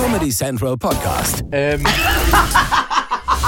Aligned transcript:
Comedy 0.00 0.30
Central 0.30 0.78
Podcast. 0.78 1.44
Ähm, 1.52 1.84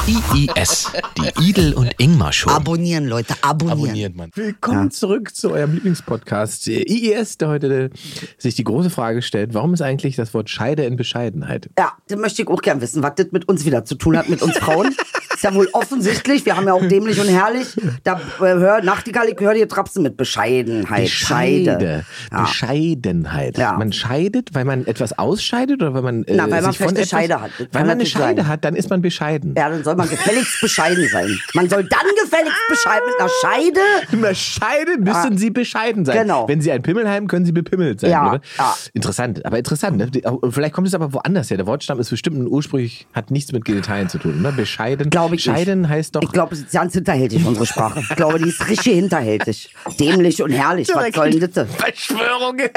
IIS, 0.06 0.92
die 1.16 1.48
Idel 1.48 1.72
und 1.72 1.90
Ingmar 1.96 2.30
Show. 2.30 2.50
Abonnieren, 2.50 3.06
Leute, 3.06 3.34
abonnieren. 3.40 3.80
abonniert 3.80 4.16
man. 4.16 4.30
Willkommen 4.34 4.90
zurück 4.90 5.34
zu 5.34 5.50
eurem 5.50 5.72
Lieblingspodcast 5.72 6.68
äh, 6.68 6.82
IIS, 6.82 7.38
der 7.38 7.48
heute 7.48 7.90
sich 8.36 8.54
die 8.54 8.64
große 8.64 8.90
Frage 8.90 9.22
stellt, 9.22 9.54
warum 9.54 9.72
ist 9.72 9.80
eigentlich 9.80 10.14
das 10.14 10.34
Wort 10.34 10.50
Scheide 10.50 10.84
in 10.84 10.96
Bescheidenheit? 10.96 11.70
Ja, 11.78 11.92
das 12.08 12.18
möchte 12.18 12.42
ich 12.42 12.48
auch 12.48 12.60
gern 12.60 12.82
wissen, 12.82 13.02
was 13.02 13.14
das 13.16 13.28
mit 13.30 13.48
uns 13.48 13.64
wieder 13.64 13.86
zu 13.86 13.94
tun 13.94 14.18
hat, 14.18 14.28
mit 14.28 14.42
uns 14.42 14.58
Frauen. 14.58 14.94
Ist 15.42 15.50
ja 15.50 15.54
wohl 15.56 15.68
offensichtlich, 15.72 16.46
wir 16.46 16.56
haben 16.56 16.68
ja 16.68 16.72
auch 16.72 16.86
dämlich 16.86 17.18
und 17.20 17.26
herrlich. 17.26 17.66
Da 18.04 18.14
äh, 18.14 18.20
hör, 18.40 18.80
Nachtigall, 18.82 19.26
ich 19.28 19.40
höre 19.40 19.54
dir 19.54 19.66
trapsen 19.68 20.04
mit 20.04 20.16
Bescheidenheit. 20.16 21.08
Scheide. 21.08 22.04
Ja. 22.30 22.42
Bescheidenheit. 22.42 23.58
Ja. 23.58 23.72
Man 23.72 23.92
scheidet, 23.92 24.54
weil 24.54 24.64
man 24.64 24.86
etwas 24.86 25.18
ausscheidet 25.18 25.82
oder 25.82 25.94
weil 25.94 26.02
man 26.02 26.22
äh, 26.24 26.34
Na, 26.36 26.48
weil 26.48 26.62
man 26.62 26.72
vielleicht 26.72 26.96
eine 26.96 27.06
Scheide 27.06 27.40
hat. 27.40 27.50
Das 27.58 27.66
Weil 27.72 27.82
man 27.82 27.90
eine 27.92 28.06
Scheide 28.06 28.42
sein. 28.42 28.48
hat, 28.48 28.64
dann 28.64 28.76
ist 28.76 28.88
man 28.88 29.02
bescheiden. 29.02 29.54
Ja, 29.56 29.68
dann 29.68 29.82
soll 29.82 29.96
man 29.96 30.08
gefälligst 30.08 30.60
bescheiden 30.60 31.08
sein. 31.10 31.36
Man 31.54 31.68
soll 31.68 31.82
dann 31.88 32.06
gefälligst 32.22 32.58
bescheiden 32.68 33.02
mit 33.08 33.20
einer 33.20 33.30
Scheide. 33.40 33.80
Mit 34.12 34.24
einer 34.24 34.34
Scheide 34.36 34.98
müssen 34.98 35.34
Ah. 35.34 35.36
Sie 35.38 35.50
bescheiden 35.50 36.04
sein. 36.04 36.18
Genau. 36.18 36.46
Wenn 36.48 36.60
Sie 36.60 36.70
ein 36.70 36.82
Pimmel 36.82 37.08
haben, 37.10 37.26
können 37.26 37.44
Sie 37.44 37.52
bepimmelt 37.52 37.98
sein. 38.00 38.10
Ja, 38.12 38.38
ja. 38.58 38.76
Interessant, 38.92 39.44
aber 39.44 39.58
interessant. 39.58 39.96
Ne? 39.96 40.08
Vielleicht 40.50 40.72
kommt 40.74 40.86
es 40.86 40.94
aber 40.94 41.12
woanders 41.12 41.50
her. 41.50 41.56
Der 41.56 41.66
Wortstamm 41.66 41.98
ist 41.98 42.10
bestimmt 42.10 42.38
ein 42.38 42.46
ursprünglich, 42.46 43.08
hat 43.12 43.32
nichts 43.32 43.50
mit 43.50 43.64
Genitalien 43.64 44.08
zu 44.08 44.18
tun. 44.18 44.40
Ne? 44.40 44.52
Bescheiden. 44.52 45.10
Glaube 45.10 45.31
ich 45.36 45.46
nicht. 45.46 45.56
Scheiden 45.56 45.88
heißt 45.88 46.14
doch. 46.16 46.22
Ich 46.22 46.32
glaube, 46.32 46.54
es 46.54 46.60
ist 46.60 46.72
ganz 46.72 46.94
hinterhältig, 46.94 47.44
unsere 47.46 47.66
Sprache. 47.66 48.00
Ich 48.00 48.16
glaube, 48.16 48.38
die 48.38 48.48
ist 48.48 48.66
richtig 48.68 48.94
hinterhältig. 48.94 49.74
Dämlich 49.98 50.42
und 50.42 50.50
herrlich. 50.50 50.88
Was 50.94 51.14
soll 51.14 51.30
denn 51.30 51.50
das? 51.52 51.68
Verschwörungen. 51.76 52.68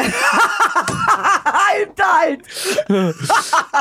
Hinterhalt! 1.79 2.39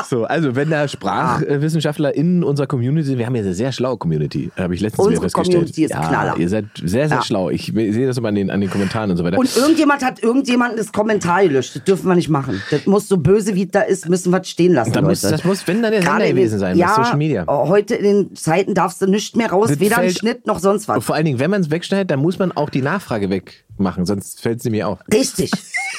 So, 0.09 0.25
also 0.25 0.55
wenn 0.55 0.69
da 0.69 0.87
Sprachwissenschaftler 0.87 2.13
in 2.13 2.43
unserer 2.43 2.67
Community 2.67 3.07
sind, 3.07 3.17
wir 3.17 3.25
haben 3.25 3.35
ja 3.35 3.41
eine 3.41 3.53
sehr 3.53 3.71
schlaue 3.71 3.97
Community, 3.97 4.51
habe 4.57 4.75
ich 4.75 4.81
letztens 4.81 4.99
Unsere 5.07 5.13
wieder 5.15 5.21
festgestellt. 5.23 5.55
Community 5.57 5.83
ist 5.85 5.91
ja, 5.91 6.07
Knaller. 6.07 6.37
Ihr 6.37 6.49
seid 6.49 6.65
sehr, 6.83 7.07
sehr 7.07 7.17
Ja. 7.17 7.23
schlau. 7.23 7.49
Ich 7.49 7.71
sehe 7.73 8.05
das 8.07 8.17
immer 8.17 8.27
an 8.29 8.35
den, 8.35 8.49
an 8.51 8.61
den 8.61 8.69
Kommentaren 8.69 9.09
und 9.11 9.17
so 9.17 9.23
weiter. 9.23 9.37
Und 9.37 9.55
irgendjemand 9.55 10.03
hat 10.03 10.21
irgendjemanden 10.21 10.77
das 10.77 10.91
Kommentar 10.91 11.43
gelöscht. 11.43 11.75
Das 11.77 11.83
dürfen 11.85 12.07
wir 12.07 12.15
nicht 12.15 12.29
machen. 12.29 12.61
Das 12.71 12.85
muss 12.85 13.07
so 13.07 13.17
böse 13.17 13.55
wie 13.55 13.63
es 13.63 13.71
da 13.71 13.81
ist, 13.81 14.09
müssen 14.09 14.31
wir 14.31 14.41
es 14.41 14.49
stehen 14.49 14.73
lassen, 14.73 14.91
Da 14.91 14.99
Leute. 14.99 15.09
muss, 15.11 15.21
das 15.21 15.43
muss, 15.43 15.65
wenn 15.67 15.81
dann 15.81 15.91
der 15.91 16.01
Sender 16.03 16.27
gewesen 16.27 16.59
sein, 16.59 16.77
ja, 16.77 16.93
Social 16.93 17.17
Media. 17.17 17.45
Heute 17.47 17.95
in 17.95 18.03
den 18.03 18.35
Zeiten 18.35 18.64
darfst 18.73 19.01
du 19.01 19.05
nichts 19.07 19.35
mehr 19.35 19.49
raus, 19.51 19.69
Das 19.69 19.79
weder 19.79 19.95
fällt- 19.97 20.17
Schnitt 20.17 20.47
noch 20.47 20.59
sonst 20.59 20.89
Und 20.89 20.97
was. 20.97 21.05
vor 21.05 21.15
allen 21.15 21.25
Dingen, 21.25 21.39
wenn 21.39 21.51
man 21.51 21.61
es 21.61 21.69
wegschneidet, 21.69 22.09
dann 22.11 22.19
muss 22.19 22.39
man 22.39 22.51
auch 22.51 22.69
die 22.69 22.81
Nachfrage 22.81 23.27
wegmachen, 23.77 24.05
sonst 24.05 24.41
fällt 24.41 24.59
es 24.59 24.65
nämlich 24.65 24.83
auf. 24.83 24.99
Richtig. 25.11 25.51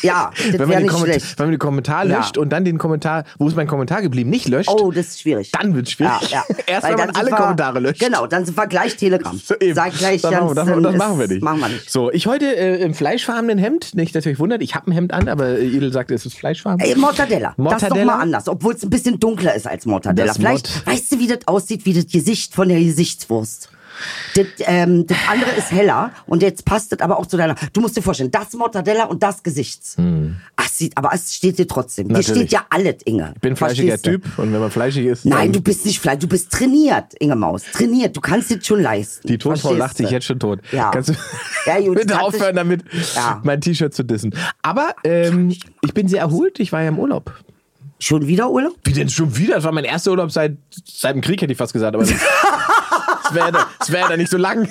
Ja, 0.03 0.31
das 0.51 0.59
Wenn 0.59 0.69
man, 0.69 0.83
nicht 0.83 0.89
Kommentar, 0.93 0.99
schlecht. 1.21 1.39
wenn 1.39 1.47
man 1.47 1.53
den 1.53 1.59
Kommentar 1.59 2.07
Ja. 2.07 2.19
löscht 2.19 2.37
und 2.39 2.51
dann 2.51 2.65
den 2.65 2.79
Kommentar, 2.79 3.25
wo 3.39 3.49
ist 3.49 3.57
mein 3.57 3.67
Kommentar 3.67 4.03
geblieben, 4.03 4.31
nicht 4.31 4.49
löscht, 4.49 4.69
Oh, 4.71 4.91
das 4.91 5.07
ist 5.09 5.21
schwierig. 5.23 5.51
dann 5.53 5.75
wird 5.75 5.87
es 5.87 5.93
schwierig. 5.93 6.31
Ja, 6.31 6.45
ja. 6.49 6.55
Erst 6.67 6.83
Weil 6.85 6.91
wenn 6.93 6.99
man 6.99 7.07
dann 7.09 7.17
alle 7.17 7.31
wir- 7.31 7.37
Kommentare 7.37 7.81
löscht. 7.81 8.01
Genau, 8.01 8.27
dann 8.27 8.45
sind 8.45 8.57
wir 8.57 8.67
gleich 8.67 8.97
Telegram. 8.97 9.39
So, 9.43 9.55
eben. 9.59 9.75
Sag 9.75 9.95
gleich 9.97 10.21
das, 10.23 10.31
machen 10.33 10.49
wir, 10.49 10.55
das, 10.55 10.67
das 10.67 10.97
machen 10.97 11.19
wir 11.19 11.29
nicht. 11.29 11.43
Machen 11.43 11.61
wir 11.61 11.69
nicht. 11.69 11.91
So, 11.91 12.11
ich 12.13 12.27
heute 12.27 12.45
äh, 12.57 12.83
im 12.83 12.95
fleischfarbenen 12.95 13.59
Hemd, 13.59 13.95
nicht, 13.95 14.15
dass 14.15 14.27
ihr 14.27 14.33
euch 14.33 14.39
wundert, 14.39 14.63
ich 14.63 14.75
habe 14.75 14.91
ein 14.91 14.93
Hemd 14.93 15.13
an, 15.13 15.29
aber 15.29 15.47
äh, 15.59 15.67
Edel 15.67 15.93
sagt, 15.93 16.11
es 16.11 16.27
ist 16.27 16.37
fleischfarben. 16.37 16.85
Ey, 16.85 16.95
Mortadella. 16.97 17.55
Das 17.57 17.57
ist 17.57 17.59
doch 17.59 17.65
Mortadella? 17.89 18.05
mal 18.17 18.21
anders, 18.23 18.49
obwohl 18.49 18.75
es 18.75 18.83
ein 18.83 18.91
bisschen 18.91 19.19
dunkler 19.19 19.55
ist 19.55 19.67
als 19.67 19.87
Mortadella. 19.87 20.29
Das 20.29 20.37
Vielleicht 20.37 20.69
Mort- 20.75 20.87
weißt 20.87 21.13
du, 21.13 21.19
wie 21.19 21.27
das 21.27 21.39
aussieht, 21.47 21.85
wie 21.87 21.95
das 21.95 22.07
Gesicht 22.07 22.55
von 22.55 22.69
der 22.69 22.81
Gesichtswurst. 22.81 23.71
Das, 24.35 24.47
ähm, 24.61 25.07
das 25.07 25.17
andere 25.29 25.51
ist 25.53 25.71
heller 25.73 26.11
und 26.27 26.43
jetzt 26.43 26.65
passt 26.65 26.93
das 26.93 27.01
aber 27.01 27.19
auch 27.19 27.27
zu 27.27 27.37
deiner. 27.37 27.55
Du 27.73 27.81
musst 27.81 27.97
dir 27.97 28.03
vorstellen, 28.03 28.31
das 28.31 28.53
Mortadella 28.55 29.05
und 29.05 29.23
das 29.23 29.43
Gesichts. 29.43 29.97
Ach, 30.57 30.69
sieht, 30.69 30.97
aber 30.97 31.11
es 31.15 31.35
steht 31.35 31.59
dir 31.59 31.67
trotzdem. 31.67 32.09
Dir 32.09 32.15
Hm. 32.17 32.21
Natürlich. 32.21 32.43
steht 32.49 32.53
ja 32.53 32.67
alles, 32.71 32.97
Inge. 33.05 33.33
Ich 33.35 33.41
bin 33.41 33.57
fleischiger 33.57 33.93
Verstehst 33.99 34.07
du? 34.07 34.29
Typ 34.29 34.39
und 34.39 34.53
wenn 34.53 34.61
man 34.61 34.71
fleischig 34.71 35.07
ist, 35.07 35.25
Nein, 35.25 35.53
du 35.53 35.61
bist 35.61 35.87
nicht 35.87 36.01
fleischig, 36.01 36.21
du 36.21 36.29
bist 36.29 36.51
trainiert, 36.53 37.15
Inge 37.19 37.37
Maus. 37.37 37.63
Trainiert, 37.73 38.17
du 38.17 38.21
kannst 38.21 38.51
es 38.51 38.67
schon 38.67 38.81
leisten. 38.83 39.27
die 39.29 39.39
Tonfrau 39.39 39.75
lacht 39.75 39.97
sich 39.97 40.11
jetzt 40.11 40.27
schon 40.27 40.39
tot. 40.39 40.61
Ja. 40.73 40.91
Kannst 40.91 41.11
du 41.11 41.15
Ja, 41.67 41.81
gut, 41.81 41.95
bitte 41.97 42.21
aufhören 42.21 42.51
ich- 42.51 42.55
damit, 42.57 42.85
Ja. 43.15 43.41
mein 43.45 43.61
T-Shirt 43.61 43.95
zu 43.95 44.05
dissen. 44.05 44.35
Aber 44.63 44.95
ähm, 45.05 45.55
ich 45.83 45.95
bin 45.95 46.09
sehr 46.09 46.21
erholt, 46.21 46.61
ich 46.61 46.73
war 46.73 46.83
ja 46.83 46.89
im 46.89 46.99
Urlaub. 46.99 47.33
Schon 47.99 48.27
wieder 48.27 48.51
Urlaub? 48.51 48.75
Wie 48.85 48.93
denn 48.93 49.09
schon 49.09 49.37
wieder? 49.39 49.55
Das 49.55 49.65
war 49.65 49.73
mein 49.73 49.85
erster 49.85 50.11
Urlaub 50.11 50.31
seit, 50.31 50.59
seit 50.85 51.15
dem 51.15 51.23
Krieg, 51.23 51.41
hätte 51.41 51.53
ich 51.53 51.57
fast 51.59 51.73
gesagt. 51.73 51.95
Aber 51.95 52.05
das 53.23 53.35
wäre 53.35 53.53
ja, 53.53 53.69
wär 53.89 54.09
dann 54.09 54.19
nicht 54.19 54.31
so 54.31 54.39
lang. 54.39 54.69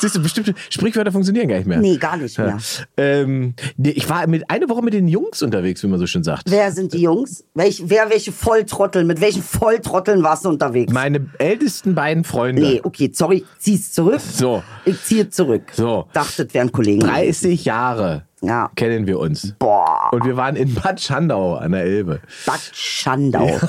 Siehst 0.00 0.16
du, 0.16 0.22
bestimmte 0.22 0.54
Sprichwörter 0.68 1.12
funktionieren 1.12 1.48
gar 1.48 1.56
nicht 1.56 1.66
mehr. 1.66 1.78
Nee, 1.78 1.96
gar 1.96 2.16
nicht 2.16 2.36
mehr. 2.38 2.58
Ähm, 2.96 3.54
nee, 3.76 3.90
ich 3.90 4.08
war 4.08 4.26
mit 4.26 4.48
eine 4.50 4.68
Woche 4.68 4.82
mit 4.82 4.94
den 4.94 5.08
Jungs 5.08 5.42
unterwegs, 5.42 5.82
wie 5.82 5.86
man 5.86 5.98
so 5.98 6.06
schön 6.06 6.24
sagt. 6.24 6.50
Wer 6.50 6.72
sind 6.72 6.92
die 6.92 7.02
Jungs? 7.02 7.44
Welch, 7.54 7.82
wer 7.86 8.10
welche 8.10 8.32
Volltrottel? 8.32 9.04
Mit 9.04 9.20
welchen 9.20 9.42
Volltrotteln 9.42 10.22
warst 10.22 10.44
du 10.44 10.48
unterwegs? 10.48 10.92
Meine 10.92 11.30
ältesten 11.38 11.94
beiden 11.94 12.24
Freunde. 12.24 12.62
Nee, 12.62 12.80
okay, 12.82 13.10
sorry, 13.12 13.44
zieh's 13.58 13.92
zurück. 13.92 14.20
So. 14.20 14.62
Ich 14.84 15.02
ziehe 15.04 15.28
zurück. 15.30 15.62
So. 15.72 16.08
Dachte, 16.12 16.46
das 16.46 16.54
wären 16.54 16.72
Kollegen. 16.72 17.00
30 17.00 17.64
Jahre 17.64 18.24
Ja. 18.42 18.70
kennen 18.74 19.06
wir 19.06 19.18
uns. 19.18 19.54
Boah, 19.58 20.08
Und 20.12 20.24
wir 20.24 20.36
waren 20.36 20.56
in 20.56 20.74
Bad 20.74 21.00
Schandau 21.00 21.56
an 21.56 21.72
der 21.72 21.82
Elbe. 21.84 22.20
Bad 22.46 22.60
Schandau. 22.72 23.60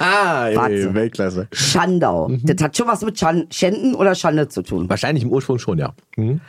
Ah, 0.00 0.48
ey. 0.68 0.92
Weltklasse. 0.94 1.46
Schandau. 1.52 2.28
Mhm. 2.28 2.40
Das 2.44 2.62
hat 2.62 2.76
schon 2.76 2.88
was 2.88 3.02
mit 3.02 3.18
Schan 3.18 3.46
Schänden 3.50 3.94
oder 3.94 4.14
Schande 4.14 4.48
zu 4.48 4.62
tun. 4.62 4.88
Wahrscheinlich 4.90 5.22
im 5.24 5.30
Ursprung 5.30 5.58
schon, 5.58 5.78
ja. 5.78 5.92
Hm? 6.16 6.40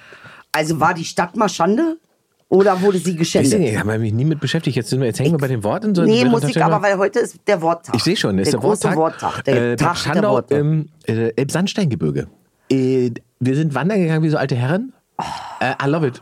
Also 0.51 0.79
war 0.79 0.93
die 0.93 1.05
Stadt 1.05 1.35
mal 1.35 1.49
Schande? 1.49 1.97
Oder 2.49 2.81
wurde 2.81 2.97
sie 2.97 3.11
Ich 3.11 3.17
geschändet? 3.17 3.59
nicht, 3.59 3.77
haben 3.79 3.89
wir 3.89 3.97
mich 3.99 4.11
nie 4.11 4.25
mit 4.25 4.41
beschäftigt. 4.41 4.75
Jetzt, 4.75 4.89
sind 4.89 4.99
wir, 4.99 5.07
jetzt 5.07 5.19
hängen 5.19 5.31
wir 5.31 5.37
bei 5.37 5.47
den 5.47 5.63
Worten. 5.63 5.95
So 5.95 6.03
Nee, 6.03 6.25
muss 6.25 6.43
ich 6.43 6.61
aber, 6.61 6.81
weil 6.81 6.97
heute 6.97 7.19
ist 7.19 7.37
der 7.47 7.61
Worttag. 7.61 7.95
Ich 7.95 8.03
sehe 8.03 8.17
schon, 8.17 8.37
ist 8.39 8.47
der, 8.51 8.59
der, 8.59 8.67
große 8.67 8.93
Worttag. 8.95 8.97
Worttag. 8.97 9.43
Der 9.45 9.71
äh, 9.71 9.75
Tag 9.77 9.87
Bad 9.87 9.95
der 9.95 10.01
Schandau 10.13 10.31
Worte. 10.33 10.55
im 10.55 10.89
äh, 11.07 11.29
Elbsandsteingebirge. 11.37 12.27
Äh, 12.69 13.11
wir 13.39 13.55
sind 13.55 13.73
wandern 13.73 13.99
gegangen 14.01 14.23
wie 14.23 14.29
so 14.29 14.37
alte 14.37 14.55
Herren. 14.55 14.91
Äh, 15.61 15.73
I 15.81 15.87
love 15.87 16.05
it. 16.07 16.21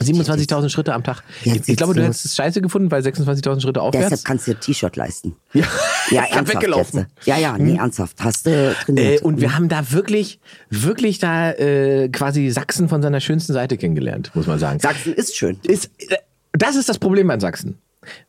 27.000 0.00 0.68
Schritte 0.70 0.92
am 0.92 1.04
Tag. 1.04 1.22
Jetzt 1.44 1.68
Ich, 1.68 1.76
glaube, 1.76 1.94
du 1.94 2.02
hättest 2.02 2.24
es 2.24 2.34
scheiße 2.34 2.60
gefunden, 2.60 2.90
weil 2.90 3.02
26.000 3.02 3.60
Schritte 3.60 3.80
aufwärts. 3.80 4.08
Deshalb 4.10 4.24
kannst 4.24 4.46
du 4.46 4.54
dir 4.54 4.60
T-Shirt 4.60 4.96
leisten. 4.96 5.36
ja, 5.52 5.64
Ja, 6.10 6.22
ernsthaft 6.24 6.54
weggelaufen. 6.54 7.06
jetzt. 7.16 7.26
Ja, 7.26 7.38
ja, 7.38 7.56
nee, 7.56 7.76
ernsthaft. 7.76 8.16
Hast 8.20 8.46
du 8.46 8.74
trainiert. 8.84 9.20
Äh, 9.20 9.24
und 9.24 9.40
wir 9.40 9.54
haben 9.54 9.68
da 9.68 9.92
wirklich, 9.92 10.40
wirklich 10.70 11.18
da 11.18 11.52
äh, 11.52 12.08
quasi 12.08 12.50
Sachsen 12.50 12.88
von 12.88 13.02
seiner 13.02 13.20
schönsten 13.20 13.52
Seite 13.52 13.76
kennengelernt, 13.76 14.32
muss 14.34 14.46
man 14.46 14.58
sagen. 14.58 14.80
Sachsen 14.80 15.14
ist 15.14 15.36
schön. 15.36 15.58
ist, 15.62 15.90
äh, 16.08 16.16
das 16.52 16.74
ist 16.74 16.88
das 16.88 16.98
Problem 16.98 17.30
an 17.30 17.38
Sachsen. 17.40 17.78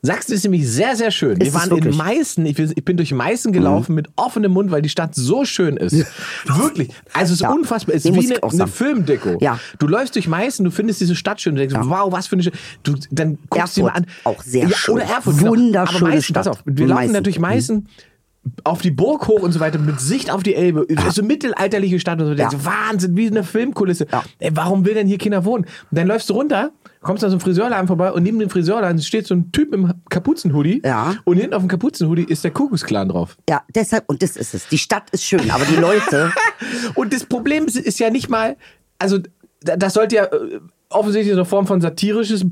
Sachsen 0.02 0.34
ist 0.34 0.44
nämlich 0.44 0.68
sehr, 0.68 0.96
sehr 0.96 1.12
schön. 1.12 1.38
Ist 1.40 1.46
Wir 1.46 1.54
waren 1.54 1.78
in? 1.78 1.92
Mhm. 1.92 1.98
Meißen, 1.98 2.46
ich, 2.46 2.56
bin 2.86 2.98
durch 2.98 3.12
Meißen 3.12 3.54
gelaufen 3.54 3.94
mit 3.96 4.08
offenem 4.16 4.52
Mund, 4.52 4.72
weil 4.72 4.82
die 4.82 4.90
Stadt 4.90 5.14
so 5.14 5.46
schön 5.46 5.78
ist. 5.78 5.94
Wirklich. 6.46 6.90
Also 7.14 7.34
es 7.34 7.40
ist 7.40 7.42
Ja. 7.42 7.52
unfassbar. 7.52 7.96
Es 7.96 8.04
ist 8.04 8.14
wie 8.16 8.34
eine, 8.34 8.44
eine. 8.44 8.68
Filmdeko. 8.68 9.38
Ja. 9.42 9.60
Du 9.78 9.88
läufst 9.88 10.16
durch 10.16 10.28
Meißen, 10.28 10.66
du 10.66 10.72
findest 10.72 11.02
diese 11.02 11.16
Stadt 11.16 11.40
schön, 11.40 11.56
du 11.56 11.60
denkst, 11.66 11.76
wow, 11.88 12.12
was 12.12 12.28
für 12.28 12.34
eine 12.34 12.44
schöne. 12.44 12.56
Du, 12.84 12.96
dann 13.12 13.38
guckst 13.50 13.78
du 13.78 13.82
dir 13.82 13.88
mal 13.88 13.94
an. 13.94 14.04
Erfurt, 14.06 14.26
auch 14.26 14.44
sehr 14.44 14.70
schön. 14.72 14.96
Oder 14.96 15.04
Erfurt. 15.04 15.38
genau. 15.38 15.52
Wunderschöne 15.52 15.98
Aber 16.00 16.08
Meißen, 16.08 16.24
Stadt. 16.24 16.36
pass 16.36 16.48
auf, 16.48 16.62
wir 16.66 16.88
laufen 16.88 17.14
da 17.14 17.22
durch 17.22 17.40
Meißen. 17.40 17.88
Auf 18.64 18.82
die 18.82 18.92
Burg 18.92 19.28
hoch 19.28 19.42
und 19.42 19.52
so 19.52 19.60
weiter, 19.60 19.80
mit 19.80 20.00
Sicht 20.00 20.32
auf 20.32 20.44
die 20.44 20.56
Elbe. 20.56 20.86
So 21.12 21.24
mittelalterliche 21.24 22.00
Stadt 22.00 22.20
und 22.22 22.28
so. 22.28 22.34
Ja. 22.34 22.50
Wahnsinn, 22.54 23.16
wie 23.18 23.28
eine 23.28 23.44
Filmkulisse. 23.44 24.08
Ja. 24.12 24.24
Ey, 24.40 24.52
warum 24.54 24.86
will 24.86 24.94
denn 24.94 25.08
hier 25.08 25.18
Kinder 25.18 25.46
wohnen? 25.46 25.66
Und 25.66 25.98
dann 25.98 26.08
läufst 26.08 26.30
du 26.30 26.34
runter, 26.34 26.72
kommst 27.02 27.24
an 27.24 27.30
so 27.30 27.36
einem 27.36 27.42
Friseurladen 27.42 27.88
vorbei 27.88 28.12
und 28.12 28.24
neben 28.24 28.40
dem 28.40 28.50
Friseurladen 28.50 29.02
steht 29.02 29.28
so 29.28 29.34
ein 29.36 29.52
Typ 29.52 29.74
im 29.74 29.94
Kapuzenhoodie. 30.10 30.82
Ja. 30.84 31.16
Und 31.26 31.38
hinten 31.38 31.54
auf 31.54 31.62
dem 31.62 31.68
Kapuzenhoodie 31.70 32.24
ist 32.24 32.44
der 32.44 32.52
Kuckucksklan 32.52 33.10
drauf. 33.10 33.38
Ja, 33.50 33.62
deshalb, 33.74 34.04
und 34.08 34.22
das 34.22 34.36
ist 34.36 34.54
es. 34.54 34.68
Die 34.68 34.78
Stadt 34.78 35.10
ist 35.12 35.24
schön, 35.24 35.50
aber 35.52 35.66
die 35.66 35.76
Leute, 35.76 36.32
Und 36.96 37.14
das 37.14 37.26
Problem 37.26 37.66
ist, 37.66 38.00
ja 38.00 38.10
nicht 38.10 38.30
mal, 38.30 38.58
also 38.98 39.20
da- 39.62 39.78
das 39.78 39.94
sollte 39.94 40.16
ja 40.18 40.26
äh, 40.26 40.60
offensichtlich 40.90 41.34
eine 41.34 41.46
Form 41.46 41.68
von 41.68 41.82
satirisches. 41.82 42.44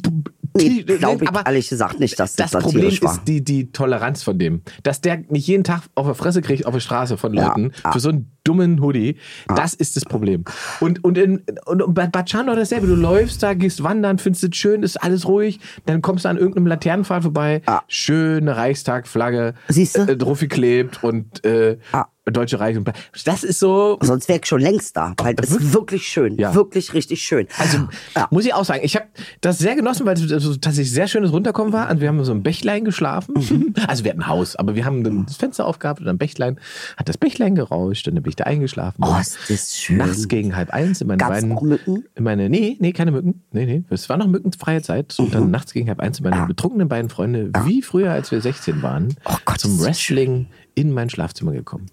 Nee, 0.58 0.84
glaube 0.84 1.24
ich 1.24 1.30
aber 1.30 1.46
ehrlich 1.46 1.70
gesagt 1.70 2.00
nicht, 2.00 2.20
dass 2.20 2.36
das, 2.36 2.52
das 2.52 2.64
Problem 2.64 2.84
satirisch 2.84 3.02
war. 3.04 3.14
ist 3.14 3.24
die, 3.28 3.44
die 3.44 3.72
Toleranz 3.72 4.24
von 4.24 4.38
dem. 4.38 4.62
Dass 4.84 5.02
der 5.02 5.24
nicht 5.30 5.48
jeden 5.48 5.64
Tag 5.64 5.84
auf 5.96 6.06
der 6.06 6.16
Fresse 6.16 6.42
kriegt 6.42 6.66
auf 6.66 6.74
der 6.74 6.82
Straße 6.82 7.18
von 7.18 7.34
Leuten 7.34 7.72
ja. 7.84 7.92
für 7.92 8.00
so 8.00 8.10
einen 8.10 8.37
dummen 8.48 8.82
Hoodie. 8.82 9.18
Das 9.56 9.74
ist 9.74 9.96
das 9.96 10.06
Problem. 10.06 10.44
Und, 10.80 11.04
und, 11.04 11.18
in, 11.18 11.44
und, 11.66 11.94
bei 11.94 12.10
Schandau 12.26 12.56
dasselbe. 12.56 12.88
Du 12.88 12.96
läufst 12.96 13.44
da, 13.44 13.54
gehst 13.54 13.84
wandern, 13.84 14.18
findest 14.18 14.44
es 14.44 14.56
schön, 14.56 14.84
ist 14.84 14.98
alles 14.98 15.28
ruhig. 15.28 15.60
Dann 15.86 16.02
kommst 16.02 16.26
du 16.26 16.30
an 16.30 16.38
irgendeinem 16.38 16.68
Laternenpfad 16.68 17.24
vorbei. 17.24 17.62
Ja. 17.68 17.84
Schöne 17.88 18.56
Reichstagflagge. 18.56 19.54
Siehste? 19.68 20.02
Äh, 20.02 20.18
drauf 20.18 20.40
geklebt 20.40 21.04
und 21.04 21.44
äh, 21.46 21.78
Ja. 21.94 22.08
Deutsche 22.32 22.60
Reich. 22.60 22.78
Und 22.78 22.92
das 23.26 23.44
ist 23.44 23.60
so. 23.60 23.98
Sonst 24.02 24.28
wäre 24.28 24.40
ich 24.40 24.46
schon 24.46 24.62
längst 24.62 24.98
da, 24.98 25.14
weil 25.18 25.36
es 25.42 25.52
ist 25.52 25.74
wirklich 25.74 26.08
schön. 26.08 26.38
Ja. 26.38 26.54
Wirklich 26.54 26.94
richtig 26.94 27.22
schön. 27.22 27.48
Also 27.58 27.88
ja. 28.16 28.28
muss 28.32 28.46
ich 28.46 28.54
auch 28.54 28.66
sagen, 28.66 28.82
ich 28.84 28.96
habe 28.96 29.06
das 29.42 29.60
sehr 29.60 29.76
genossen, 29.76 30.06
weil 30.06 30.16
es 30.16 30.60
tatsächlich 30.60 30.92
sehr 30.92 31.08
schönes 31.08 31.32
Runterkommen 31.32 31.74
war. 31.74 31.88
Also 31.88 32.02
wir 32.02 32.10
haben 32.10 32.24
so 32.24 32.34
ein 32.34 32.44
Bächlein 32.44 32.86
geschlafen. 32.86 33.36
Mhm. 33.36 33.74
Also 33.88 34.04
wir 34.04 34.12
hatten 34.12 34.22
ein 34.22 34.28
Haus, 34.28 34.56
aber 34.58 34.76
wir 34.76 34.84
haben 34.84 35.26
das 35.26 35.38
Fenster 35.38 35.66
aufgehabt 35.66 36.02
und 36.02 36.08
ein 36.10 36.18
Bächlein 36.18 36.60
hat 36.98 37.08
das 37.08 37.18
Bächlein 37.18 37.56
gerauscht 37.56 38.08
und 38.08 38.16
dann 38.16 38.24
bin 38.24 38.32
ich 38.32 38.36
nicht 38.38 38.46
eingeschlafen 38.48 39.02
bin. 39.02 39.10
Oh, 39.12 39.20
ist 39.20 39.38
das 39.50 39.76
schön. 39.76 39.98
Nachts 39.98 40.28
gegen 40.28 40.56
halb 40.56 40.70
eins 40.72 41.02
in 41.02 41.08
meine 41.08 41.18
Gab's 41.18 41.42
beiden. 41.42 41.52
auch 41.54 41.62
Mücken? 41.62 42.04
In 42.16 42.24
meine, 42.24 42.50
nee, 42.50 42.78
nee, 42.80 42.94
keine 42.94 43.12
Mücken. 43.12 43.44
Nee, 43.52 43.66
nee. 43.66 43.84
Es 43.90 44.08
war 44.10 44.18
noch 44.18 44.28
mückenfreie 44.28 44.82
Zeit. 44.82 45.16
Und 45.20 45.30
Mhm. 45.30 45.32
dann 45.32 45.52
nachts 45.52 45.74
gegen 45.74 45.88
halb 45.88 46.00
eins 46.00 46.20
in 46.20 46.30
meine 46.30 46.46
betrunkenen 46.46 46.88
beiden 46.88 47.10
Freunde, 47.10 47.52
wie 47.66 47.82
früher, 47.82 48.12
als 48.12 48.32
wir 48.32 48.42
16 48.42 48.82
waren, 48.82 49.16
Oh 49.26 49.36
Gott, 49.46 49.60
zum 49.60 49.80
Wrestling 49.82 50.48
in 50.78 50.94
mein 50.94 51.10
Schlafzimmer 51.10 51.54
gekommen. 51.54 51.88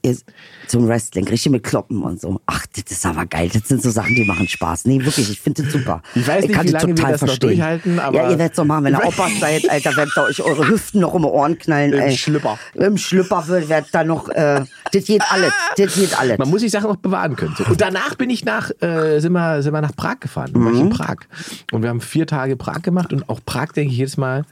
Zum 0.68 0.86
Wrestling, 0.86 1.26
richtig 1.26 1.50
mit 1.50 1.62
Kloppen 1.64 2.02
und 2.02 2.20
so. 2.20 2.40
Ach, 2.46 2.66
das 2.76 2.84
ist 2.92 3.06
aber 3.06 3.24
geil. 3.24 3.48
Das 3.52 3.66
sind 3.66 3.82
so 3.82 3.90
Sachen, 3.90 4.14
die 4.14 4.24
machen 4.24 4.46
Spaß. 4.46 4.84
Nee, 4.84 5.02
wirklich, 5.04 5.30
ich 5.30 5.40
finde 5.40 5.62
das 5.62 5.72
super. 5.72 6.02
Ich 6.14 6.28
weiß 6.28 6.44
nicht, 6.44 6.54
kann 6.54 6.66
wie 6.68 6.72
das 6.72 6.82
lange 6.82 6.92
wir 6.92 6.96
total 6.96 7.12
das 7.12 7.20
noch 7.22 7.28
verstehen. 7.28 7.48
durchhalten, 7.50 7.98
aber- 7.98 8.16
Ja, 8.16 8.30
ihr 8.30 8.38
werdet 8.38 8.58
doch 8.58 8.64
machen, 8.64 8.84
wenn 8.84 8.92
ihr 8.94 9.04
Opas 9.06 9.40
seid, 9.40 9.70
Alter, 9.70 9.96
werdet 9.96 10.12
ihr 10.16 10.22
euch 10.24 10.42
eure 10.42 10.68
Hüften 10.68 11.00
noch 11.00 11.14
um 11.14 11.22
die 11.22 11.28
Ohren 11.28 11.58
knallen, 11.58 11.92
Im 11.94 11.98
ey. 12.00 12.16
Schlüpper. 12.16 12.58
Im 12.74 12.96
Schlüpper 12.98 13.48
wird, 13.48 13.86
da 13.92 14.04
noch, 14.04 14.28
äh, 14.28 14.62
das 14.92 15.04
geht 15.04 15.22
alles. 15.30 15.52
Das 15.78 15.94
geht 15.94 16.18
alles. 16.18 16.36
Man 16.38 16.50
muss 16.50 16.60
sich 16.60 16.70
Sachen 16.70 16.90
auch 16.90 16.96
bewahren 16.96 17.36
können. 17.36 17.54
So. 17.56 17.64
Und 17.64 17.80
danach 17.80 18.14
bin 18.16 18.28
ich 18.28 18.44
nach, 18.44 18.70
äh, 18.82 19.18
sind, 19.20 19.32
wir, 19.32 19.62
sind 19.62 19.72
wir 19.72 19.80
nach 19.80 19.96
Prag 19.96 20.20
gefahren. 20.20 20.50
Ich 20.50 20.78
in 20.78 20.84
Mhm. 20.86 20.90
Prag. 20.90 21.16
Und 21.72 21.82
wir 21.82 21.88
haben 21.88 22.00
vier 22.02 22.26
Tage 22.26 22.56
Prag 22.56 22.82
gemacht 22.82 23.12
und 23.14 23.28
auch 23.30 23.40
Prag 23.46 23.72
denke 23.72 23.92
ich 23.92 23.98
jedes 23.98 24.16
Mal, 24.18 24.44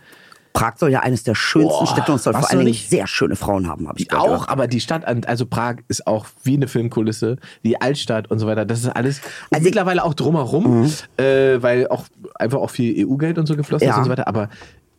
Prag 0.53 0.75
soll 0.77 0.91
ja 0.91 1.01
eines 1.01 1.23
der 1.23 1.35
schönsten 1.35 1.71
Boah, 1.71 1.87
Städte 1.87 2.13
und 2.13 2.21
soll 2.21 2.35
vor 2.35 2.49
allen 2.51 2.59
Dingen 2.59 2.71
nicht? 2.71 2.91
sehr 2.91 3.07
schöne 3.07 3.37
Frauen 3.37 3.69
haben, 3.69 3.89
habe 3.89 3.99
ich 3.99 4.09
gehört. 4.09 4.29
auch, 4.29 4.49
aber 4.49 4.67
die 4.69 4.81
Stadt, 4.81 5.05
also 5.27 5.47
Prag 5.47 5.77
ist 5.89 6.07
auch 6.07 6.27
wie 6.45 6.55
eine 6.57 6.69
Filmkulisse, 6.69 7.37
die 7.65 7.81
Altstadt 7.81 8.31
und 8.31 8.39
so 8.39 8.47
weiter. 8.47 8.65
Das 8.65 8.81
ist 8.81 8.89
alles. 8.89 9.21
Also- 9.51 9.61
Mhm. 9.61 9.65
mittlerweile 9.65 10.05
auch 10.05 10.15
drumherum, 10.15 10.91
äh, 11.17 11.63
weil 11.63 11.89
auch 11.89 12.05
einfach 12.35 12.59
auch 12.59 12.71
viel 12.71 13.07
EU-Geld 13.07 13.39
und 13.39 13.47
so 13.47 13.57
geflossen 13.57 13.85
ist 13.89 13.93
Ja. 13.95 13.99
und 13.99 14.05
so 14.05 14.11
weiter. 14.11 14.29
Aber 14.29 14.49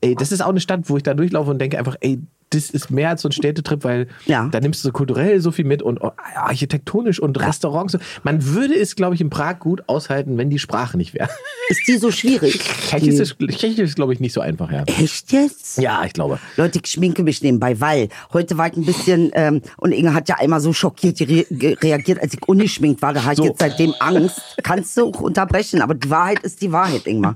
ey, 0.01 0.15
das 0.15 0.31
ist 0.31 0.41
auch 0.41 0.49
eine 0.49 0.59
Stadt, 0.59 0.81
wo 0.89 0.97
ich 0.97 1.03
da 1.03 1.13
durchlaufe 1.13 1.51
und 1.51 1.59
denke 1.59 1.77
einfach, 1.77 1.95
ey, 2.01 2.19
das 2.53 2.69
ist 2.69 2.91
mehr 2.91 3.09
als 3.09 3.21
so 3.21 3.29
ein 3.29 3.31
Städtetrip, 3.31 3.83
weil 3.83 4.07
Ja. 4.25 4.47
da 4.51 4.59
nimmst 4.59 4.83
du 4.83 4.89
so 4.89 4.91
kulturell 4.91 5.39
so 5.41 5.51
viel 5.51 5.65
mit 5.65 5.81
und 5.81 5.99
architektonisch 6.35 7.19
und 7.19 7.39
Restaurants. 7.39 7.97
Man 8.23 8.45
würde 8.45 8.75
es, 8.75 8.95
glaube 8.95 9.15
ich, 9.15 9.21
in 9.21 9.29
Prag 9.29 9.59
gut 9.59 9.83
aushalten, 9.87 10.37
wenn 10.37 10.49
die 10.49 10.59
Sprache 10.59 10.97
nicht 10.97 11.13
wäre. 11.13 11.29
Ist 11.69 11.87
die 11.87 11.97
so 11.97 12.11
schwierig? 12.11 12.59
Tschechisch 12.89 13.15
ist, 13.19 13.37
Tschechisch 13.39 13.79
ist 13.79 13.95
glaube 13.95 14.13
ich, 14.13 14.19
nicht 14.19 14.33
so 14.33 14.41
einfach, 14.41 14.71
ja. 14.71 14.83
Echt 14.83 15.31
jetzt? 15.31 15.77
Ja, 15.77 16.03
ich 16.05 16.13
glaube. 16.13 16.39
Leute, 16.57 16.79
ich 16.83 16.91
schminke 16.91 17.23
mich 17.23 17.41
nebenbei, 17.41 17.79
weil 17.79 18.09
heute 18.33 18.57
war 18.57 18.67
ich 18.67 18.77
ein 18.77 18.85
bisschen, 18.85 19.31
ähm, 19.33 19.61
und 19.77 19.91
Inge 19.91 20.13
hat 20.13 20.29
ja 20.29 20.35
einmal 20.39 20.59
so 20.61 20.73
schockiert 20.73 21.21
re 21.21 21.45
reagiert, 21.81 22.21
als 22.21 22.33
ich 22.33 22.47
ungeschminkt 22.47 23.01
war. 23.01 23.13
Da 23.13 23.23
habe 23.23 23.33
ich 23.33 23.37
So. 23.37 23.45
jetzt 23.45 23.59
seitdem 23.59 23.93
Angst. 23.99 24.41
Kannst 24.63 24.97
du 24.97 25.07
auch 25.09 25.21
unterbrechen, 25.21 25.81
aber 25.81 25.93
die 25.95 26.09
Wahrheit 26.09 26.39
ist 26.39 26.61
die 26.61 26.71
Wahrheit, 26.71 27.05
Ingmar. 27.07 27.35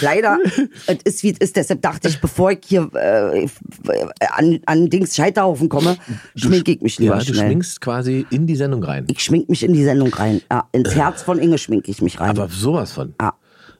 Leider, 0.00 0.38
es 0.86 0.98
ist 1.04 1.22
wie 1.22 1.30
es 1.32 1.38
ist. 1.38 1.56
Deshalb 1.56 1.82
dachte 1.82 2.08
ich, 2.08 2.20
bevor 2.20 2.52
ich 2.52 2.58
hier 2.66 2.90
äh, 2.94 3.44
äh, 3.44 3.48
an, 4.66 4.78
an 4.82 4.90
Dings 4.90 5.14
Scheiterhaufen 5.16 5.68
komme, 5.68 5.96
schminke 6.34 6.72
ich 6.72 6.80
mich 6.80 6.98
lieber 6.98 7.14
Ja, 7.14 7.18
du 7.24 7.32
schnell. 7.34 7.46
schminkst 7.46 7.80
quasi 7.80 8.26
in 8.30 8.46
die 8.46 8.56
Sendung 8.56 8.82
rein. 8.84 9.06
ich 9.10 9.22
schminke 9.22 9.50
mich 9.50 9.62
in 9.64 9.72
die 9.72 9.84
Sendung 9.84 10.12
rein. 10.12 10.40
Ja, 10.50 10.68
ins 10.72 10.94
Herz 10.94 11.22
von 11.22 11.38
Inge 11.38 11.58
schminke 11.58 11.90
ich 11.90 12.02
mich 12.02 12.20
rein. 12.20 12.30
Aber 12.30 12.48
sowas 12.48 12.92
von. 12.92 13.14
Ja. 13.20 13.34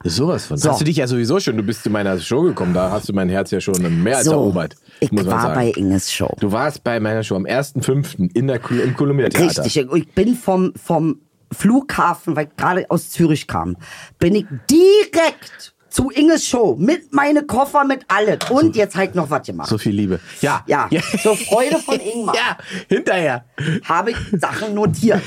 Sowas 0.05 0.45
von. 0.45 0.57
So. 0.57 0.69
Hast 0.69 0.79
du 0.79 0.85
dich 0.85 0.95
ja 0.97 1.07
sowieso 1.07 1.39
schon, 1.41 1.57
du 1.57 1.63
bist 1.63 1.83
zu 1.83 1.89
meiner 1.89 2.17
Show 2.19 2.43
gekommen, 2.43 2.73
da 2.73 2.89
hast 2.89 3.09
du 3.09 3.13
mein 3.13 3.27
Herz 3.27 3.51
ja 3.51 3.59
schon 3.59 4.01
mehr 4.01 4.17
als 4.17 4.25
so, 4.25 4.31
erobert. 4.31 4.75
ich 5.01 5.11
muss 5.11 5.25
war 5.25 5.41
sagen. 5.41 5.55
bei 5.55 5.69
Inges 5.71 6.11
Show. 6.13 6.33
Du 6.39 6.51
warst 6.53 6.83
bei 6.85 6.99
meiner 7.01 7.21
Show 7.23 7.35
am 7.35 7.45
1.5. 7.45 8.33
in 8.33 8.47
der 8.47 8.61
im 8.71 8.95
Columbia 8.95 9.27
Theater. 9.27 9.65
Richtig. 9.65 9.87
Ich 9.93 10.07
bin 10.13 10.35
vom, 10.35 10.71
vom 10.81 11.19
Flughafen, 11.51 12.35
weil 12.37 12.45
ich 12.47 12.55
gerade 12.55 12.85
aus 12.89 13.09
Zürich 13.09 13.47
kam, 13.47 13.75
bin 14.19 14.35
ich 14.35 14.45
direkt 14.69 15.73
zu 15.89 16.09
Inges 16.11 16.47
Show 16.47 16.75
mit 16.79 17.13
meine 17.13 17.43
Koffer, 17.43 17.83
mit 17.83 18.05
alles. 18.07 18.37
Und 18.49 18.75
jetzt 18.75 18.95
halt 18.95 19.15
noch 19.15 19.29
was 19.29 19.45
gemacht. 19.45 19.69
So 19.69 19.77
viel 19.77 19.93
Liebe. 19.93 20.19
Ja. 20.41 20.63
Ja, 20.67 20.89
zur 21.21 21.35
Freude 21.35 21.77
von 21.79 21.99
Ingmar 21.99 22.35
Ja, 22.35 22.57
hinterher. 22.87 23.45
habe 23.85 24.11
ich 24.11 24.17
Sachen 24.39 24.73
notiert. 24.73 25.23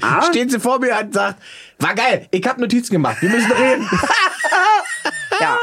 Ah? 0.00 0.22
Steht 0.30 0.50
sie 0.50 0.60
vor 0.60 0.78
mir 0.78 0.96
und 1.00 1.12
sagt, 1.14 1.40
war 1.78 1.94
geil, 1.94 2.28
ich 2.30 2.46
habe 2.46 2.60
Notizen 2.60 2.92
gemacht, 2.92 3.16
wir 3.20 3.28
müssen 3.30 3.50
reden. 3.52 3.88
Ja. 5.40 5.58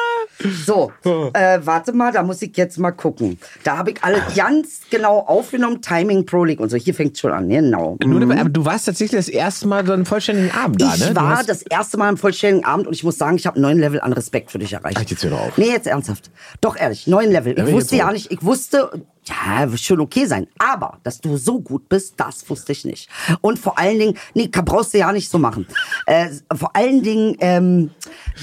So, 0.65 0.91
äh, 1.03 1.59
warte 1.63 1.91
mal, 1.91 2.11
da 2.13 2.23
muss 2.23 2.41
ich 2.41 2.55
jetzt 2.55 2.77
mal 2.79 2.91
gucken. 2.91 3.37
Da 3.63 3.77
habe 3.77 3.91
ich 3.91 4.03
alles 4.03 4.21
ganz 4.35 4.81
genau 4.89 5.19
aufgenommen, 5.19 5.81
Timing, 5.81 6.25
Pro 6.25 6.45
League 6.45 6.59
und 6.59 6.69
so. 6.69 6.77
Hier 6.77 6.93
fängt 6.93 7.17
schon 7.17 7.31
an, 7.31 7.49
genau. 7.49 7.97
Nur, 8.03 8.21
aber 8.21 8.49
du 8.49 8.63
warst 8.63 8.85
tatsächlich 8.85 9.19
das 9.19 9.27
erste 9.27 9.67
Mal 9.67 9.85
so 9.85 9.91
einen 9.91 10.05
vollständigen 10.05 10.51
Abend 10.51 10.81
da, 10.81 10.93
Ich 10.93 11.01
ne? 11.01 11.13
Du 11.13 11.15
war 11.15 11.43
das 11.43 11.61
erste 11.63 11.97
Mal 11.97 12.09
im 12.09 12.17
vollständigen 12.17 12.65
Abend 12.65 12.87
und 12.87 12.93
ich 12.93 13.03
muss 13.03 13.17
sagen, 13.17 13.35
ich 13.35 13.45
habe 13.45 13.59
neun 13.59 13.79
Level 13.79 13.99
an 13.99 14.13
Respekt 14.13 14.51
für 14.51 14.59
dich 14.59 14.71
erreicht. 14.71 14.97
Ach, 14.99 15.09
jetzt 15.09 15.23
hör 15.23 15.31
doch 15.31 15.41
auf. 15.41 15.57
Nee, 15.57 15.71
jetzt 15.71 15.87
ernsthaft. 15.87 16.31
Doch 16.61 16.77
ehrlich, 16.77 17.07
neun 17.07 17.31
Level. 17.31 17.57
Ich 17.57 17.65
ich 17.65 17.73
wusste 17.73 17.95
ja 17.97 18.11
nicht, 18.11 18.31
ich 18.31 18.43
wusste, 18.43 18.91
ja, 19.25 19.69
wird 19.69 19.81
schon 19.81 19.99
okay 19.99 20.25
sein. 20.25 20.47
Aber, 20.57 20.99
dass 21.03 21.19
du 21.19 21.37
so 21.37 21.59
gut 21.59 21.89
bist, 21.89 22.15
das 22.17 22.49
wusste 22.49 22.71
ich 22.71 22.85
nicht. 22.85 23.09
Und 23.41 23.59
vor 23.59 23.77
allen 23.77 23.99
Dingen, 23.99 24.17
nee, 24.33 24.47
brauchst 24.47 24.93
du 24.93 24.97
ja 24.99 25.11
nicht 25.11 25.29
so 25.29 25.37
machen. 25.37 25.67
Äh, 26.05 26.29
vor 26.53 26.75
allen 26.75 27.03
Dingen, 27.03 27.35
ähm, 27.39 27.91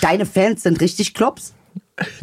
deine 0.01 0.27
Fans 0.27 0.63
sind 0.63 0.81
richtig 0.81 1.15
Klops. 1.15 1.55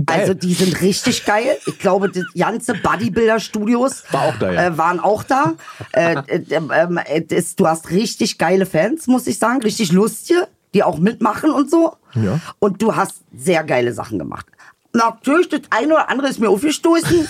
Also 0.06 0.34
die 0.34 0.54
sind 0.54 0.81
richtig 0.81 1.25
geil. 1.25 1.58
Ich 1.66 1.80
glaube, 1.80 2.10
die 2.10 2.24
ganze 2.38 2.75
Bodybuilder-Studios 2.75 4.04
War 4.12 4.22
auch 4.24 4.38
da, 4.38 4.52
ja. 4.52 4.68
äh, 4.68 4.78
waren 4.78 5.00
auch 5.00 5.24
da. 5.24 5.54
äh, 5.94 6.16
äh, 6.28 6.44
ähm, 6.50 7.00
äh, 7.04 7.22
das, 7.22 7.56
du 7.56 7.68
hast 7.68 7.90
richtig 7.90 8.38
geile 8.38 8.66
Fans, 8.66 9.08
muss 9.08 9.25
ich 9.25 9.40
sagen. 9.40 9.62
Richtig 9.62 9.92
lustige, 9.92 10.48
die 10.74 10.84
auch 10.84 11.00
mitmachen 11.00 11.50
und 11.52 11.72
so. 11.72 11.96
Ja. 12.14 12.40
Und 12.60 12.81
du 12.81 12.96
hast 12.96 13.22
sehr 13.36 13.64
geile 13.64 13.94
Sachen 13.94 14.20
gemacht. 14.20 14.46
Natürlich, 14.94 15.50
das 15.50 15.62
eine 15.72 15.96
oder 15.96 16.10
andere 16.10 16.28
ist 16.30 16.40
mir 16.40 16.50
aufgestoßen. 16.50 17.28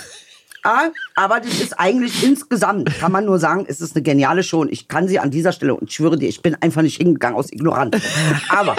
Ja, 0.64 0.90
aber 1.14 1.40
das 1.40 1.60
ist 1.60 1.78
eigentlich 1.80 2.22
insgesamt, 2.22 2.90
kann 2.98 3.10
man 3.12 3.24
nur 3.24 3.38
sagen, 3.38 3.64
es 3.66 3.80
ist 3.80 3.96
eine 3.96 4.02
geniale 4.02 4.42
Show 4.42 4.60
und 4.60 4.70
ich 4.70 4.88
kann 4.88 5.08
sie 5.08 5.18
an 5.18 5.30
dieser 5.30 5.52
Stelle 5.52 5.74
und 5.74 5.88
ich 5.88 5.94
schwöre 5.94 6.18
dir, 6.18 6.28
ich 6.28 6.42
bin 6.42 6.54
einfach 6.60 6.82
nicht 6.82 6.98
hingegangen 6.98 7.38
aus 7.38 7.50
Ignoranz. 7.50 7.96
Aber, 8.50 8.76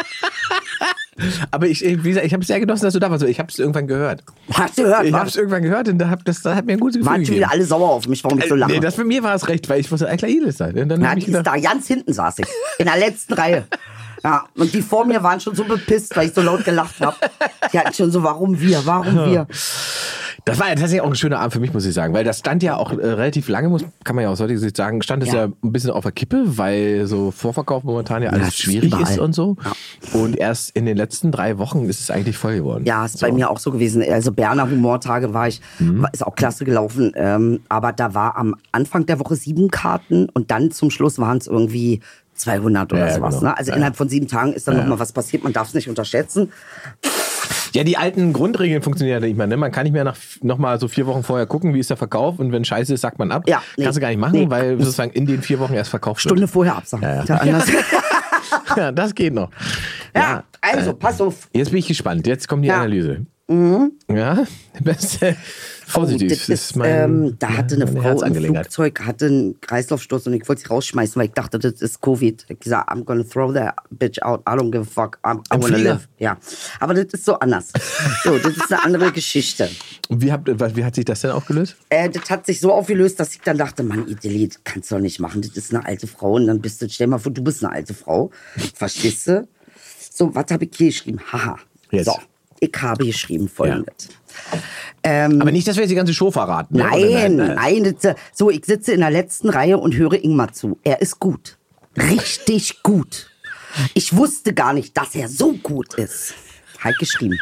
Aber 1.52 1.68
ich, 1.68 1.82
wie 1.82 1.96
gesagt, 1.96 2.26
ich 2.26 2.34
habe 2.34 2.42
es 2.42 2.48
sehr 2.48 2.60
genossen, 2.60 2.84
dass 2.84 2.94
du 2.94 3.00
da 3.00 3.10
warst. 3.10 3.24
Ich 3.24 3.40
habe 3.40 3.50
es 3.50 3.58
irgendwann 3.58 3.88
gehört. 3.88 4.24
hast 4.52 4.78
du 4.78 4.84
gehört, 4.84 5.06
Ich 5.06 5.14
habe 5.14 5.30
es 5.30 5.36
irgendwann 5.36 5.64
gehört 5.64 5.88
und 5.88 5.98
da 5.98 6.10
hab, 6.10 6.26
das, 6.26 6.42
das 6.42 6.56
hat 6.56 6.66
mir 6.66 6.74
ein 6.74 6.80
gutes 6.80 6.98
Gefühl 6.98 7.12
waren 7.12 7.26
schon 7.26 7.36
wieder 7.36 7.52
alle 7.52 7.66
sauer 7.66 7.90
auf 7.90 8.08
mich, 8.08 8.24
warum 8.24 8.40
ich 8.40 8.48
so 8.48 8.56
lache. 8.56 8.72
Nee, 8.74 8.80
das 8.80 8.96
für 8.96 9.06
mir 9.06 9.24
war 9.24 9.34
es 9.34 9.48
recht, 9.48 9.70
weil 9.70 9.80
ich 9.80 9.92
wusste, 9.92 10.06
da. 10.06 10.66
Und 10.66 10.90
dann 10.90 11.02
Ja, 11.02 11.14
die 11.14 11.20
ich 11.20 11.26
gedacht, 11.28 11.48
da, 11.48 11.58
ganz 11.58 11.88
hinten 11.88 12.12
saß 12.12 12.40
ich. 12.40 12.48
In 12.80 12.86
der 12.86 12.98
letzten 12.98 13.34
Reihe. 13.34 13.66
Ja, 14.24 14.46
und 14.56 14.74
die 14.74 14.82
vor 14.82 15.06
mir 15.06 15.22
waren 15.22 15.40
schon 15.40 15.56
so 15.56 15.64
bepisst, 15.64 16.16
weil 16.18 16.28
ich 16.28 16.34
so 16.34 16.42
laut 16.42 16.66
gelacht 16.66 17.00
habe. 17.00 17.16
Die 17.72 17.80
hatten 17.80 17.94
schon 17.94 18.12
so, 18.12 18.24
warum 18.24 18.60
wir, 18.60 18.86
warum 18.86 19.14
wir. 19.32 19.48
Das 20.47 20.59
war 20.59 20.68
ja 20.68 20.74
tatsächlich 20.75 21.01
auch 21.01 21.07
ein 21.09 21.15
schöner 21.15 21.39
Abend 21.39 21.53
für 21.53 21.59
mich, 21.59 21.74
muss 21.74 21.86
ich 21.88 21.94
sagen, 21.95 22.13
weil 22.13 22.24
das 22.24 22.38
stand 22.38 22.62
ja 22.62 22.77
auch 22.77 22.92
äh, 22.92 22.95
relativ 23.03 23.50
lange, 23.50 23.68
muss, 23.68 23.83
kann 24.03 24.15
man 24.15 24.24
ja 24.24 24.30
aus 24.30 24.39
heutiger 24.39 24.59
Sicht 24.59 24.77
sagen, 24.77 25.01
stand 25.01 25.24
es 25.24 25.30
ja. 25.30 25.45
Ja. 25.45 25.51
ein 25.63 25.71
bisschen 25.71 25.89
auf 25.89 26.03
der 26.03 26.12
Kippe, 26.12 26.44
weil 26.45 27.07
so 27.07 27.31
Vorverkauf 27.31 27.83
momentan 27.83 28.21
ja 28.21 28.30
alles 28.30 28.50
es 28.50 28.53
ist 28.53 28.59
schwierig 28.62 28.89
überall. 28.94 29.03
ist 29.12 29.18
und 29.18 29.33
so. 29.33 29.57
Und 30.13 30.38
erst 30.38 30.75
in 30.75 30.86
den 30.86 30.97
letzten 30.97 31.31
drei 31.31 31.57
Wochen 31.57 31.86
ist 31.89 32.00
es 32.00 32.12
eigentlich 32.12 32.38
voll 32.38 32.57
geworden. 32.57 32.86
Ja, 32.86 33.06
ist 33.06 33.18
so. 33.18 33.25
Mhm. 33.25 33.31
bei 33.31 33.36
mir 33.38 33.50
auch 33.50 33.57
so 33.57 33.71
gewesen. 33.71 34.03
Also 34.07 34.31
Berner 34.31 34.69
Humortage 34.69 35.33
war 35.33 35.47
ich, 35.47 35.62
war, 35.80 36.13
ist 36.13 36.24
auch 36.24 36.36
klasse 36.36 36.63
gelaufen. 36.63 37.12
Ähm, 37.15 37.62
aber 37.68 37.92
da 37.92 38.13
war 38.13 38.38
am 38.38 38.56
Anfang 38.71 39.07
der 39.07 39.19
Woche 39.19 39.35
sieben 39.35 39.71
Karten 39.71 40.30
und 40.30 40.52
dann 40.52 40.69
zum 40.69 40.92
Schluss 40.92 41.18
waren 41.18 41.40
es 41.40 41.47
irgendwie 41.47 42.02
200 42.35 42.94
oder 42.94 43.02
Ja, 43.02 43.07
ja, 43.07 43.14
sowas. 43.16 43.40
genau. 43.40 43.49
Ne? 43.49 43.57
Also 43.57 43.71
Ja. 43.71 43.78
innerhalb 43.78 43.95
von 43.95 44.09
sieben 44.09 44.28
Tagen 44.28 44.54
ist 44.54 44.68
dann 44.68 44.78
noch 44.78 44.85
mal 44.85 44.99
was 44.99 45.11
passiert. 45.11 45.44
Man 45.44 45.54
darf 45.54 45.69
es 45.69 45.73
nicht 45.73 45.90
unterschätzen. 45.90 46.52
Ja, 47.76 47.84
die 47.84 47.98
alten 47.98 48.32
Grundregeln 48.34 48.82
funktionieren 48.82 49.22
ja 49.22 49.28
nicht 49.28 49.38
mehr. 49.38 49.48
Ne? 49.48 49.58
Man 49.58 49.72
kann 49.72 49.84
nicht 49.84 49.94
mehr 49.94 50.04
nach 50.04 50.16
noch 50.42 50.58
mal 50.58 50.80
so 50.80 50.88
vier 50.88 51.06
Wochen 51.08 51.24
vorher 51.24 51.46
gucken, 51.46 51.74
wie 51.74 51.80
ist 51.80 51.90
der 51.90 51.98
Verkauf 51.98 52.40
und 52.40 52.52
wenn 52.52 52.64
scheiße 52.66 52.94
ist, 52.94 53.02
sagt 53.02 53.20
man 53.20 53.32
ab. 53.32 53.44
Ja, 53.48 53.62
nee. 53.78 53.84
Kannst 53.84 53.98
du 53.98 54.02
gar 54.02 54.08
nicht 54.10 54.18
machen, 54.20 54.34
Nee. 54.40 54.50
weil 54.50 54.80
sozusagen 54.80 55.12
in 55.12 55.26
den 55.26 55.42
vier 55.42 55.60
Wochen 55.60 55.74
erst 55.74 55.90
verkauft 55.90 56.22
Stunde 56.22 56.42
wird. 56.42 56.52
vorher 56.52 56.78
absagen. 56.78 57.04
Ja, 57.04 57.16
ja. 57.16 57.24
Ja, 57.26 57.36
anders. 57.36 57.68
Ja, 58.78 58.92
das 58.92 59.14
geht 59.16 59.34
noch. 59.34 59.50
ja, 60.16 60.44
also 60.62 60.94
pass 60.94 61.20
auf. 61.22 61.48
Jetzt 61.54 61.70
bin 61.72 61.80
ich 61.80 61.88
gespannt. 61.88 62.26
Jetzt 62.28 62.48
kommt 62.48 62.64
die 62.64 62.68
Ja. 62.70 62.78
Mhm. 62.78 62.82
Analyse. 62.82 63.26
Ja, 64.10 64.44
beste 64.82 65.36
positiv. 65.92 66.27
Oh, 66.27 66.30
das 66.30 66.49
ist 66.49 66.65
ist, 66.65 66.75
mein, 66.75 66.89
ähm, 66.89 67.35
da 67.39 67.49
hatte 67.57 67.75
eine 67.75 67.87
Frau 67.87 68.21
im. 68.21 68.35
Flugzeug 68.35 69.01
hatte 69.01 69.27
einen 69.27 69.61
Kreislaufstoß 69.61 70.27
und 70.27 70.33
ich 70.33 70.47
wollte 70.47 70.61
sie 70.61 70.68
rausschmeißen, 70.68 71.15
weil 71.19 71.27
ich 71.27 71.33
dachte, 71.33 71.59
das 71.59 71.81
ist 71.81 72.01
Covid. 72.01 72.45
Ich 72.49 72.59
gesagt, 72.59 72.89
I'm 72.89 73.04
gonna 73.04 73.23
throw 73.23 73.54
that 73.54 73.75
bitch 73.89 74.21
out. 74.21 74.42
I 74.42 74.54
don't 74.54 74.71
give 74.71 74.81
a 74.81 74.83
fuck. 74.83 75.19
I'm, 75.23 75.39
I 75.54 75.61
wanna 75.61 75.77
live. 75.77 76.07
Ja, 76.18 76.37
aber 76.80 76.94
das 76.94 77.13
ist 77.13 77.25
so 77.25 77.39
anders. 77.39 77.71
So, 78.23 78.37
das 78.37 78.57
ist 78.57 78.71
eine 78.71 78.83
andere 78.83 79.11
Geschichte. 79.11 79.69
Und 80.09 80.21
wie, 80.21 80.31
habt, 80.31 80.47
wie 80.47 80.83
hat 80.83 80.95
sich 80.95 81.06
das 81.06 81.21
denn 81.21 81.31
aufgelöst? 81.31 81.75
Äh, 81.89 82.09
das 82.09 82.30
hat 82.30 82.45
sich 82.45 82.59
so 82.59 82.73
aufgelöst, 82.73 83.19
dass 83.19 83.33
ich 83.33 83.42
dann 83.42 83.57
dachte, 83.57 83.83
Mann, 83.83 84.07
Ideli, 84.07 84.47
das 84.47 84.59
kannst 84.63 84.92
du 84.92 84.95
doch 84.95 85.01
nicht 85.01 85.19
machen. 85.19 85.42
Das 85.42 85.51
ist 85.51 85.73
eine 85.73 85.85
alte 85.85 86.07
Frau 86.07 86.33
und 86.33 86.47
dann 86.47 86.61
bist 86.61 86.81
du, 86.81 86.89
stell 86.89 87.07
mal 87.07 87.19
vor, 87.19 87.31
du 87.31 87.44
bist 87.44 87.63
eine 87.63 87.73
alte 87.73 87.94
Frau. 87.94 88.31
Verstehst 88.73 89.27
du? 89.27 89.47
So, 90.11 90.33
was 90.33 90.45
habe 90.51 90.65
ich 90.65 90.71
hier 90.75 90.87
geschrieben? 90.87 91.19
Haha. 91.31 91.57
Jetzt. 91.92 92.06
So, 92.06 92.18
ich 92.59 92.71
habe 92.81 93.06
geschrieben 93.06 93.49
folgendes. 93.49 94.09
Ähm, 95.07 95.40
Aber 95.40 95.52
nicht, 95.52 95.68
dass 95.68 95.76
wir 95.76 95.83
jetzt 95.83 95.92
die 95.92 95.95
ganze 95.95 96.14
Show 96.16 96.31
verraten. 96.31 96.78
ne? 96.78 96.83
Nein, 96.83 97.35
nein, 97.35 97.95
das, 98.02 98.16
so, 98.33 98.50
ich 98.50 98.66
sitze 98.66 98.92
in 98.92 99.02
der 99.02 99.12
letzten 99.12 99.50
Reihe 99.50 99.78
und 99.78 99.95
höre 99.95 100.14
Ingmar 100.24 100.52
zu. 100.52 100.80
Er 100.83 101.02
ist 101.02 101.19
gut. 101.19 101.57
Richtig 101.95 102.81
gut. 102.81 103.30
Ich 103.94 104.16
wusste 104.16 104.54
gar 104.54 104.74
nicht, 104.74 104.97
dass 104.97 105.14
er 105.16 105.30
so 105.30 105.54
gut 105.54 105.94
ist. 105.94 106.33
Halt 106.83 106.97
geschrieben. 107.00 107.38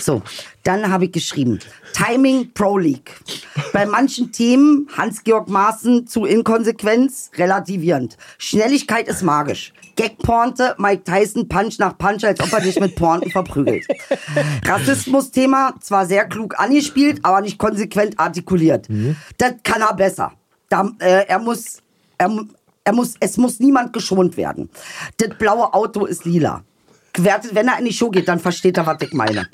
So, 0.00 0.22
dann 0.64 0.90
habe 0.90 1.06
ich 1.06 1.12
geschrieben. 1.12 1.60
Timing 1.92 2.52
Pro 2.52 2.76
League. 2.78 3.12
Bei 3.72 3.86
manchen 3.86 4.32
Themen 4.32 4.88
Hans-Georg 4.96 5.48
Maaßen 5.48 6.06
zu 6.06 6.24
Inkonsequenz 6.24 7.30
relativierend. 7.36 8.16
Schnelligkeit 8.38 9.08
ist 9.08 9.22
magisch. 9.22 9.72
Gagpornte, 9.96 10.74
Mike 10.78 11.04
Tyson 11.04 11.48
Punch 11.48 11.78
nach 11.78 11.96
Punch, 11.96 12.24
als 12.24 12.40
ob 12.40 12.52
er 12.52 12.60
dich 12.60 12.78
mit 12.78 12.94
Pornten 12.96 13.30
verprügelt. 13.30 13.86
Rassismus-Thema 14.66 15.74
zwar 15.80 16.06
sehr 16.06 16.26
klug 16.26 16.58
angespielt, 16.58 17.20
aber 17.22 17.40
nicht 17.40 17.58
konsequent 17.58 18.18
artikuliert. 18.18 18.88
Das 19.38 19.54
kann 19.62 19.80
er 19.80 19.94
besser. 19.94 20.32
Da, 20.68 20.90
äh, 20.98 21.26
er 21.26 21.38
muss, 21.38 21.82
er, 22.18 22.30
er 22.84 22.92
muss, 22.92 23.14
es 23.20 23.36
muss 23.36 23.58
niemand 23.60 23.92
geschont 23.92 24.36
werden. 24.36 24.68
Das 25.16 25.30
blaue 25.38 25.72
Auto 25.72 26.04
ist 26.06 26.24
lila. 26.24 26.62
Wenn 27.18 27.68
er 27.68 27.78
in 27.78 27.86
die 27.86 27.92
Show 27.92 28.10
geht, 28.10 28.28
dann 28.28 28.38
versteht 28.38 28.76
er, 28.76 28.86
was 28.86 29.00
ich 29.00 29.12
meine. 29.12 29.48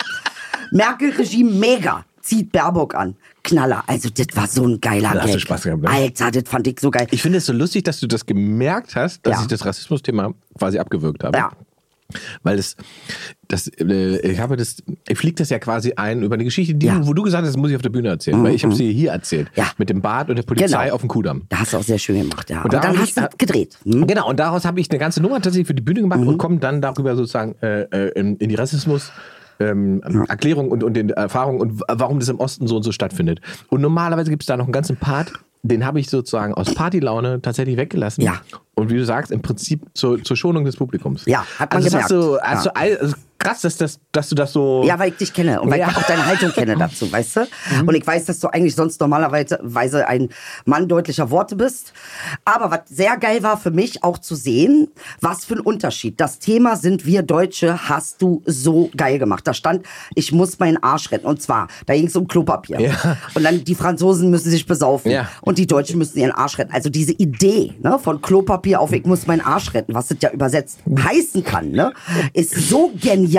Merkel-Regime 0.71 1.51
mega. 1.51 2.05
Zieht 2.21 2.51
Baerbock 2.51 2.95
an. 2.95 3.15
Knaller. 3.53 3.83
Also, 3.87 4.09
das 4.09 4.27
war 4.35 4.47
so 4.47 4.65
ein 4.67 4.79
geiler 4.81 5.13
Da 5.13 5.19
hast 5.21 5.27
du 5.29 5.33
Gag. 5.33 5.41
Spaß 5.41 5.63
gehabt, 5.63 5.81
ne? 5.83 5.89
Alter, 5.89 6.31
das 6.31 6.43
fand 6.49 6.67
ich 6.67 6.79
so 6.79 6.91
geil. 6.91 7.07
Ich 7.11 7.21
finde 7.21 7.37
es 7.37 7.45
so 7.45 7.53
lustig, 7.53 7.83
dass 7.83 7.99
du 7.99 8.07
das 8.07 8.25
gemerkt 8.25 8.95
hast, 8.95 9.25
dass 9.25 9.35
Ja. 9.37 9.41
ich 9.41 9.47
das 9.47 9.65
Rassismus-Thema 9.65 10.33
quasi 10.57 10.79
abgewürgt 10.79 11.23
habe. 11.23 11.37
Ja. 11.37 11.51
Weil 12.43 12.59
es, 12.59 12.75
das, 13.47 13.67
äh, 13.79 14.17
ich 14.31 14.39
habe 14.39 14.55
das, 14.55 14.77
ich 15.07 15.17
fliege 15.17 15.35
das 15.35 15.49
ja 15.49 15.57
quasi 15.57 15.93
ein 15.95 16.21
über 16.21 16.35
eine 16.35 16.43
Geschichte, 16.43 16.75
die, 16.75 16.85
Ja. 16.85 16.95
Mhm, 16.95 17.07
wo 17.07 17.13
du 17.13 17.23
gesagt 17.23 17.41
hast, 17.43 17.49
das 17.49 17.57
muss 17.57 17.69
ich 17.71 17.75
auf 17.75 17.81
der 17.81 17.89
Bühne 17.89 18.09
erzählen, 18.09 18.43
weil 18.43 18.53
ich 18.53 18.63
habe 18.63 18.75
sie 18.75 18.91
hier 18.93 19.11
erzählt. 19.11 19.49
Ja. 19.55 19.71
Mit 19.77 19.89
dem 19.89 20.01
Bad 20.01 20.29
und 20.29 20.35
der 20.35 20.43
Polizei 20.43 20.83
Genau. 20.83 20.93
auf 20.95 21.01
dem 21.01 21.07
Kudamm. 21.09 21.43
Da 21.49 21.59
hast 21.59 21.73
du 21.73 21.77
auch 21.77 21.83
sehr 21.83 21.97
schön 21.97 22.19
gemacht, 22.29 22.49
ja. 22.51 22.61
Und, 22.61 22.73
da 22.73 22.81
dann 22.81 22.99
hast 22.99 23.17
du 23.17 23.27
gedreht. 23.37 23.77
Hm? 23.85 24.05
Genau, 24.05 24.29
und 24.29 24.39
daraus 24.39 24.65
habe 24.65 24.79
ich 24.79 24.91
eine 24.91 24.99
ganze 24.99 25.21
Nummer 25.21 25.35
tatsächlich 25.41 25.65
für 25.67 25.73
die 25.73 25.81
Bühne 25.81 26.01
gemacht 26.01 26.19
Mhm. 26.19 26.27
und 26.27 26.37
komme 26.37 26.57
dann 26.57 26.81
darüber 26.81 27.15
sozusagen 27.15 27.55
äh, 27.63 27.83
äh, 27.83 28.09
in, 28.19 28.37
in 28.37 28.49
die 28.49 28.55
Rassismus. 28.55 29.11
Ähm, 29.59 30.01
Erklärung 30.27 30.69
und, 30.71 30.83
und 30.83 30.93
den 30.95 31.09
Erfahrungen 31.11 31.61
und 31.61 31.81
warum 31.87 32.19
das 32.19 32.29
im 32.29 32.39
Osten 32.39 32.67
so 32.67 32.75
und 32.77 32.83
so 32.83 32.91
stattfindet. 32.91 33.39
Und 33.69 33.81
normalerweise 33.81 34.29
gibt 34.31 34.43
es 34.43 34.47
da 34.47 34.57
noch 34.57 34.65
einen 34.65 34.73
ganzen 34.73 34.97
Part, 34.97 35.31
den 35.61 35.85
habe 35.85 35.99
ich 35.99 36.09
sozusagen 36.09 36.53
aus 36.53 36.73
Partylaune 36.73 37.41
tatsächlich 37.41 37.77
weggelassen. 37.77 38.21
Ja. 38.21 38.41
Und 38.75 38.89
wie 38.89 38.97
du 38.97 39.05
sagst, 39.05 39.31
im 39.31 39.41
Prinzip 39.41 39.81
zur, 39.93 40.21
zur 40.23 40.35
Schonung 40.35 40.65
des 40.65 40.75
Publikums. 40.75 41.23
Ja, 41.25 41.45
hat 41.59 41.71
man 41.71 41.83
also 41.83 41.89
das 41.95 42.03
Hast 42.03 42.11
du, 42.11 42.19
gemerkt. 42.21 42.43
hast 42.47 42.65
Ja. 42.65 42.71
du, 42.71 42.79
all- 42.79 42.97
also 42.97 43.15
krass, 43.43 43.61
dass, 43.61 43.77
das, 43.77 43.99
dass 44.11 44.29
du 44.29 44.35
das 44.35 44.53
so. 44.53 44.83
Ja, 44.85 44.97
weil 44.97 45.09
ich 45.09 45.17
dich 45.17 45.33
kenne 45.33 45.61
und 45.61 45.69
weil 45.69 45.79
Ja. 45.79 45.89
ich 45.91 45.97
auch 45.97 46.03
deine 46.03 46.25
Haltung 46.25 46.51
kenne 46.51 46.75
dazu, 46.79 47.11
weißt 47.11 47.35
du? 47.35 47.39
Mhm. 47.81 47.87
Und 47.87 47.95
ich 47.95 48.05
weiß, 48.07 48.25
dass 48.25 48.39
du 48.39 48.47
eigentlich 48.47 48.75
sonst 48.75 48.99
normalerweise 49.01 49.59
Weise 49.61 50.07
ein 50.07 50.29
Mann 50.65 50.87
deutlicher 50.87 51.29
Worte 51.29 51.55
bist. 51.55 51.93
Aber 52.45 52.71
was 52.71 52.81
sehr 52.89 53.17
geil 53.17 53.43
war 53.43 53.57
für 53.57 53.71
mich 53.71 54.03
auch 54.03 54.17
zu 54.17 54.35
sehen, 54.35 54.87
was 55.21 55.45
für 55.45 55.55
ein 55.55 55.59
Unterschied. 55.59 56.19
Das 56.19 56.39
Thema 56.39 56.75
sind 56.77 57.05
wir 57.05 57.21
Deutsche, 57.21 57.89
hast 57.89 58.21
du 58.21 58.41
so 58.45 58.89
geil 58.95 59.19
gemacht. 59.19 59.45
Da 59.45 59.53
stand, 59.53 59.85
ich 60.15 60.31
muss 60.31 60.59
meinen 60.59 60.81
Arsch 60.81 61.11
retten. 61.11 61.27
Und 61.27 61.41
zwar, 61.41 61.67
da 61.85 61.93
ging 61.93 62.07
es 62.07 62.15
um 62.15 62.27
Klopapier. 62.27 62.79
Ja. 62.79 63.17
Und 63.33 63.43
dann 63.43 63.63
die 63.63 63.75
Franzosen 63.75 64.29
müssen 64.29 64.49
sich 64.49 64.65
besaufen. 64.65 65.11
Ja. 65.11 65.27
Und 65.41 65.57
die 65.57 65.67
Deutschen 65.67 65.97
müssen 65.97 66.17
ihren 66.19 66.31
Arsch 66.31 66.57
retten. 66.57 66.71
Also 66.71 66.89
diese 66.89 67.11
Idee 67.13 67.73
ne, 67.81 67.99
von 67.99 68.21
Klopapier 68.21 68.79
auf 68.79 68.91
ich 68.93 69.05
muss 69.05 69.27
meinen 69.27 69.41
Arsch 69.41 69.73
retten, 69.73 69.93
was 69.93 70.07
das 70.07 70.17
ja 70.21 70.29
übersetzt 70.31 70.79
heißen 70.87 71.43
kann, 71.43 71.71
ne, 71.71 71.93
ist 72.33 72.55
so 72.69 72.91
genial. 73.01 73.32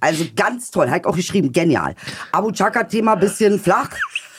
Also 0.00 0.24
ganz 0.34 0.70
toll. 0.70 0.90
Hat 0.90 1.04
auch 1.06 1.16
geschrieben, 1.16 1.52
genial. 1.52 1.94
Abu 2.32 2.50
Chaka-Thema 2.52 3.14
bisschen 3.16 3.58
flach. 3.60 3.90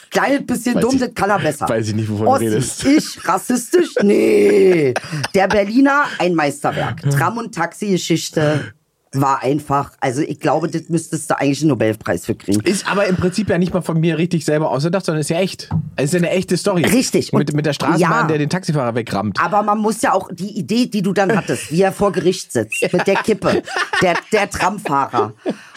Kleines 0.09 0.45
bisschen 0.45 0.75
Weiß 0.75 0.81
dumm, 0.81 0.95
ich- 0.95 1.00
das 1.01 1.13
kann 1.15 1.29
er 1.29 1.39
besser. 1.39 1.69
weiß 1.69 1.88
ich 1.88 1.95
nicht, 1.95 2.09
wovon 2.09 2.25
du 2.25 2.31
Ossi, 2.33 2.47
redest. 2.47 2.83
Ich, 2.85 3.27
rassistisch? 3.27 3.91
Nee. 4.01 4.93
Der 5.33 5.47
Berliner, 5.47 6.03
ein 6.19 6.35
Meisterwerk. 6.35 7.01
Tram- 7.11 7.38
und 7.38 7.55
Taxi-Geschichte 7.55 8.73
war 9.13 9.44
einfach, 9.44 9.91
also 10.00 10.22
ich 10.22 10.39
glaube, 10.39 10.70
das 10.70 10.84
müsstest 10.88 11.30
du 11.30 11.38
eigentlich 11.38 11.62
einen 11.62 11.70
Nobelpreis 11.70 12.25
für 12.25 12.36
kriegen. 12.36 12.62
Ist 12.62 12.89
aber 12.89 13.08
im 13.08 13.18
Prinzip 13.18 13.50
ja 13.50 13.58
nicht 13.58 13.74
mal 13.74 13.82
von 13.82 14.00
mir 14.00 14.18
richtig 14.18 14.46
selber 14.46 14.72
ausgedacht, 14.72 15.06
sondern 15.06 15.20
ist 15.20 15.30
ja 15.30 15.39
echt. 15.39 15.70
Es 15.98 16.06
ist 16.06 16.13
ja 16.13 16.20
eine 16.20 16.30
echte 16.30 16.56
Story. 16.56 16.84
Richtig. 16.86 17.34
Mit, 17.34 17.53
mit 17.53 17.65
der 17.65 17.74
Straßenbahn, 17.74 18.22
ja. 18.22 18.27
der 18.27 18.38
den 18.38 18.50
Taxifahrer 18.50 18.96
wegrammt. 18.96 19.38
Aber 19.41 19.63
man 19.63 19.80
muss 19.80 20.01
ja 20.01 20.13
auch 20.13 20.30
die 20.32 20.58
Idee, 20.58 20.86
die 20.86 21.01
du 21.01 21.12
dann 21.12 21.36
hattest, 21.36 21.72
wie 21.72 21.82
er 21.82 21.91
vor 21.91 22.13
Gericht 22.13 22.53
sitzt, 22.53 22.82
mit 22.94 23.06
der 23.06 23.15
Kippe, 23.15 23.63
der, 24.01 24.15
der 24.32 24.50
Tramfahrer. 24.50 25.34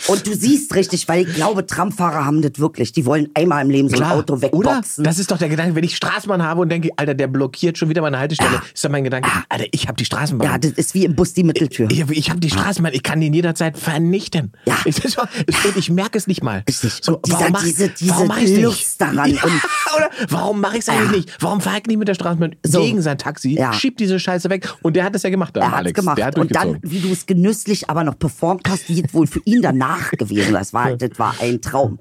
Und 0.07 0.27
du 0.27 0.35
siehst 0.35 0.73
richtig, 0.77 1.09
weil 1.09 1.27
ich 1.27 1.35
glaube, 1.35 1.67
Tramfahrer 1.67 2.25
haben 2.25 2.41
das 2.41 2.53
wirklich. 2.59 2.93
Die 2.93 3.05
wollen 3.05 3.31
einmal 3.35 3.65
im 3.65 3.71
Leben 3.71 3.89
so 3.89 3.97
ein 3.97 4.05
Auto 4.05 4.35
Oder? 4.35 4.43
wegboxen. 4.43 5.03
Das 5.03 5.19
ist 5.19 5.33
doch 5.33 5.39
der 5.39 5.49
Gedanke, 5.49 5.75
wenn 5.75 5.85
ich 5.85 5.97
Straßenbahn 5.97 6.43
habe 6.43 6.61
und 6.61 6.69
denke, 6.69 6.91
Alter, 6.97 7.15
der 7.15 7.27
blockiert 7.27 7.79
schon 7.79 7.89
wieder 7.89 8.03
meine 8.03 8.19
Haltestelle, 8.19 8.63
ist 8.73 8.85
doch 8.85 8.91
mein 8.91 9.03
Gedanke, 9.03 9.29
Alter, 9.49 9.65
ich 9.73 9.89
habe 9.89 9.97
die 9.97 10.05
Straßenbahn. 10.05 10.49
ja, 10.49 10.59
das 10.59 10.73
ist 10.73 10.95
wie 10.95 11.05
im 11.05 11.17
Bus 11.17 11.33
die 11.35 11.43
Mitteltür. 11.43 11.91
ich, 11.91 12.09
ich 12.11 12.31
habe 12.31 12.39
die 12.39 12.51
Straßenbahn, 12.51 12.93
ich 12.93 13.03
kann 13.03 13.24
den 13.25 13.35
jederzeit 13.35 13.77
vernichten. 13.79 14.53
Ja. 14.67 14.77
Ich, 14.85 14.97
so, 14.97 15.23
und 15.23 15.77
ich 15.77 15.91
merke 15.91 16.19
es 16.19 16.27
nicht 16.27 16.43
mal. 16.43 16.63
Richtig. 16.69 16.93
So, 17.03 17.17
dieser- 17.27 17.39
warum 17.41 17.53
mach, 17.53 17.63
diese- 17.65 17.89
diese 17.89 18.11
warum 18.11 18.29
mach 18.29 18.39
ich's 18.39 18.51
nicht? 18.51 19.01
Daran 19.01 19.31
Ja, 19.35 19.43
oder 19.97 20.11
warum 20.29 20.61
mache 20.61 20.75
ich 20.77 20.81
es 20.83 20.89
eigentlich 20.89 21.11
Ja. 21.11 21.17
nicht? 21.17 21.37
Warum 21.43 21.61
fahre 21.61 21.79
ich 21.79 21.87
nicht 21.87 21.99
mit 21.99 22.09
der 22.09 22.15
Straßenbahn 22.15 22.57
So. 22.65 22.81
gegen 22.81 23.03
sein 23.03 23.19
Taxi, 23.19 23.55
Ja. 23.59 23.73
schiebt 23.73 24.01
diese 24.01 24.19
Scheiße 24.21 24.51
weg? 24.51 24.73
Und 24.83 24.97
der 24.97 25.05
hat 25.05 25.15
es 25.15 25.23
ja 25.23 25.31
gemacht, 25.31 25.57
Er 25.57 25.73
Alex. 25.73 25.95
gemacht. 25.99 26.19
Der 26.19 26.27
hat 26.27 26.39
und 26.39 26.55
dann, 26.55 26.79
wie 26.83 27.01
du 27.01 27.11
es 27.11 27.27
genüsslich 27.27 27.89
aber 27.91 28.05
noch 28.05 28.19
performt 28.19 28.69
hast, 28.69 28.89
wie 28.89 29.03
es 29.03 29.13
wohl 29.15 29.27
für 29.27 29.41
ihn 29.45 29.63
danach 29.63 30.11
gewesen 30.13 30.53
das 30.55 30.73
war. 30.73 30.97
Das 30.97 31.19
war 31.19 31.35
ein 31.41 31.61
Traum. 31.61 31.99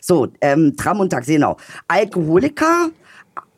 So, 0.00 0.28
ähm, 0.40 0.74
Tram 0.76 1.00
und 1.00 1.10
Taxi, 1.10 1.34
genau. 1.34 1.56
Alkoholiker. 1.88 2.90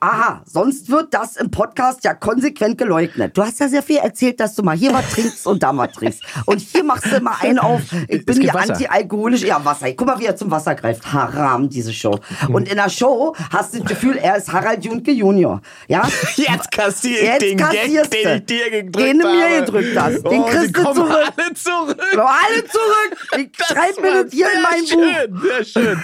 Aha, 0.00 0.42
sonst 0.44 0.88
wird 0.90 1.12
das 1.12 1.36
im 1.36 1.50
Podcast 1.50 2.04
ja 2.04 2.14
konsequent 2.14 2.78
geleugnet. 2.78 3.36
Du 3.36 3.42
hast 3.42 3.58
ja 3.58 3.68
sehr 3.68 3.82
viel 3.82 3.96
erzählt, 3.96 4.38
dass 4.38 4.54
du 4.54 4.62
mal 4.62 4.76
hier 4.76 4.92
was 4.92 5.10
trinkst 5.10 5.46
und 5.46 5.62
da 5.62 5.72
mal 5.72 5.88
trinkst. 5.88 6.22
Und 6.46 6.60
hier 6.60 6.84
machst 6.84 7.06
du 7.06 7.16
immer 7.16 7.40
einen 7.40 7.58
auf, 7.58 7.80
ich 8.06 8.24
bin 8.24 8.40
hier 8.40 8.54
anti-alkoholisch. 8.54 9.42
Ja, 9.42 9.64
Wasser. 9.64 9.92
Guck 9.94 10.06
mal, 10.06 10.18
wie 10.20 10.26
er 10.26 10.36
zum 10.36 10.50
Wasser 10.52 10.74
greift. 10.76 11.12
Haram, 11.12 11.68
diese 11.68 11.92
Show. 11.92 12.18
Und 12.48 12.68
in 12.68 12.76
der 12.76 12.88
Show 12.90 13.34
hast 13.52 13.74
du 13.74 13.78
das 13.80 13.88
Gefühl, 13.88 14.16
er 14.18 14.36
ist 14.36 14.52
Harald 14.52 14.84
Junke 14.84 15.10
Junior. 15.10 15.60
Ja? 15.88 16.06
Jetzt 16.36 16.70
kassiere 16.70 17.18
ich 17.20 17.22
Jetzt 17.28 17.42
den 17.42 17.56
Gag, 17.58 17.70
den 17.72 17.94
du. 17.94 18.34
ich 18.36 18.44
dir 18.46 18.70
gedrückt 18.70 18.96
Den 18.98 19.18
du 19.18 19.26
habe. 19.26 19.36
mir 19.36 19.60
gedrückt 19.60 20.00
hast. 20.00 20.22
Den 20.24 20.40
oh, 20.40 20.44
kriegst 20.46 20.76
du 20.76 20.82
zurück. 20.94 21.32
alle 21.36 21.54
zurück. 21.54 21.98
Alle 22.14 22.64
zurück. 22.64 23.16
Ich 23.38 23.48
Das 23.58 23.66
schreib 23.68 24.00
mir 24.00 24.22
das 24.24 24.32
hier 24.32 24.46
in 24.54 24.62
mein 24.62 24.86
sehr 24.86 24.96
Buch. 25.28 25.42
schön, 25.42 25.64
Sehr 25.64 25.64
schön. 25.64 25.98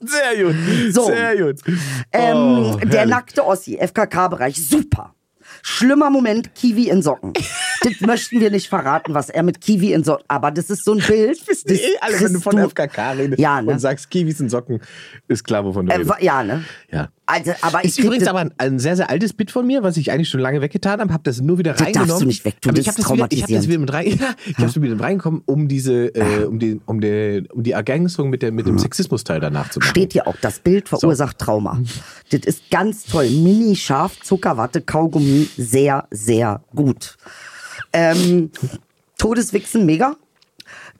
Sehr 0.00 0.44
gut. 0.44 0.54
So. 0.94 1.06
Sehr 1.06 1.36
gut. 1.36 1.56
Ähm, 2.12 2.36
Oh, 2.38 2.78
der 2.90 3.06
nackte 3.06 3.44
Ossi, 3.44 3.78
FKK-Bereich, 3.78 4.56
super. 4.56 5.14
Schlimmer 5.62 6.10
Moment, 6.10 6.54
Kiwi 6.54 6.88
in 6.88 7.02
Socken. 7.02 7.32
das 7.82 8.00
möchten 8.00 8.40
wir 8.40 8.50
nicht 8.50 8.68
verraten, 8.68 9.14
was 9.14 9.28
er 9.30 9.42
mit 9.42 9.60
Kiwi 9.60 9.92
in 9.92 10.04
Socken. 10.04 10.24
Aber 10.28 10.50
das 10.50 10.70
ist 10.70 10.84
so 10.84 10.92
ein 10.92 10.98
Bild. 11.06 11.38
Wissen 11.48 11.68
das 11.68 11.78
eh 11.78 11.96
alle, 12.00 12.20
wenn 12.20 12.32
du 12.32 12.40
von 12.40 12.58
FKK 12.58 13.12
redest 13.12 13.38
Ja, 13.40 13.60
ne? 13.62 13.72
und 13.72 13.78
sagst 13.78 14.10
Kiwis 14.10 14.40
und 14.40 14.48
Socken, 14.50 14.80
ist 15.28 15.44
klar, 15.44 15.64
wovon 15.64 15.86
du 15.86 15.92
Äh, 15.92 15.96
redest. 15.98 16.14
ja, 16.20 16.42
ne? 16.42 16.64
Ja. 16.90 17.08
Also, 17.30 17.52
aber 17.60 17.80
ich 17.84 17.90
Ist 17.90 17.98
übrigens 17.98 18.26
aber 18.26 18.38
ein, 18.38 18.54
ein 18.56 18.78
sehr, 18.78 18.96
sehr 18.96 19.10
altes 19.10 19.34
Bit 19.34 19.50
von 19.50 19.66
mir, 19.66 19.82
was 19.82 19.98
ich 19.98 20.10
eigentlich 20.10 20.30
schon 20.30 20.40
lange 20.40 20.62
weggetan 20.62 20.98
habe, 20.98 21.12
habe 21.12 21.22
das 21.24 21.42
nur 21.42 21.58
wieder 21.58 21.72
Das 21.74 21.82
reingenommen. 21.82 22.08
darfst 22.08 22.22
du 22.22 22.26
nicht 22.26 22.44
wegtun, 22.46 22.70
aber 22.70 22.76
das 22.78 22.86
ich 22.86 22.88
habe 22.88 23.02
das, 23.02 23.12
wieder, 23.12 23.26
ich 23.30 23.42
hab 23.42 23.50
das 23.50 23.68
wieder 23.68 23.78
mit 23.80 23.92
rein, 23.92 24.06
ja, 24.18 24.34
ich 24.46 24.56
habe 24.58 24.74
wieder 24.82 24.94
mit 24.94 25.04
reingekommen, 25.04 25.42
um 25.44 25.68
diese, 25.68 26.06
äh, 26.14 26.44
um 26.46 26.58
die, 26.58 26.80
um 26.86 27.02
die, 27.02 27.44
um 27.52 27.62
die 27.62 27.72
Ergänzung 27.72 28.30
mit 28.30 28.40
der, 28.40 28.50
mit 28.50 28.66
dem 28.66 28.78
Sexismus-Teil 28.78 29.40
danach 29.40 29.68
zu 29.68 29.78
machen. 29.78 29.90
Steht 29.90 30.14
hier 30.14 30.26
auch, 30.26 30.36
das 30.40 30.58
Bild 30.60 30.88
verursacht 30.88 31.38
Trauma. 31.38 31.78
Das 32.30 32.40
ist 32.46 32.70
ganz 32.70 33.04
toll. 33.04 33.28
Mini 33.28 33.76
scharf, 33.76 34.18
Zuckerwatte, 34.22 34.80
Kaugummi, 34.80 35.48
sehr, 35.58 36.06
sehr 36.10 36.62
gut. 36.74 37.18
Ähm, 37.92 38.50
Todeswichsen, 39.18 39.86
mega. 39.86 40.16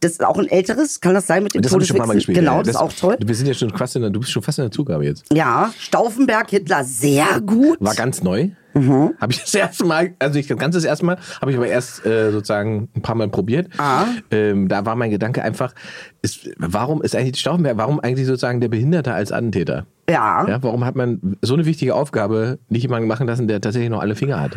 Das 0.00 0.12
ist 0.12 0.24
auch 0.24 0.38
ein 0.38 0.46
älteres, 0.48 1.00
kann 1.00 1.14
das 1.14 1.26
sein 1.26 1.42
mit 1.42 1.54
dem 1.54 1.62
Das 1.62 1.72
habe 1.72 1.82
ich 1.82 1.88
schon 1.88 1.96
ein 1.96 1.98
paar 1.98 2.06
Mal 2.06 2.14
Todeswichsen? 2.14 2.34
gespielt. 2.34 2.46
Genau, 2.46 2.58
ja. 2.58 2.62
das, 2.62 2.76
ist 2.76 2.76
auch 2.76 2.92
toll. 2.92 3.16
Wir 3.24 3.34
sind 3.34 3.48
ja 3.48 3.54
schon 3.54 3.70
fast 3.70 3.96
in 3.96 4.02
der, 4.02 4.10
du 4.10 4.20
bist 4.20 4.32
schon 4.32 4.42
fast 4.42 4.58
in 4.58 4.64
der 4.64 4.70
Zugabe 4.70 5.04
jetzt. 5.04 5.24
Ja, 5.32 5.72
Stauffenberg, 5.76 6.50
Hitler, 6.50 6.84
sehr 6.84 7.40
gut. 7.40 7.78
War 7.80 7.94
ganz 7.94 8.22
neu. 8.22 8.50
Mhm. 8.74 9.14
Habe 9.20 9.32
ich 9.32 9.40
das 9.40 9.54
erste 9.54 9.84
Mal, 9.84 10.14
also 10.18 10.38
ich 10.38 10.46
das 10.46 10.56
ganze 10.56 10.78
das 10.78 10.84
erste 10.84 11.04
Mal, 11.04 11.18
habe 11.40 11.50
ich 11.50 11.56
aber 11.56 11.66
erst 11.66 12.06
äh, 12.06 12.30
sozusagen 12.30 12.88
ein 12.94 13.02
paar 13.02 13.16
Mal 13.16 13.28
probiert. 13.28 13.68
Ah. 13.78 14.04
Ähm, 14.30 14.68
da 14.68 14.86
war 14.86 14.94
mein 14.94 15.10
Gedanke 15.10 15.42
einfach, 15.42 15.74
ist, 16.22 16.48
warum 16.58 17.02
ist 17.02 17.16
eigentlich 17.16 17.40
Stauffenberg, 17.40 17.76
warum 17.76 17.98
eigentlich 17.98 18.26
sozusagen 18.26 18.60
der 18.60 18.68
Behinderte 18.68 19.12
als 19.12 19.32
Attentäter? 19.32 19.86
Ja, 20.08 20.42
ja. 20.42 20.48
Ja, 20.48 20.62
warum 20.62 20.84
hat 20.84 20.94
man 20.94 21.36
so 21.42 21.54
eine 21.54 21.66
wichtige 21.66 21.94
Aufgabe 21.94 22.58
nicht 22.68 22.82
jemanden 22.82 23.08
machen 23.08 23.26
lassen, 23.26 23.48
der 23.48 23.60
tatsächlich 23.60 23.90
noch 23.90 24.00
alle 24.00 24.14
Finger 24.14 24.40
hat? 24.40 24.52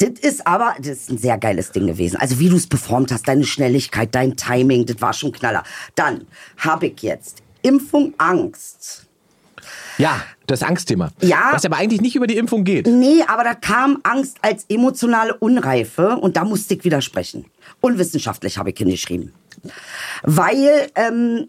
Das 0.00 0.18
ist 0.20 0.46
aber, 0.46 0.74
das 0.78 0.88
ist 0.88 1.10
ein 1.10 1.18
sehr 1.18 1.36
geiles 1.36 1.72
Ding 1.72 1.86
gewesen. 1.86 2.16
Also 2.16 2.38
wie 2.38 2.48
du 2.48 2.56
es 2.56 2.66
performt 2.66 3.12
hast, 3.12 3.28
deine 3.28 3.44
Schnelligkeit, 3.44 4.14
dein 4.14 4.34
Timing, 4.34 4.86
das 4.86 5.00
war 5.00 5.12
schon 5.12 5.30
knaller. 5.30 5.62
Dann 5.94 6.26
habe 6.56 6.86
ich 6.86 7.02
jetzt 7.02 7.42
Impfung 7.62 8.14
Angst. 8.16 9.06
Ja, 9.98 10.22
das 10.46 10.62
Angstthema. 10.62 11.10
Ja. 11.20 11.50
Was 11.52 11.66
aber 11.66 11.76
eigentlich 11.76 12.00
nicht 12.00 12.16
über 12.16 12.26
die 12.26 12.38
Impfung 12.38 12.64
geht. 12.64 12.86
Nee, 12.86 13.22
aber 13.26 13.44
da 13.44 13.54
kam 13.54 13.98
Angst 14.02 14.38
als 14.40 14.64
emotionale 14.70 15.34
Unreife 15.34 16.16
und 16.16 16.38
da 16.38 16.44
musste 16.44 16.74
ich 16.74 16.84
widersprechen. 16.84 17.44
Unwissenschaftlich 17.82 18.56
habe 18.56 18.70
ich 18.70 18.78
hingeschrieben. 18.78 19.34
Weil 20.22 20.90
ähm, 20.94 21.48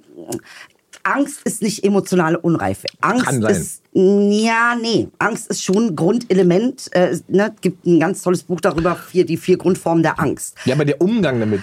Angst 1.03 1.41
ist 1.43 1.61
nicht 1.61 1.83
emotionale 1.83 2.39
Unreife. 2.39 2.87
Angst 3.01 3.25
Kann 3.25 3.41
sein. 3.41 3.55
ist 3.55 3.81
ja, 3.93 4.75
nee. 4.81 5.09
Angst 5.19 5.49
ist 5.49 5.63
schon 5.63 5.87
ein 5.87 5.95
Grundelement. 5.97 6.89
Äh, 6.93 7.17
ne, 7.27 7.53
gibt 7.59 7.85
ein 7.85 7.99
ganz 7.99 8.21
tolles 8.21 8.43
Buch 8.43 8.61
darüber, 8.61 8.95
vier, 8.95 9.25
die 9.25 9.35
vier 9.35 9.57
Grundformen 9.57 10.01
der 10.01 10.17
Angst. 10.17 10.55
Ja, 10.63 10.75
aber 10.75 10.85
der 10.85 11.01
Umgang 11.01 11.41
damit. 11.41 11.61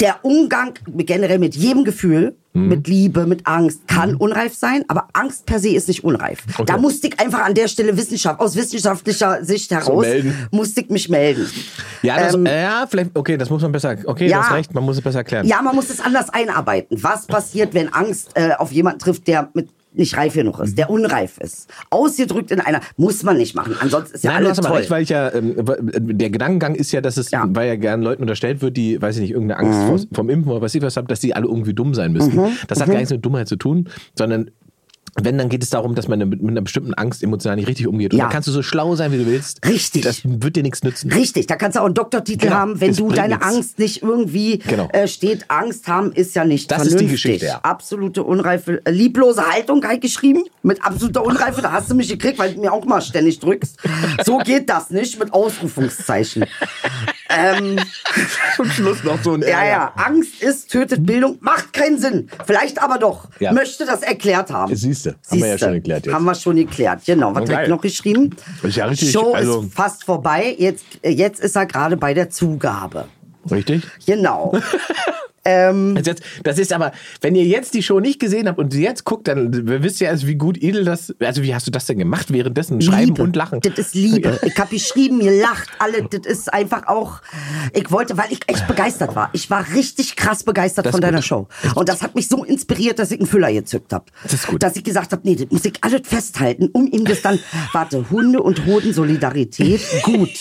Der 0.00 0.24
Umgang 0.24 0.74
generell 0.96 1.38
mit 1.38 1.54
jedem 1.56 1.84
Gefühl, 1.84 2.34
Mhm. 2.52 2.66
mit 2.68 2.88
Liebe, 2.88 3.26
mit 3.26 3.46
Angst, 3.46 3.86
kann 3.86 4.16
unreif 4.16 4.54
sein, 4.56 4.82
aber 4.88 5.06
Angst 5.12 5.46
per 5.46 5.60
se 5.60 5.68
ist 5.68 5.86
nicht 5.86 6.02
unreif. 6.02 6.40
Okay. 6.54 6.64
Da 6.66 6.78
musste 6.78 7.06
ich 7.06 7.20
einfach 7.20 7.44
an 7.44 7.54
der 7.54 7.68
Stelle 7.68 7.96
Wissenschaft, 7.96 8.40
aus 8.40 8.56
wissenschaftlicher 8.56 9.44
Sicht 9.44 9.70
heraus, 9.70 10.04
melden. 10.04 10.34
musste 10.50 10.80
ich 10.80 10.88
mich 10.90 11.08
melden. 11.08 11.48
Ja, 12.02 12.18
das, 12.18 12.34
Ähm, 12.34 12.46
äh, 12.46 12.62
ja, 12.62 12.86
vielleicht, 12.90 13.10
okay, 13.14 13.36
das 13.36 13.50
muss 13.50 13.62
man 13.62 13.70
besser, 13.70 13.96
okay, 14.04 14.26
Ja. 14.26 14.38
du 14.38 14.42
hast 14.44 14.52
recht, 14.52 14.74
man 14.74 14.82
muss 14.84 14.96
es 14.96 15.02
besser 15.02 15.18
erklären. 15.18 15.46
Ja, 15.46 15.62
man 15.62 15.76
muss 15.76 15.90
es 15.90 16.00
anders 16.00 16.28
einarbeiten. 16.30 17.00
Was 17.00 17.26
passiert, 17.28 17.72
wenn 17.72 17.92
Angst 17.92 18.30
äh, 18.34 18.50
auf 18.58 18.72
jemanden 18.72 18.98
trifft, 18.98 19.28
der 19.28 19.48
mit 19.54 19.68
nicht 19.92 20.16
reif 20.16 20.34
genug 20.34 20.58
ist, 20.60 20.78
der 20.78 20.88
unreif 20.90 21.38
ist, 21.38 21.68
ausgedrückt 21.90 22.50
in 22.50 22.60
einer, 22.60 22.80
muss 22.96 23.22
man 23.22 23.36
nicht 23.36 23.54
machen. 23.54 23.74
Ansonsten 23.80 24.14
ist 24.14 24.24
ja 24.24 24.32
Nein, 24.32 24.46
alles 24.46 24.58
toll. 24.58 24.76
recht, 24.76 24.90
weil 24.90 25.02
ich 25.02 25.08
ja, 25.08 25.32
ähm, 25.34 25.54
der 26.18 26.30
Gedankengang 26.30 26.74
ist 26.74 26.92
ja, 26.92 27.00
dass 27.00 27.16
es, 27.16 27.30
Ja. 27.30 27.44
Mhm. 27.46 27.56
weil 27.56 27.68
ja 27.68 27.76
gern 27.76 28.02
Leuten 28.02 28.22
unterstellt 28.22 28.62
wird, 28.62 28.76
die, 28.76 29.00
weiß 29.02 29.16
ich 29.16 29.22
nicht, 29.22 29.30
irgendeine 29.32 29.60
Angst 29.60 30.06
vor, 30.06 30.16
vom 30.16 30.30
Impfen 30.30 30.52
oder 30.52 30.60
was 30.62 30.74
ich 30.74 30.82
was 30.82 30.96
haben, 30.96 31.06
dass 31.08 31.20
die 31.20 31.34
alle 31.34 31.46
irgendwie 31.46 31.74
dumm 31.74 31.94
sein 31.94 32.12
müssten. 32.12 32.38
Das 32.68 32.80
hat 32.80 32.86
gar 32.88 32.94
nichts 32.96 33.10
mit 33.10 33.24
Dummheit 33.24 33.48
zu 33.48 33.56
tun, 33.56 33.88
sondern 34.16 34.50
wenn, 35.20 35.38
dann 35.38 35.48
geht 35.48 35.62
es 35.62 35.70
darum, 35.70 35.94
dass 35.94 36.08
man 36.08 36.18
mit, 36.20 36.40
mit 36.42 36.50
einer 36.50 36.60
bestimmten 36.62 36.94
Angst 36.94 37.22
emotional 37.22 37.56
nicht 37.56 37.68
richtig 37.68 37.86
umgeht. 37.86 38.12
Und 38.12 38.18
Ja. 38.18 38.24
dann 38.24 38.32
kannst 38.32 38.48
du 38.48 38.52
so 38.52 38.62
schlau 38.62 38.94
sein, 38.96 39.12
wie 39.12 39.18
du 39.18 39.26
willst. 39.26 39.66
Richtig. 39.66 40.02
Das 40.02 40.20
wird 40.24 40.56
dir 40.56 40.62
nichts 40.62 40.82
nützen. 40.82 41.12
Richtig, 41.12 41.46
da 41.46 41.56
kannst 41.56 41.76
du 41.76 41.80
auch 41.80 41.86
einen 41.86 41.94
Doktortitel 41.94 42.46
Genau, 42.46 42.56
haben, 42.56 42.80
wenn 42.80 42.90
es 42.90 42.96
du 42.98 43.10
deine 43.10 43.34
nichts. 43.36 43.46
Angst 43.54 43.78
nicht 43.78 44.02
irgendwie 44.02 44.58
Genau. 44.58 44.88
äh, 44.92 45.08
steht. 45.08 45.44
Angst 45.50 45.88
haben 45.88 46.12
ist 46.12 46.34
ja 46.34 46.44
nicht 46.44 46.70
Das 46.70 46.82
ist 46.82 46.86
die 46.88 46.90
vernünftig. 46.98 47.22
Geschichte, 47.22 47.46
ja. 47.46 47.58
Absolute 47.62 48.22
Unreife, 48.22 48.80
äh, 48.84 48.90
lieblose 48.90 49.42
Haltung 49.50 49.84
halt 49.84 50.00
geschrieben, 50.00 50.44
mit 50.62 50.84
absoluter 50.84 51.24
Unreife. 51.24 51.62
Da 51.62 51.72
hast 51.72 51.90
du 51.90 51.94
mich 51.94 52.08
gekriegt, 52.08 52.38
weil 52.38 52.54
du 52.54 52.60
mir 52.60 52.72
auch 52.72 52.84
mal 52.84 53.00
ständig 53.00 53.38
drückst. 53.40 53.76
So 54.24 54.38
geht 54.38 54.68
das 54.70 54.90
nicht 54.90 55.18
mit 55.18 55.32
Ausrufungszeichen. 55.32 56.44
Ähm, 57.30 57.78
Zum 58.56 58.70
Schluss 58.70 59.04
noch 59.04 59.22
so 59.22 59.34
ein 59.34 59.42
ja, 59.42 59.64
ja, 59.64 59.92
Angst 59.96 60.42
ist, 60.42 60.70
tötet 60.70 61.06
Bildung, 61.06 61.38
macht 61.40 61.72
keinen 61.72 61.98
Sinn. 61.98 62.28
Vielleicht 62.44 62.82
aber 62.82 62.98
doch. 62.98 63.28
Ja. 63.38 63.52
Möchte 63.52 63.86
das 63.86 64.02
erklärt 64.02 64.50
haben. 64.50 64.74
Siehste, 64.74 65.16
haben 65.30 65.40
wir 65.40 65.48
ja 65.48 65.58
schon 65.58 65.72
geklärt 65.74 66.06
jetzt. 66.06 66.14
Haben 66.14 66.24
wir 66.24 66.34
schon 66.34 66.56
geklärt, 66.56 67.02
genau. 67.06 67.34
Was 67.34 67.48
ich 67.48 67.68
noch 67.68 67.80
geschrieben? 67.80 68.36
Ist 68.62 68.76
ja 68.76 68.86
richtig, 68.86 69.12
Show 69.12 69.32
also- 69.32 69.62
ist 69.62 69.74
fast 69.74 70.04
vorbei. 70.04 70.54
Jetzt, 70.58 70.84
jetzt 71.02 71.40
ist 71.40 71.56
er 71.56 71.66
gerade 71.66 71.96
bei 71.96 72.14
der 72.14 72.30
Zugabe. 72.30 73.06
Richtig? 73.50 73.82
Genau. 74.06 74.52
ähm, 75.44 75.94
Also 75.96 76.10
jetzt, 76.10 76.22
das 76.42 76.58
ist 76.58 76.72
aber, 76.72 76.92
wenn 77.20 77.34
ihr 77.34 77.44
jetzt 77.44 77.74
die 77.74 77.82
Show 77.82 78.00
nicht 78.00 78.20
gesehen 78.20 78.48
habt 78.48 78.58
und 78.58 78.72
sie 78.72 78.82
jetzt 78.82 79.04
guckt, 79.04 79.28
dann 79.28 79.50
wisst 79.82 80.00
ihr 80.00 80.08
erst, 80.08 80.26
wie 80.26 80.34
gut 80.34 80.62
Edel 80.62 80.84
das, 80.84 81.14
also 81.20 81.42
wie 81.42 81.54
hast 81.54 81.66
du 81.66 81.70
das 81.70 81.86
denn 81.86 81.98
gemacht 81.98 82.32
währenddessen? 82.32 82.80
Schreiben 82.82 83.06
Liebe. 83.06 83.22
und 83.22 83.36
lachen. 83.36 83.60
Das 83.60 83.78
ist 83.78 83.94
Liebe. 83.94 84.38
Ich 84.42 84.56
habe 84.58 84.70
geschrieben, 84.74 85.20
ihr 85.20 85.32
lacht 85.40 85.68
alle. 85.78 86.02
Das 86.02 86.26
ist 86.26 86.52
einfach 86.52 86.86
auch. 86.88 87.20
Ich 87.72 87.90
wollte, 87.90 88.16
weil 88.18 88.30
ich 88.30 88.40
echt 88.46 88.66
begeistert 88.66 89.14
war. 89.16 89.30
Ich 89.32 89.50
war 89.50 89.64
richtig 89.74 90.16
krass 90.16 90.42
begeistert 90.44 90.86
Das 90.86 90.92
von 90.92 91.00
deiner 91.00 91.18
gut. 91.18 91.24
Show. 91.26 91.48
Und 91.74 91.88
das 91.88 92.02
hat 92.02 92.14
mich 92.14 92.28
so 92.28 92.44
inspiriert, 92.44 92.98
dass 92.98 93.10
ich 93.10 93.18
einen 93.20 93.26
Füller 93.28 93.52
gezückt 93.52 93.92
habe. 93.92 94.04
Das 94.22 94.34
ist 94.34 94.46
gut. 94.46 94.62
Dass 94.62 94.76
ich 94.76 94.84
gesagt 94.84 95.12
habe, 95.12 95.22
nee, 95.24 95.36
das 95.36 95.46
muss 95.50 95.64
ich 95.64 95.74
alles 95.82 96.02
festhalten, 96.04 96.68
um 96.72 96.86
ihm 96.86 97.04
das 97.04 97.22
dann. 97.22 97.38
Warte, 97.72 98.10
Hunde 98.10 98.42
und 98.42 98.66
Hoden 98.66 98.92
Solidarität, 98.92 99.80
gut. 100.02 100.28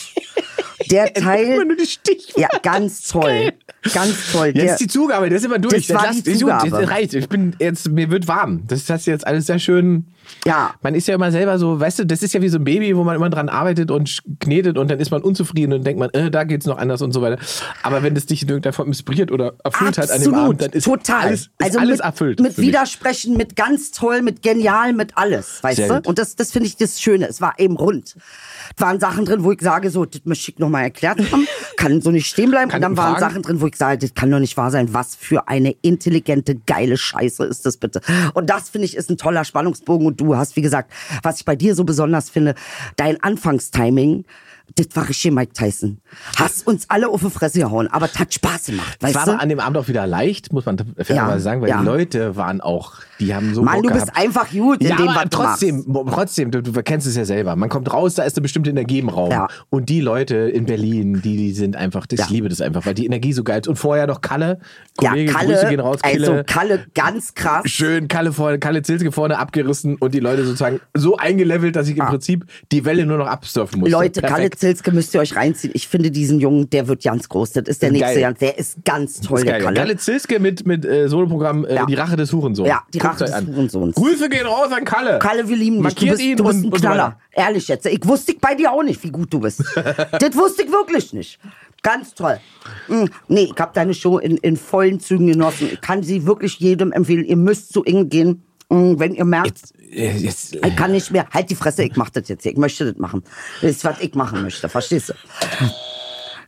Der 0.91 1.13
Teil. 1.13 1.45
Immer 1.53 1.65
nur 1.65 1.75
die 1.77 1.85
Stichworte. 1.85 2.39
Ja, 2.41 2.47
ganz 2.61 3.07
toll. 3.07 3.53
Ganz 3.93 4.31
toll. 4.31 4.47
Jetzt 4.47 4.57
Der, 4.57 4.71
ist 4.73 4.79
die 4.81 4.87
Zugabe, 4.87 5.29
das 5.29 5.39
ist 5.39 5.45
immer 5.45 5.59
durch. 5.59 5.87
Das 5.87 5.95
war 5.95 6.05
lasst- 6.07 6.25
die 6.27 6.33
Zugabe. 6.37 6.69
Das 6.69 6.89
reicht. 6.89 7.13
Ich 7.13 7.29
bin 7.29 7.55
jetzt, 7.59 7.89
mir 7.89 8.09
wird 8.11 8.27
warm. 8.27 8.63
Das 8.67 8.89
hast 8.89 9.07
du 9.07 9.11
jetzt 9.11 9.25
alles 9.25 9.45
sehr 9.45 9.59
schön. 9.59 10.05
Ja. 10.45 10.73
Man 10.81 10.95
ist 10.95 11.07
ja 11.07 11.15
immer 11.15 11.31
selber 11.31 11.59
so, 11.59 11.79
weißt 11.79 11.99
du, 11.99 12.05
das 12.05 12.23
ist 12.23 12.33
ja 12.33 12.41
wie 12.41 12.49
so 12.49 12.57
ein 12.57 12.63
Baby, 12.63 12.95
wo 12.95 13.03
man 13.03 13.15
immer 13.15 13.29
dran 13.29 13.49
arbeitet 13.49 13.91
und 13.91 14.19
knetet 14.39 14.77
und 14.77 14.89
dann 14.89 14.99
ist 14.99 15.11
man 15.11 15.21
unzufrieden 15.21 15.73
und 15.73 15.85
denkt 15.85 15.99
man, 15.99 16.09
äh, 16.11 16.31
da 16.31 16.43
geht's 16.43 16.65
noch 16.65 16.77
anders 16.77 17.01
und 17.01 17.11
so 17.11 17.21
weiter. 17.21 17.37
Aber 17.83 18.03
wenn 18.03 18.15
das 18.15 18.25
dich 18.25 18.43
in 18.43 18.49
irgendeiner 18.49 18.73
Form 18.73 18.87
inspiriert 18.87 19.31
oder 19.31 19.53
erfüllt 19.63 19.97
hat 19.97 20.11
an 20.11 20.21
dem 20.21 20.33
Absolut, 20.33 20.39
Abend, 20.39 20.61
dann 20.61 20.71
ist 20.71 20.83
total. 20.83 21.21
alles, 21.21 21.41
ist 21.41 21.51
also 21.59 21.79
alles 21.79 21.97
mit, 21.97 22.05
erfüllt. 22.05 22.39
Mit. 22.39 22.57
Widersprechen, 22.57 23.37
mit 23.37 23.55
ganz 23.55 23.91
toll, 23.91 24.21
mit 24.21 24.41
genial, 24.41 24.93
mit 24.93 25.17
alles, 25.17 25.61
weißt 25.63 25.77
Sehr 25.77 25.87
du? 25.87 25.95
gut. 25.95 26.07
Und 26.07 26.19
das, 26.19 26.35
das 26.35 26.51
finde 26.51 26.67
ich 26.67 26.77
das 26.77 27.01
Schöne. 27.01 27.27
Es 27.27 27.41
war 27.41 27.55
eben 27.57 27.75
rund. 27.75 28.15
Es 28.75 28.81
waren 28.81 28.99
Sachen 28.99 29.25
drin, 29.25 29.43
wo 29.43 29.51
ich 29.51 29.61
sage, 29.61 29.89
so, 29.89 30.05
das 30.05 30.21
möchte 30.25 30.51
ich 30.51 30.59
nochmal 30.59 30.83
erklärt 30.83 31.19
haben, 31.31 31.47
kann 31.77 32.01
so 32.01 32.11
nicht 32.11 32.27
stehen 32.27 32.51
bleiben. 32.51 32.69
Kann 32.69 32.77
Und 32.77 32.81
dann 32.81 32.97
waren 32.97 33.15
fragen? 33.15 33.29
Sachen 33.29 33.41
drin, 33.41 33.61
wo 33.61 33.67
ich 33.67 33.75
sage, 33.75 33.97
das 33.97 34.13
kann 34.13 34.31
doch 34.31 34.39
nicht 34.39 34.57
wahr 34.57 34.71
sein. 34.71 34.93
Was 34.93 35.15
für 35.15 35.47
eine 35.47 35.71
intelligente, 35.81 36.55
geile 36.55 36.97
Scheiße 36.97 37.45
ist 37.45 37.65
das 37.65 37.77
bitte? 37.77 38.01
Und 38.33 38.49
das 38.49 38.69
finde 38.69 38.85
ich 38.85 38.95
ist 38.95 39.09
ein 39.09 39.17
toller 39.17 39.43
Spannungsbogen. 39.43 40.07
Und 40.07 40.18
du 40.19 40.35
hast, 40.35 40.55
wie 40.55 40.61
gesagt, 40.61 40.91
was 41.23 41.39
ich 41.39 41.45
bei 41.45 41.55
dir 41.55 41.75
so 41.75 41.83
besonders 41.83 42.29
finde, 42.29 42.55
dein 42.95 43.21
Anfangstiming. 43.23 44.25
Das 44.75 44.87
war 44.93 45.09
richtig 45.09 45.31
Mike 45.31 45.53
Tyson. 45.53 45.99
Hast 46.37 46.65
uns 46.67 46.85
alle 46.89 47.09
auf 47.09 47.21
die 47.21 47.29
Fresse 47.29 47.59
gehauen, 47.59 47.87
aber 47.87 48.05
es 48.07 48.17
hat 48.19 48.33
Spaß 48.33 48.65
gemacht, 48.67 48.97
Es 48.99 49.03
weißt 49.07 49.15
war 49.15 49.25
du? 49.25 49.39
an 49.39 49.49
dem 49.49 49.59
Abend 49.59 49.77
auch 49.77 49.87
wieder 49.87 50.05
leicht, 50.07 50.51
muss 50.53 50.65
man 50.65 50.77
fairerweise 50.77 51.13
Ja, 51.13 51.39
sagen, 51.39 51.61
weil 51.61 51.69
ja. 51.69 51.79
die 51.79 51.85
Leute 51.85 52.35
waren 52.35 52.61
auch, 52.61 52.93
die 53.19 53.33
haben 53.35 53.53
so 53.53 53.61
Mann, 53.63 53.75
Bock 53.75 53.83
du 53.83 53.93
bist 53.93 54.05
gehabt. 54.07 54.17
einfach 54.19 54.49
gut 54.51 54.81
in 54.81 54.87
ja, 54.89 54.95
dem, 54.95 55.07
was 55.07 55.23
du 55.23 55.29
trotzdem, 55.29 55.83
mo- 55.87 56.05
trotzdem, 56.09 56.51
du, 56.51 56.61
du 56.61 56.71
kennst 56.83 57.07
es 57.07 57.15
ja 57.15 57.25
selber. 57.25 57.55
Man 57.55 57.69
kommt 57.69 57.91
raus, 57.91 58.15
da 58.15 58.23
ist 58.23 58.37
eine 58.37 58.43
bestimmte 58.43 58.69
Energie 58.69 58.99
im 58.99 59.09
Raum. 59.09 59.31
Ja. 59.31 59.47
Und 59.69 59.89
die 59.89 60.01
Leute 60.01 60.35
in 60.35 60.65
Berlin, 60.65 61.21
die, 61.21 61.35
die 61.37 61.51
sind 61.53 61.75
einfach, 61.75 62.05
das, 62.05 62.19
Ja. 62.19 62.25
ich 62.25 62.31
liebe 62.31 62.49
das 62.49 62.61
einfach, 62.61 62.85
weil 62.85 62.93
die 62.93 63.05
Energie 63.05 63.33
so 63.33 63.43
geil 63.43 63.59
ist. 63.61 63.67
Und 63.67 63.75
vorher 63.77 64.07
noch 64.07 64.21
Kalle, 64.21 64.59
Ja, 65.01 65.09
Kollege, 65.11 65.31
Kalle, 65.33 65.53
Grüße 65.53 65.67
gehen 65.69 65.79
raus, 65.79 65.99
Kille. 66.01 66.29
also 66.29 66.43
Kalle 66.45 66.85
ganz 66.93 67.33
krass. 67.33 67.63
Schön 67.69 68.07
Kalle 68.07 68.31
vorne, 68.33 68.59
Kalle 68.59 68.81
Zilske 68.83 69.11
vorne 69.11 69.37
abgerissen 69.37 69.95
und 69.97 70.13
die 70.13 70.19
Leute 70.19 70.45
sozusagen 70.45 70.79
so 70.93 71.17
eingelevelt, 71.17 71.75
dass 71.75 71.87
ich 71.87 71.97
im 71.97 72.05
Prinzip 72.05 72.45
die 72.71 72.85
Welle 72.85 73.05
nur 73.05 73.17
noch 73.17 73.27
absurfen 73.27 73.79
musste. 73.81 73.95
Ah. 73.95 73.99
Leute, 74.01 74.21
Kalle 74.21 74.33
Perfekt. 74.33 74.59
Zilske 74.59 74.91
müsst 74.91 75.13
ihr 75.13 75.19
euch 75.19 75.35
reinziehen. 75.35 75.71
Ich 75.75 75.87
finde 75.87 75.98
diesen 76.03 76.39
Jungen, 76.39 76.69
der 76.69 76.87
wird 76.87 77.03
ganz 77.03 77.27
groß. 77.27 77.51
Das 77.53 77.67
ist 77.67 77.81
der 77.81 77.91
Geil. 77.91 77.99
nächste 77.99 78.19
Jan. 78.21 78.35
Der 78.39 78.57
ist 78.57 78.77
ganz 78.85 79.19
toll, 79.21 79.39
ist 79.39 79.47
der. 79.47 79.59
Kalle. 79.59 79.75
Kalle 79.77 79.97
Zilske 79.97 80.39
mit, 80.39 80.65
mit 80.65 80.85
äh, 80.85 81.07
Soloprogramm 81.09 81.65
äh, 81.65 81.75
Ja. 81.75 81.85
Die 81.85 81.95
Rache 81.95 82.15
des 82.15 82.31
Hurensohns. 82.31 82.69
Ja, 82.69 82.81
die 82.93 82.99
Guckt's 82.99 83.21
Rache 83.21 83.25
des 83.25 83.33
an. 83.33 83.47
Hurensohns. 83.47 83.95
Grüße 83.95 84.29
gehen 84.29 84.45
raus 84.47 84.71
an 84.71 84.85
Kalle. 84.85 85.19
Kalle, 85.19 85.47
wir 85.49 85.57
lieben 85.57 85.75
dich. 85.83 85.93
Du 85.95 86.05
Markiert 86.05 86.11
bist, 86.17 86.23
ihn 86.23 86.37
du 86.37 86.43
bist 86.45 86.63
und- 86.63 86.73
ein 86.73 86.79
Knaller. 86.79 87.19
Ehrlich 87.31 87.67
jetzt. 87.67 87.85
Ich 87.85 88.05
wusste 88.07 88.33
bei 88.39 88.55
dir 88.55 88.71
auch 88.71 88.83
nicht, 88.83 89.03
wie 89.03 89.11
gut 89.11 89.31
du 89.33 89.39
bist. 89.39 89.59
das 89.75 90.35
wusste 90.35 90.63
ich 90.63 90.71
wirklich 90.71 91.13
nicht. 91.13 91.39
Ganz 91.83 92.13
toll. 92.13 92.39
Mm, 92.89 93.05
Nee, 93.29 93.49
ich 93.53 93.59
habe 93.59 93.71
deine 93.73 93.93
Show 93.93 94.17
in, 94.17 94.35
in 94.37 94.57
vollen 94.57 94.99
Zügen 94.99 95.27
genossen. 95.27 95.69
Ich 95.71 95.79
kann 95.81 96.03
sie 96.03 96.25
wirklich 96.25 96.59
jedem 96.59 96.91
empfehlen. 96.91 97.23
Ihr 97.23 97.37
müsst 97.37 97.71
zu 97.71 97.83
Ing 97.85 98.09
gehen, 98.09 98.43
mm, 98.69 98.95
wenn 98.99 99.13
ihr 99.13 99.23
merkt, 99.23 99.47
Jetzt, 99.47 99.73
äh, 99.91 100.11
jetzt, 100.17 100.55
Ich 100.55 100.75
kann 100.75 100.91
nicht 100.91 101.09
mehr. 101.11 101.25
Halt 101.33 101.49
die 101.49 101.55
Fresse, 101.55 101.83
ich 101.83 101.95
mach 101.95 102.09
das 102.09 102.27
jetzt 102.27 102.43
hier. 102.43 102.51
Ich 102.51 102.57
möchte 102.57 102.85
das 102.85 102.97
machen. 102.99 103.23
Das 103.61 103.71
ist, 103.71 103.85
was 103.85 104.01
ich 104.01 104.13
machen 104.13 104.41
möchte. 104.41 104.67
Verstehst 104.67 105.09
du? 105.09 105.13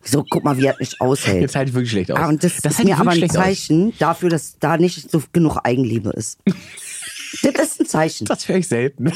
So, 0.04 0.26
guck 0.30 0.44
mal, 0.44 0.58
wie 0.58 0.66
er 0.66 0.76
mich 0.80 1.00
aushält. 1.00 1.42
jetzt 1.42 1.56
halte 1.56 1.70
ich 1.70 1.76
wirklich 1.76 1.92
schlecht 1.92 2.12
aus. 2.12 2.20
Ah, 2.20 2.28
und 2.28 2.44
das, 2.44 2.58
das 2.58 2.80
ist 2.80 2.84
mir 2.86 2.98
aber 2.98 3.12
ein 3.12 3.18
schlecht 3.18 3.38
aus. 3.38 3.44
Zeichen 3.44 3.94
dafür, 4.00 4.30
dass 4.30 4.58
da 4.60 4.78
nicht 4.78 5.10
so 5.12 5.22
genug 5.32 5.58
Eigenliebe 5.64 6.10
ist. 6.12 6.40
das 7.44 7.72
ist 7.72 7.80
ein 7.82 7.86
Zeichen. 7.86 8.26
Das 8.26 8.48
höre 8.48 8.58
ich 8.58 8.68
selten. 8.68 9.06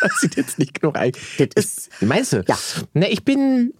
das 0.00 0.20
sieht 0.20 0.36
jetzt 0.36 0.58
nicht 0.58 0.80
genug 0.80 0.96
ein. 0.96 1.12
Das 1.38 1.48
ist- 1.56 1.90
Wie 2.00 2.06
meinst 2.06 2.32
du? 2.32 2.44
Ja. 2.46 2.58
Ne, 2.94 3.08
ich 3.10 3.24
bin. 3.24 3.72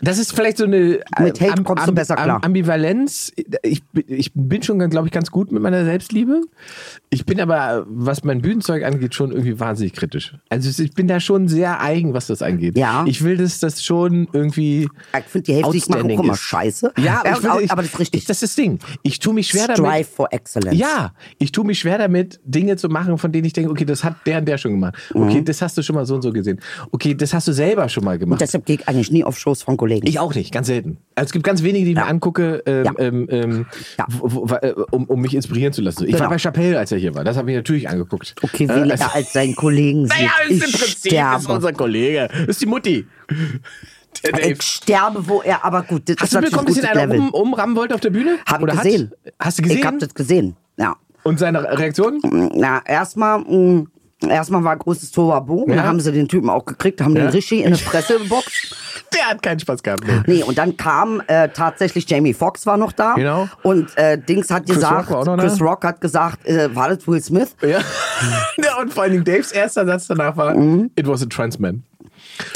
Das 0.00 0.18
ist 0.18 0.32
vielleicht 0.34 0.56
so 0.56 0.64
eine 0.64 1.00
Mit 1.20 1.40
Hate 1.40 1.52
Am- 1.58 1.64
kommst 1.64 1.86
du 1.86 1.92
besser 1.92 2.16
klar. 2.16 2.36
Am- 2.36 2.42
Ambivalenz. 2.42 3.30
Ich, 3.62 3.82
ich 4.08 4.32
bin 4.34 4.62
schon, 4.62 4.78
glaube 4.90 5.06
ich, 5.06 5.12
ganz 5.12 5.30
gut 5.30 5.52
mit 5.52 5.62
meiner 5.62 5.84
Selbstliebe. 5.84 6.40
Ich 7.14 7.26
bin 7.26 7.40
aber, 7.42 7.84
was 7.90 8.24
mein 8.24 8.40
Bühnenzeug 8.40 8.84
angeht, 8.84 9.14
schon 9.14 9.32
irgendwie 9.32 9.60
wahnsinnig 9.60 9.92
kritisch. 9.92 10.34
Also 10.48 10.82
ich 10.82 10.94
bin 10.94 11.08
da 11.08 11.20
schon 11.20 11.46
sehr 11.46 11.78
eigen, 11.82 12.14
was 12.14 12.26
das 12.28 12.40
angeht. 12.40 12.78
Ja. 12.78 13.04
Ich 13.06 13.22
will, 13.22 13.36
dass 13.36 13.60
das 13.60 13.84
schon 13.84 14.28
irgendwie. 14.32 14.88
Ich 15.18 15.24
finde 15.26 15.44
die 15.44 15.52
Hälfte, 15.52 15.72
die 15.72 15.76
ich 15.78 15.88
mache, 15.90 16.00
auch 16.04 16.24
immer 16.24 16.36
scheiße. 16.36 16.92
Ja, 16.96 17.20
aber, 17.20 17.30
ich 17.32 17.42
will, 17.42 17.50
ich, 17.64 17.70
aber 17.70 17.82
das 17.82 17.92
ist 17.92 17.98
richtig. 17.98 18.20
Ich, 18.22 18.26
das 18.26 18.42
ist 18.42 18.56
das 18.56 18.64
Ding. 18.64 18.78
Ich 19.02 19.18
tue 19.18 19.34
mich 19.34 19.48
schwer 19.48 19.66
damit. 19.68 19.78
Strive 19.92 20.04
for 20.08 20.28
Excellence. 20.32 20.78
Ja, 20.78 21.12
ich 21.38 21.52
tue 21.52 21.66
mich 21.66 21.80
schwer 21.80 21.98
damit, 21.98 22.40
Dinge 22.46 22.76
zu 22.76 22.88
machen, 22.88 23.18
von 23.18 23.30
denen 23.30 23.44
ich 23.44 23.52
denke, 23.52 23.70
okay, 23.70 23.84
das 23.84 24.02
hat 24.04 24.16
der 24.24 24.38
und 24.38 24.46
der 24.48 24.56
schon 24.56 24.70
gemacht. 24.72 24.94
Okay, 25.12 25.42
das 25.44 25.60
hast 25.60 25.76
du 25.76 25.82
schon 25.82 25.96
mal 25.96 26.06
so 26.06 26.14
und 26.14 26.22
so 26.22 26.32
gesehen. 26.32 26.60
Okay, 26.92 27.14
das 27.14 27.34
hast 27.34 27.46
du 27.46 27.52
selber 27.52 27.90
schon 27.90 28.04
mal 28.04 28.14
Und 28.14 28.20
gemacht. 28.20 28.40
deshalb 28.40 28.64
gehe 28.64 28.76
ich 28.76 28.88
eigentlich 28.88 29.10
nie 29.12 29.22
auf 29.22 29.38
Shows 29.38 29.62
von 29.62 29.76
Kollegen. 29.76 30.06
Ich 30.06 30.18
auch 30.18 30.34
nicht, 30.34 30.50
ganz 30.50 30.66
selten. 30.68 30.96
Also 31.14 31.26
es 31.26 31.32
gibt 31.32 31.44
ganz 31.44 31.62
wenige, 31.62 31.84
die 31.84 31.90
ich 31.92 31.96
Ja. 31.98 32.04
mir 32.04 32.10
angucke, 32.10 32.62
ähm, 32.64 32.84
Ja. 32.86 32.92
ähm, 32.98 33.26
ähm, 33.30 33.66
Ja. 33.98 34.06
äh, 34.62 34.72
um, 34.92 35.04
um 35.04 35.20
mich 35.20 35.34
inspirieren 35.34 35.74
zu 35.74 35.82
lassen. 35.82 36.04
Ich 36.06 36.12
war 36.14 36.20
Genau. 36.20 36.30
bei 36.30 36.38
Chappelle, 36.38 36.78
als 36.78 36.90
er 36.90 37.01
hier 37.02 37.14
war. 37.14 37.24
Das 37.24 37.36
habe 37.36 37.50
ich 37.50 37.56
natürlich 37.56 37.88
angeguckt. 37.88 38.34
okay, 38.42 38.64
Äh, 38.64 38.68
wen 38.68 38.90
also- 38.90 39.04
er 39.04 39.14
als 39.14 39.32
seinen 39.32 39.54
Kollegen 39.54 40.06
sieht. 40.08 40.16
Naja, 40.16 40.30
ist 40.48 40.50
im 40.50 40.68
ich 40.68 40.78
Prinzip 40.78 40.88
ist 40.88 40.98
sterbe. 41.08 41.52
unser 41.52 41.72
Kollege. 41.72 42.28
Das 42.32 42.48
ist 42.48 42.62
die 42.62 42.66
Mutti. 42.66 43.06
Ich 44.44 44.62
sterbe, 44.62 45.26
wo 45.26 45.40
er, 45.42 45.64
aber 45.64 45.82
gut, 45.82 46.02
das 46.08 46.16
Hast 46.18 46.24
ist 46.24 46.34
du 46.34 46.40
mitbekommen, 46.42 46.66
dass 46.68 46.84
ein 46.84 47.08
ihn 47.08 47.12
einer 47.12 47.14
um, 47.14 47.30
umrammen 47.30 47.74
wollte 47.74 47.94
auf 47.94 48.00
der 48.02 48.10
Bühne? 48.10 48.38
Hab 48.46 48.62
Oder 48.62 48.76
hat? 48.76 48.84
gesehen. 48.84 49.10
Hast 49.40 49.58
du 49.58 49.62
gesehen? 49.62 49.78
Ich 49.78 49.84
hab 49.86 49.98
das 49.98 50.14
gesehen, 50.14 50.54
ja. 50.76 50.94
und 51.24 51.38
seine 51.38 51.62
Reaktion? 51.78 52.20
Na, 52.54 52.82
erstmal, 52.84 53.40
mh, 53.40 53.86
erstmal 54.30 54.64
war 54.64 54.76
großes 54.76 55.10
Tohuwabohu. 55.10 55.68
Ja. 55.68 55.76
Dann 55.76 55.84
haben 55.86 56.00
sie 56.00 56.12
den 56.12 56.28
Typen 56.28 56.50
auch 56.50 56.64
gekriegt, 56.64 57.00
haben 57.00 57.14
den 57.14 57.26
richtig 57.28 57.60
in 57.60 57.66
eine 57.66 57.76
Presse 57.76 58.18
geboxt. 58.22 58.76
Der 59.14 59.28
hat 59.28 59.42
keinen 59.42 59.60
Spaß 59.60 59.82
gehabt. 59.82 60.04
Nee. 60.06 60.22
Nee, 60.36 60.42
und 60.42 60.56
dann 60.58 60.76
kam 60.76 61.22
äh, 61.26 61.48
tatsächlich 61.48 62.08
Jamie 62.08 62.32
Foxx 62.32 62.64
war 62.66 62.76
noch 62.76 62.92
da. 62.92 63.14
Genau. 63.14 63.48
Und 63.62 63.96
äh, 63.98 64.16
Dings 64.18 64.50
hat 64.50 64.64
Chris 64.66 64.76
gesagt, 64.76 65.10
Rock. 65.10 65.38
Chris 65.38 65.60
Rock 65.60 65.84
hat 65.84 66.00
gesagt, 66.00 66.46
äh, 66.46 66.74
war 66.74 66.88
das 66.88 67.06
Will 67.06 67.22
Smith? 67.22 67.54
Ja. 67.62 67.68
ja, 68.62 68.80
und 68.80 68.92
vor 68.92 69.02
allen 69.04 69.12
Dingen 69.12 69.24
Daves 69.24 69.52
erster 69.52 69.84
Satz 69.86 70.06
danach 70.06 70.36
war, 70.36 70.54
Mhm. 70.54 70.90
it 70.96 71.06
was 71.06 71.22
a 71.22 71.26
trans 71.26 71.58
man. 71.58 71.82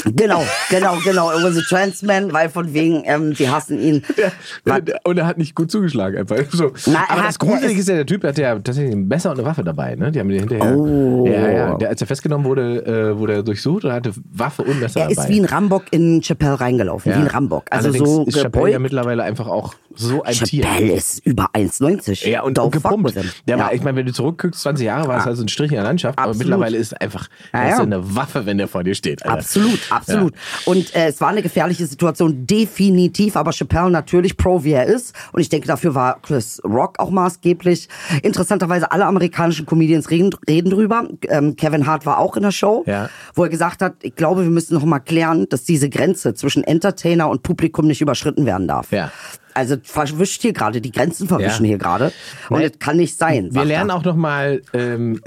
Genau, 0.05 0.43
genau, 0.69 0.95
genau. 1.03 1.31
It 1.31 1.43
was 1.43 1.57
a 1.57 1.61
trans 1.67 2.01
man, 2.01 2.33
weil 2.33 2.49
von 2.49 2.73
wegen, 2.73 3.03
ähm, 3.05 3.33
die 3.33 3.49
hassen 3.49 3.79
ihn. 3.79 4.03
Ja, 4.65 4.79
und 5.03 5.17
er 5.17 5.25
hat 5.27 5.37
nicht 5.37 5.55
gut 5.55 5.69
zugeschlagen 5.71 6.17
einfach. 6.17 6.37
So. 6.51 6.71
Na, 6.87 6.93
er 7.03 7.11
Aber 7.11 7.21
hat- 7.21 7.27
das 7.29 7.39
Gruselige 7.39 7.79
ist- 7.79 7.87
ja, 7.87 7.95
der 7.95 8.05
Typ 8.05 8.23
hatte 8.23 8.41
ja 8.41 8.55
tatsächlich 8.55 8.93
ein 8.93 9.07
Messer 9.07 9.31
und 9.31 9.39
eine 9.39 9.47
Waffe 9.47 9.63
dabei. 9.63 9.95
Ne? 9.95 10.11
Die 10.11 10.19
haben 10.19 10.29
den 10.29 10.39
hinterher. 10.39 10.75
Oh. 10.75 11.25
Ja, 11.27 11.49
ja. 11.49 11.56
Der, 11.77 11.89
als 11.89 12.01
er 12.01 12.07
festgenommen 12.07 12.45
wurde, 12.45 12.85
äh, 12.85 13.17
wurde 13.17 13.33
er 13.33 13.43
durchsucht 13.43 13.85
und 13.85 13.91
hatte 13.91 14.11
Waffe 14.31 14.63
und 14.63 14.79
Messer 14.79 15.01
Er 15.01 15.09
dabei. 15.09 15.21
ist 15.21 15.29
wie 15.29 15.39
ein 15.39 15.45
Rambock 15.45 15.83
in 15.91 16.21
Chappelle 16.21 16.59
reingelaufen, 16.59 17.11
wie 17.11 17.15
ein 17.17 17.27
Rambock. 17.27 17.65
Also 17.69 17.89
Allerdings 17.89 18.09
so 18.09 18.23
ist 18.25 18.37
Chappelle 18.39 18.71
ja 18.71 18.79
mittlerweile 18.79 19.23
einfach 19.23 19.47
auch 19.47 19.75
so 19.95 20.23
ein 20.23 20.33
Tier. 20.33 20.63
Chappelle 20.63 20.93
ist 20.93 21.25
über 21.25 21.49
1,90. 21.53 22.27
Ja, 22.27 22.43
und, 22.43 22.57
fuck 22.57 22.71
gepumpt. 22.73 23.15
Der 23.15 23.23
ja. 23.47 23.57
war, 23.57 23.73
ich 23.73 23.83
meine, 23.83 23.97
wenn 23.97 24.05
du 24.05 24.13
zurückguckst, 24.13 24.61
20 24.61 24.85
Jahre 24.85 25.07
war 25.07 25.19
es 25.19 25.27
also 25.27 25.43
ein 25.43 25.47
Strich 25.47 25.71
in 25.71 25.75
der 25.75 25.83
Landschaft, 25.83 26.17
aber 26.19 26.29
Absolut. 26.29 26.47
mittlerweile 26.47 26.77
ist 26.77 26.99
einfach 27.01 27.27
Ja, 27.53 27.69
ist 27.69 27.77
ja. 27.77 27.83
eine 27.83 28.15
Waffe, 28.15 28.45
wenn 28.45 28.57
der 28.57 28.67
vor 28.67 28.83
dir 28.83 28.95
steht. 28.95 29.23
Alter. 29.25 29.39
Absolut, 29.39 29.79
absolut. 29.89 30.33
Und 30.65 30.95
äh, 30.95 31.07
es 31.07 31.19
war 31.21 31.29
eine 31.29 31.41
gefährliche 31.41 31.85
Situation, 31.85 32.45
definitiv. 32.45 33.35
Aber 33.35 33.51
Chappelle 33.51 33.89
natürlich 33.89 34.37
pro, 34.37 34.63
wie 34.63 34.73
er 34.73 34.85
ist. 34.85 35.15
Und 35.31 35.41
ich 35.41 35.49
denke, 35.49 35.67
dafür 35.67 35.95
war 35.95 36.21
Chris 36.21 36.61
Rock 36.63 36.99
auch 36.99 37.09
maßgeblich. 37.09 37.87
Interessanterweise, 38.21 38.91
alle 38.91 39.05
amerikanischen 39.05 39.65
Comedians 39.65 40.09
reden, 40.11 40.29
reden 40.47 40.69
drüber. 40.69 41.07
Ähm, 41.29 41.46
Kevin 41.55 41.87
Hart 41.87 42.05
war 42.05 42.17
auch 42.19 42.35
in 42.35 42.43
der 42.43 42.51
Show, 42.51 42.83
Ja. 42.85 43.09
wo 43.33 43.43
er 43.43 43.49
gesagt 43.49 43.81
hat, 43.81 43.95
ich 44.01 44.15
glaube, 44.15 44.43
wir 44.43 44.49
müssen 44.49 44.73
noch 44.73 44.83
mal 44.85 44.99
klären, 44.99 45.47
dass 45.49 45.63
diese 45.63 45.89
Grenze 45.89 46.33
zwischen 46.33 46.63
Entertainer 46.63 47.29
und 47.29 47.43
Publikum 47.43 47.87
nicht 47.87 48.01
überschritten 48.01 48.45
werden 48.45 48.67
darf. 48.67 48.91
Ja. 48.91 49.11
Also 49.53 49.75
verwischt 49.81 50.43
hier 50.43 50.53
gerade, 50.53 50.81
die 50.81 50.91
Grenzen 50.91 51.27
verwischen 51.27 51.65
Ja. 51.65 51.69
hier 51.69 51.77
gerade. 51.79 52.11
Und 52.49 52.59
Nee. 52.59 52.69
das 52.69 52.77
kann 52.77 52.97
nicht 52.97 53.17
sein. 53.17 53.49
Wir 53.51 53.65
lernen 53.65 53.89
er. 53.89 53.95
auch 53.95 54.03
noch 54.03 54.15
mal, 54.15 54.61
ähm, 54.73 55.19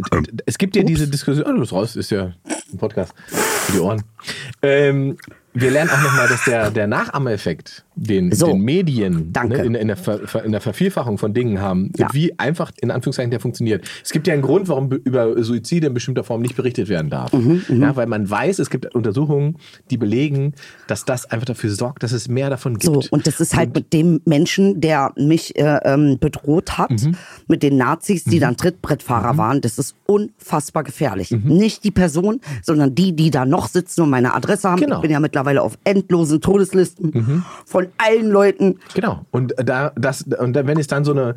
es 0.46 0.56
gibt 0.58 0.76
ja 0.76 0.84
diese 0.84 1.08
Diskussion, 1.08 1.46
oh, 1.48 1.52
du 1.52 1.60
bist 1.60 1.72
raus, 1.72 1.96
ist 1.96 2.10
ja 2.10 2.32
ein 2.72 2.78
Podcast 2.78 3.12
für 3.26 3.72
die 3.72 3.78
Ohren. 3.80 4.02
Ähm, 4.62 5.16
wir 5.52 5.72
lernen 5.72 5.90
auch 5.90 6.00
noch 6.02 6.12
mal, 6.14 6.28
dass 6.28 6.44
der, 6.44 6.70
der 6.70 6.86
Nachahmereffekt, 6.86 7.84
den, 7.96 8.32
So. 8.32 8.46
den 8.46 8.60
Medien. 8.62 9.32
Ne, 9.46 9.56
in, 9.64 9.74
in, 9.74 9.88
der 9.88 9.96
Ver, 9.96 10.44
in 10.44 10.52
der 10.52 10.60
Vervielfachung 10.60 11.18
von 11.18 11.34
Dingen 11.34 11.60
haben, 11.60 11.90
Ja. 11.96 12.08
wie 12.12 12.38
einfach 12.38 12.70
in 12.80 12.90
Anführungszeichen 12.90 13.30
der 13.30 13.40
funktioniert. 13.40 13.84
Es 14.02 14.10
gibt 14.12 14.26
ja 14.26 14.32
einen 14.32 14.42
Grund, 14.42 14.68
warum 14.68 14.88
be- 14.88 15.00
über 15.04 15.42
Suizide 15.42 15.88
in 15.88 15.94
bestimmter 15.94 16.24
Form 16.24 16.40
nicht 16.40 16.56
berichtet 16.56 16.88
werden 16.88 17.10
darf. 17.10 17.32
Mhm, 17.32 17.62
ja, 17.80 17.96
weil 17.96 18.06
man 18.06 18.28
weiß, 18.30 18.58
es 18.58 18.70
gibt 18.70 18.94
Untersuchungen, 18.94 19.56
die 19.90 19.96
belegen, 19.96 20.54
dass 20.86 21.04
das 21.04 21.26
einfach 21.30 21.46
dafür 21.46 21.70
sorgt, 21.70 22.02
dass 22.02 22.12
es 22.12 22.28
mehr 22.28 22.48
davon 22.48 22.78
gibt. 22.78 22.84
So, 23.04 23.08
und 23.10 23.26
das 23.26 23.40
ist 23.40 23.54
halt 23.56 23.74
mit 23.74 23.92
dem 23.92 24.20
Menschen, 24.24 24.80
der 24.80 25.12
mich 25.16 25.56
äh, 25.58 25.80
ähm, 25.84 26.18
bedroht 26.20 26.78
hat, 26.78 26.90
Mhm. 26.90 27.16
mit 27.48 27.62
den 27.62 27.76
Nazis, 27.76 28.24
die 28.24 28.38
dann 28.38 28.56
Trittbrettfahrer 28.56 29.36
waren, 29.36 29.60
das 29.60 29.78
ist 29.78 29.94
unfassbar 30.06 30.84
gefährlich. 30.84 31.30
Mhm. 31.32 31.42
Nicht 31.56 31.84
die 31.84 31.90
Person, 31.90 32.40
sondern 32.62 32.94
die, 32.94 33.14
die 33.14 33.30
da 33.30 33.44
noch 33.44 33.68
sitzen 33.68 34.02
und 34.02 34.10
meine 34.10 34.34
Adresse 34.34 34.70
haben. 34.70 34.80
Genau. 34.80 34.96
Ich 34.96 35.02
bin 35.02 35.10
ja 35.10 35.20
mittlerweile 35.20 35.62
auf 35.62 35.76
endlosen 35.84 36.40
Todeslisten 36.40 37.44
von 37.66 37.86
allen 37.98 38.28
Leuten. 38.28 38.78
Genau. 38.94 39.24
Und 39.30 39.54
da, 39.56 39.92
das, 39.96 40.22
und 40.22 40.54
da, 40.54 40.66
wenn 40.66 40.78
es 40.78 40.86
dann 40.86 41.04
so 41.04 41.12
eine 41.12 41.36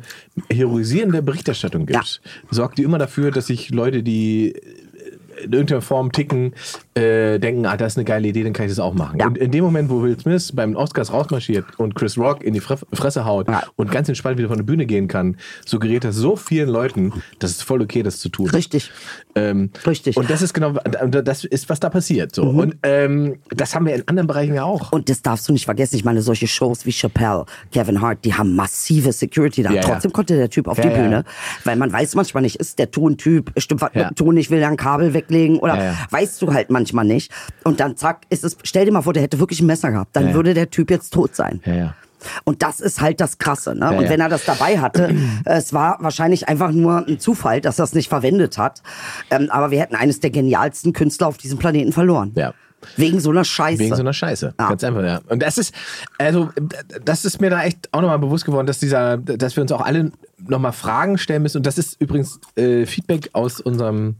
heroisierende 0.50 1.22
Berichterstattung 1.22 1.86
gibt, 1.86 2.20
sorgt 2.50 2.78
die 2.78 2.82
immer 2.82 2.98
dafür, 2.98 3.30
dass 3.30 3.46
sich 3.46 3.70
Leute, 3.70 4.02
die 4.02 4.54
in 5.42 5.52
irgendeiner 5.52 5.82
Form 5.82 6.12
ticken, 6.12 6.54
äh, 6.94 7.38
denken, 7.38 7.66
ah, 7.66 7.76
das 7.76 7.92
ist 7.94 7.98
eine 7.98 8.04
geile 8.04 8.28
Idee, 8.28 8.42
dann 8.44 8.52
kann 8.52 8.66
ich 8.66 8.72
das 8.72 8.78
auch 8.78 8.94
machen. 8.94 9.18
Ja. 9.20 9.26
Und 9.26 9.36
in 9.38 9.50
dem 9.50 9.64
Moment, 9.64 9.90
wo 9.90 10.02
Will 10.02 10.18
Smith 10.18 10.52
beim 10.52 10.76
Oscars 10.76 11.12
rausmarschiert 11.12 11.64
und 11.76 11.94
Chris 11.94 12.16
Rock 12.16 12.42
in 12.42 12.54
die 12.54 12.60
Fre 12.60 12.78
Fresse 12.92 13.24
haut 13.24 13.48
Ja. 13.48 13.64
und 13.76 13.90
ganz 13.90 14.08
entspannt 14.08 14.38
wieder 14.38 14.48
von 14.48 14.56
der 14.56 14.64
Bühne 14.64 14.86
gehen 14.86 15.08
kann, 15.08 15.36
suggeriert 15.66 16.04
das 16.04 16.16
so 16.16 16.36
vielen 16.36 16.68
Leuten, 16.68 17.12
dass 17.40 17.50
es 17.50 17.62
voll 17.62 17.82
okay, 17.82 18.02
das 18.02 18.18
zu 18.20 18.28
tun. 18.28 18.48
Richtig. 18.48 18.90
Ähm, 19.34 19.70
Richtig. 19.86 20.16
Mhm. 20.16 20.22
Und 20.22 20.30
das 20.30 20.40
ist 20.42 20.54
genau, 20.54 20.72
das 20.72 21.44
ist, 21.44 21.68
was 21.68 21.80
da 21.80 21.90
passiert. 21.90 22.34
So. 22.34 22.44
Und 22.44 22.76
ähm, 22.82 23.36
das 23.50 23.74
haben 23.74 23.86
wir 23.86 23.94
in 23.94 24.06
anderen 24.08 24.26
Bereichen 24.26 24.54
ja 24.54 24.64
auch. 24.64 24.92
Und 24.92 25.08
das 25.08 25.20
darfst 25.22 25.48
du 25.48 25.52
nicht 25.52 25.64
vergessen. 25.64 25.96
Ich 25.96 26.04
meine, 26.04 26.22
solche 26.22 26.46
Shows 26.46 26.86
wie 26.86 26.92
Chappelle, 26.92 27.44
Kevin 27.72 28.00
Hart, 28.00 28.24
die 28.24 28.32
haben 28.34 28.54
massive 28.54 29.12
Security 29.12 29.62
da. 29.62 29.72
Ja. 29.72 29.82
Trotzdem 29.82 30.12
konnte 30.12 30.36
der 30.36 30.48
Typ 30.48 30.68
auf 30.68 30.80
die. 30.80 30.94
Bühne. 30.94 31.24
Weil 31.64 31.76
man 31.76 31.92
weiß 31.92 32.14
manchmal 32.14 32.42
nicht, 32.42 32.56
ist 32.56 32.78
der 32.78 32.90
Tontyp, 32.90 33.52
stimmt 33.56 33.80
was 33.80 33.92
mit 33.94 34.10
dem 34.10 34.14
Ton 34.14 34.34
nicht, 34.34 34.50
will 34.50 34.60
er 34.60 34.68
ein 34.68 34.76
Kabel 34.76 35.12
weglegen 35.12 35.58
oder 35.58 35.96
weißt 36.10 36.40
du 36.40 36.52
halt 36.52 36.70
manchmal 36.70 36.83
nicht. 36.92 37.32
Und 37.64 37.80
dann 37.80 37.96
zack, 37.96 38.22
ist 38.30 38.44
es, 38.44 38.56
stell 38.62 38.84
dir 38.84 38.92
mal 38.92 39.02
vor, 39.02 39.12
der 39.12 39.22
hätte 39.22 39.38
wirklich 39.38 39.60
ein 39.60 39.66
Messer 39.66 39.90
gehabt. 39.90 40.14
Dann 40.14 40.28
Ja, 40.28 40.34
würde 40.34 40.54
der 40.54 40.70
Typ 40.70 40.90
jetzt 40.90 41.12
tot 41.12 41.34
sein. 41.34 41.60
Ja, 41.64 41.74
ja. 41.74 41.94
Und 42.44 42.62
das 42.62 42.80
ist 42.80 43.00
halt 43.00 43.20
das 43.20 43.38
Krasse. 43.38 43.74
Ne? 43.74 43.90
und 43.90 44.04
ja. 44.04 44.08
wenn 44.10 44.20
er 44.20 44.28
das 44.28 44.44
dabei 44.44 44.78
hatte, 44.78 45.14
es 45.44 45.72
war 45.72 45.98
wahrscheinlich 46.00 46.48
einfach 46.48 46.72
nur 46.72 47.06
ein 47.06 47.18
Zufall, 47.18 47.60
dass 47.60 47.78
er 47.78 47.84
es 47.84 47.94
nicht 47.94 48.08
verwendet 48.08 48.58
hat. 48.58 48.82
Ähm, 49.30 49.48
aber 49.50 49.70
wir 49.70 49.80
hätten 49.80 49.94
eines 49.94 50.20
der 50.20 50.30
genialsten 50.30 50.92
Künstler 50.92 51.28
auf 51.28 51.36
diesem 51.36 51.58
Planeten 51.58 51.92
verloren. 51.92 52.32
Ja. 52.34 52.54
Wegen 52.96 53.20
so 53.20 53.30
einer 53.30 53.44
Scheiße. 53.44 53.78
Wegen 53.78 53.94
so 53.94 54.02
einer 54.02 54.12
Scheiße. 54.12 54.54
Ja. 54.58 54.68
Ganz 54.68 54.84
einfach, 54.84 55.02
ja. 55.02 55.20
Und 55.28 55.42
das 55.42 55.58
ist, 55.58 55.74
also, 56.18 56.50
das 57.02 57.24
ist 57.24 57.40
mir 57.40 57.50
da 57.50 57.62
echt 57.62 57.88
auch 57.92 58.00
nochmal 58.00 58.18
bewusst 58.18 58.44
geworden, 58.44 58.66
dass 58.66 58.78
dieser, 58.78 59.16
dass 59.16 59.56
wir 59.56 59.62
uns 59.62 59.72
auch 59.72 59.80
alle 59.80 60.12
nochmal 60.46 60.72
Fragen 60.72 61.18
stellen 61.18 61.42
müssen. 61.42 61.58
Und 61.58 61.66
das 61.66 61.78
ist 61.78 62.00
übrigens 62.00 62.40
äh, 62.56 62.86
Feedback 62.86 63.30
aus 63.32 63.60
unserem 63.60 64.16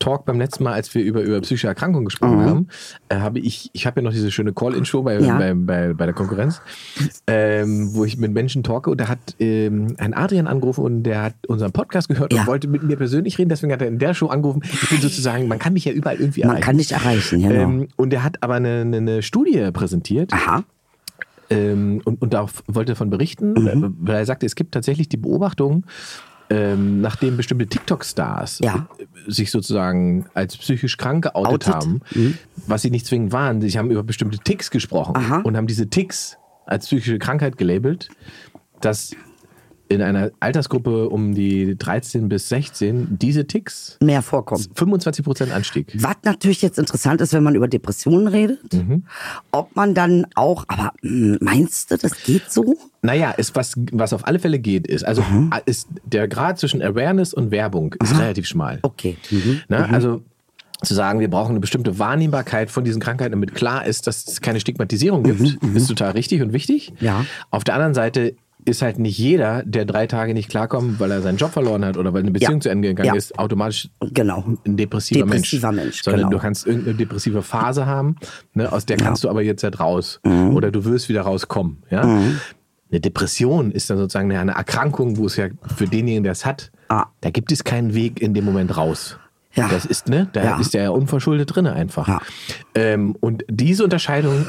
Talk 0.00 0.24
beim 0.24 0.38
letzten 0.38 0.64
Mal, 0.64 0.72
als 0.72 0.94
wir 0.94 1.02
über, 1.04 1.22
über 1.22 1.40
psychische 1.40 1.66
Erkrankungen 1.68 2.04
gesprochen 2.04 2.40
haben, 2.44 2.68
äh, 3.08 3.16
habe 3.16 3.38
ich, 3.38 3.70
ich 3.72 3.86
habe 3.86 4.00
ja 4.00 4.04
noch 4.04 4.12
diese 4.12 4.30
schöne 4.30 4.52
Call-In-Show 4.52 5.02
bei, 5.02 5.18
Ja. 5.20 5.38
bei, 5.38 5.54
bei, 5.54 5.92
bei 5.94 6.04
der 6.06 6.14
Konkurrenz, 6.14 6.60
ähm, 7.26 7.94
wo 7.94 8.04
ich 8.04 8.16
mit 8.18 8.32
Menschen 8.32 8.62
talke 8.62 8.90
und 8.90 9.00
da 9.00 9.08
hat 9.08 9.18
ähm, 9.38 9.94
ein 9.98 10.12
Adrian 10.14 10.46
angerufen 10.46 10.82
und 10.84 11.02
der 11.04 11.22
hat 11.22 11.34
unseren 11.46 11.72
Podcast 11.72 12.08
gehört 12.08 12.32
Ja. 12.32 12.40
und 12.42 12.46
wollte 12.48 12.68
mit 12.68 12.82
mir 12.82 12.96
persönlich 12.96 13.38
reden, 13.38 13.48
deswegen 13.48 13.72
hat 13.72 13.80
er 13.82 13.88
in 13.88 13.98
der 13.98 14.14
Show 14.14 14.26
angerufen. 14.26 14.62
Ich 14.64 14.88
bin 14.90 15.00
sozusagen, 15.00 15.48
man 15.48 15.58
kann 15.58 15.72
mich 15.72 15.84
ja 15.84 15.92
überall 15.92 16.16
irgendwie 16.16 16.40
Man 16.40 16.50
erreichen. 16.50 16.64
kann 16.64 16.78
dich 16.78 16.92
erreichen, 16.92 17.40
genau. 17.42 17.54
Ähm, 17.54 17.88
und 17.96 18.12
er 18.12 18.22
hat 18.24 18.42
aber 18.42 18.54
eine, 18.54 18.80
eine, 18.82 19.22
Studie 19.22 19.70
präsentiert 19.72 20.32
Aha. 20.32 20.64
ähm, 21.50 22.00
und, 22.04 22.20
und 22.20 22.34
darauf 22.34 22.62
wollte 22.66 22.92
davon 22.92 23.10
berichten, 23.10 23.52
Mhm. 23.54 23.96
weil 24.00 24.16
er 24.16 24.26
sagte, 24.26 24.46
es 24.46 24.54
gibt 24.56 24.72
tatsächlich 24.72 25.08
die 25.08 25.16
Beobachtung, 25.16 25.84
ähm, 26.50 27.00
nachdem 27.00 27.36
bestimmte 27.36 27.66
TikTok-Stars 27.66 28.60
Ja. 28.62 28.86
äh, 28.98 29.30
sich 29.30 29.50
sozusagen 29.50 30.26
als 30.34 30.56
psychisch 30.56 30.96
krank 30.96 31.24
geoutet 31.24 31.68
Outet? 31.68 31.74
haben, 31.74 32.00
was 32.66 32.82
sie 32.82 32.90
nicht 32.90 33.06
zwingend 33.06 33.32
waren. 33.32 33.60
Sie 33.60 33.78
haben 33.78 33.90
über 33.90 34.02
bestimmte 34.02 34.38
Ticks 34.38 34.70
gesprochen 34.70 35.16
Aha. 35.16 35.38
und 35.38 35.56
haben 35.56 35.66
diese 35.66 35.88
Ticks 35.88 36.36
als 36.66 36.86
psychische 36.86 37.18
Krankheit 37.18 37.56
gelabelt, 37.58 38.08
dass 38.80 39.14
in 39.88 40.00
einer 40.02 40.30
Altersgruppe 40.40 41.08
um 41.08 41.34
die 41.34 41.76
13 41.76 42.28
bis 42.28 42.48
16 42.48 43.18
diese 43.18 43.46
Ticks 43.46 43.98
Mehr 44.02 44.22
vorkommen. 44.22 44.64
25 44.74 45.24
Prozent 45.24 45.52
Anstieg. 45.52 45.92
Was 45.98 46.16
natürlich 46.24 46.62
jetzt 46.62 46.78
interessant 46.78 47.20
ist, 47.20 47.32
wenn 47.32 47.42
man 47.42 47.54
über 47.54 47.68
Depressionen 47.68 48.26
redet, 48.28 48.72
Mhm. 48.72 49.04
ob 49.52 49.76
man 49.76 49.94
dann 49.94 50.26
auch, 50.34 50.64
aber 50.68 50.92
mh, 51.02 51.38
meinst 51.40 51.90
du, 51.90 51.98
das 51.98 52.22
geht 52.24 52.50
so? 52.50 52.76
Naja, 53.02 53.30
ist 53.32 53.54
was, 53.54 53.74
was 53.92 54.12
auf 54.14 54.26
alle 54.26 54.38
Fälle 54.38 54.58
geht, 54.58 54.86
ist, 54.86 55.04
also 55.04 55.22
ist 55.66 55.88
der 56.04 56.26
Grad 56.28 56.58
zwischen 56.58 56.80
Awareness 56.82 57.34
und 57.34 57.50
Werbung 57.50 57.94
ist 58.02 58.18
relativ 58.18 58.46
schmal. 58.46 58.78
Okay. 58.82 59.16
Mhm. 59.30 59.60
Ne? 59.68 59.88
Also 59.90 60.22
zu 60.82 60.92
sagen, 60.94 61.20
wir 61.20 61.28
brauchen 61.30 61.50
eine 61.52 61.60
bestimmte 61.60 61.98
Wahrnehmbarkeit 61.98 62.70
von 62.70 62.84
diesen 62.84 63.00
Krankheiten, 63.00 63.30
damit 63.32 63.54
klar 63.54 63.86
ist, 63.86 64.06
dass 64.06 64.26
es 64.26 64.40
keine 64.40 64.60
Stigmatisierung 64.60 65.22
gibt, 65.22 65.40
ist 65.74 65.86
total 65.88 66.10
richtig 66.12 66.42
und 66.42 66.52
wichtig. 66.52 66.90
Mhm, 66.92 66.96
Ja. 67.06 67.24
Auf 67.50 67.64
der 67.64 67.74
anderen 67.74 67.94
Seite 67.94 68.34
ist 68.64 68.82
halt 68.82 68.98
nicht 68.98 69.18
jeder, 69.18 69.62
der 69.64 69.84
drei 69.84 70.06
Tage 70.06 70.32
nicht 70.34 70.48
klarkommt, 70.48 70.98
weil 71.00 71.10
er 71.10 71.20
seinen 71.22 71.36
Job 71.38 71.52
verloren 71.52 71.84
hat 71.84 71.96
oder 71.96 72.12
weil 72.14 72.22
eine 72.22 72.30
Beziehung 72.30 72.54
Ja. 72.54 72.60
zu 72.60 72.68
Ende 72.70 72.88
gegangen 72.88 73.08
Ja. 73.08 73.14
ist, 73.14 73.38
automatisch 73.38 73.90
Genau. 74.12 74.44
ein 74.66 74.76
depressiver, 74.76 75.20
Depressiver 75.26 75.72
Mensch. 75.72 75.84
Mensch, 75.84 76.02
Sondern 76.02 76.22
genau. 76.22 76.30
du 76.32 76.38
kannst 76.38 76.66
irgendeine 76.66 76.96
depressive 76.96 77.42
Phase 77.42 77.86
haben, 77.86 78.16
ne, 78.54 78.72
aus 78.72 78.86
der 78.86 78.96
kannst 78.96 79.24
du 79.24 79.28
aber 79.28 79.42
jetzt 79.42 79.62
halt 79.64 79.80
raus. 79.80 80.20
Mhm. 80.24 80.54
Oder 80.54 80.70
du 80.70 80.84
wirst 80.84 81.08
wieder 81.08 81.22
rauskommen. 81.22 81.82
Ja? 81.90 82.02
Eine 82.02 83.00
Depression 83.00 83.70
ist 83.72 83.90
dann 83.90 83.98
sozusagen 83.98 84.30
eine 84.32 84.52
Erkrankung, 84.52 85.16
wo 85.16 85.26
es 85.26 85.36
ja 85.36 85.48
für 85.76 85.86
denjenigen, 85.86 86.22
der 86.22 86.32
es 86.32 86.46
hat, 86.46 86.70
Ah. 86.88 87.06
da 87.22 87.30
gibt 87.30 87.50
es 87.52 87.64
keinen 87.64 87.94
Weg 87.94 88.20
in 88.22 88.34
dem 88.34 88.44
Moment 88.44 88.76
raus. 88.76 89.18
Ja. 89.54 89.68
Das 89.68 89.84
ist, 89.86 90.08
ne? 90.08 90.28
Da 90.32 90.42
Ja. 90.44 90.58
ist 90.60 90.74
der 90.74 90.82
ja 90.84 90.90
unverschuldet 90.90 91.54
drin 91.54 91.66
einfach. 91.68 92.08
Ja. 92.08 92.20
Ähm, 92.74 93.16
und 93.20 93.44
diese 93.48 93.84
Unterscheidung, 93.84 94.46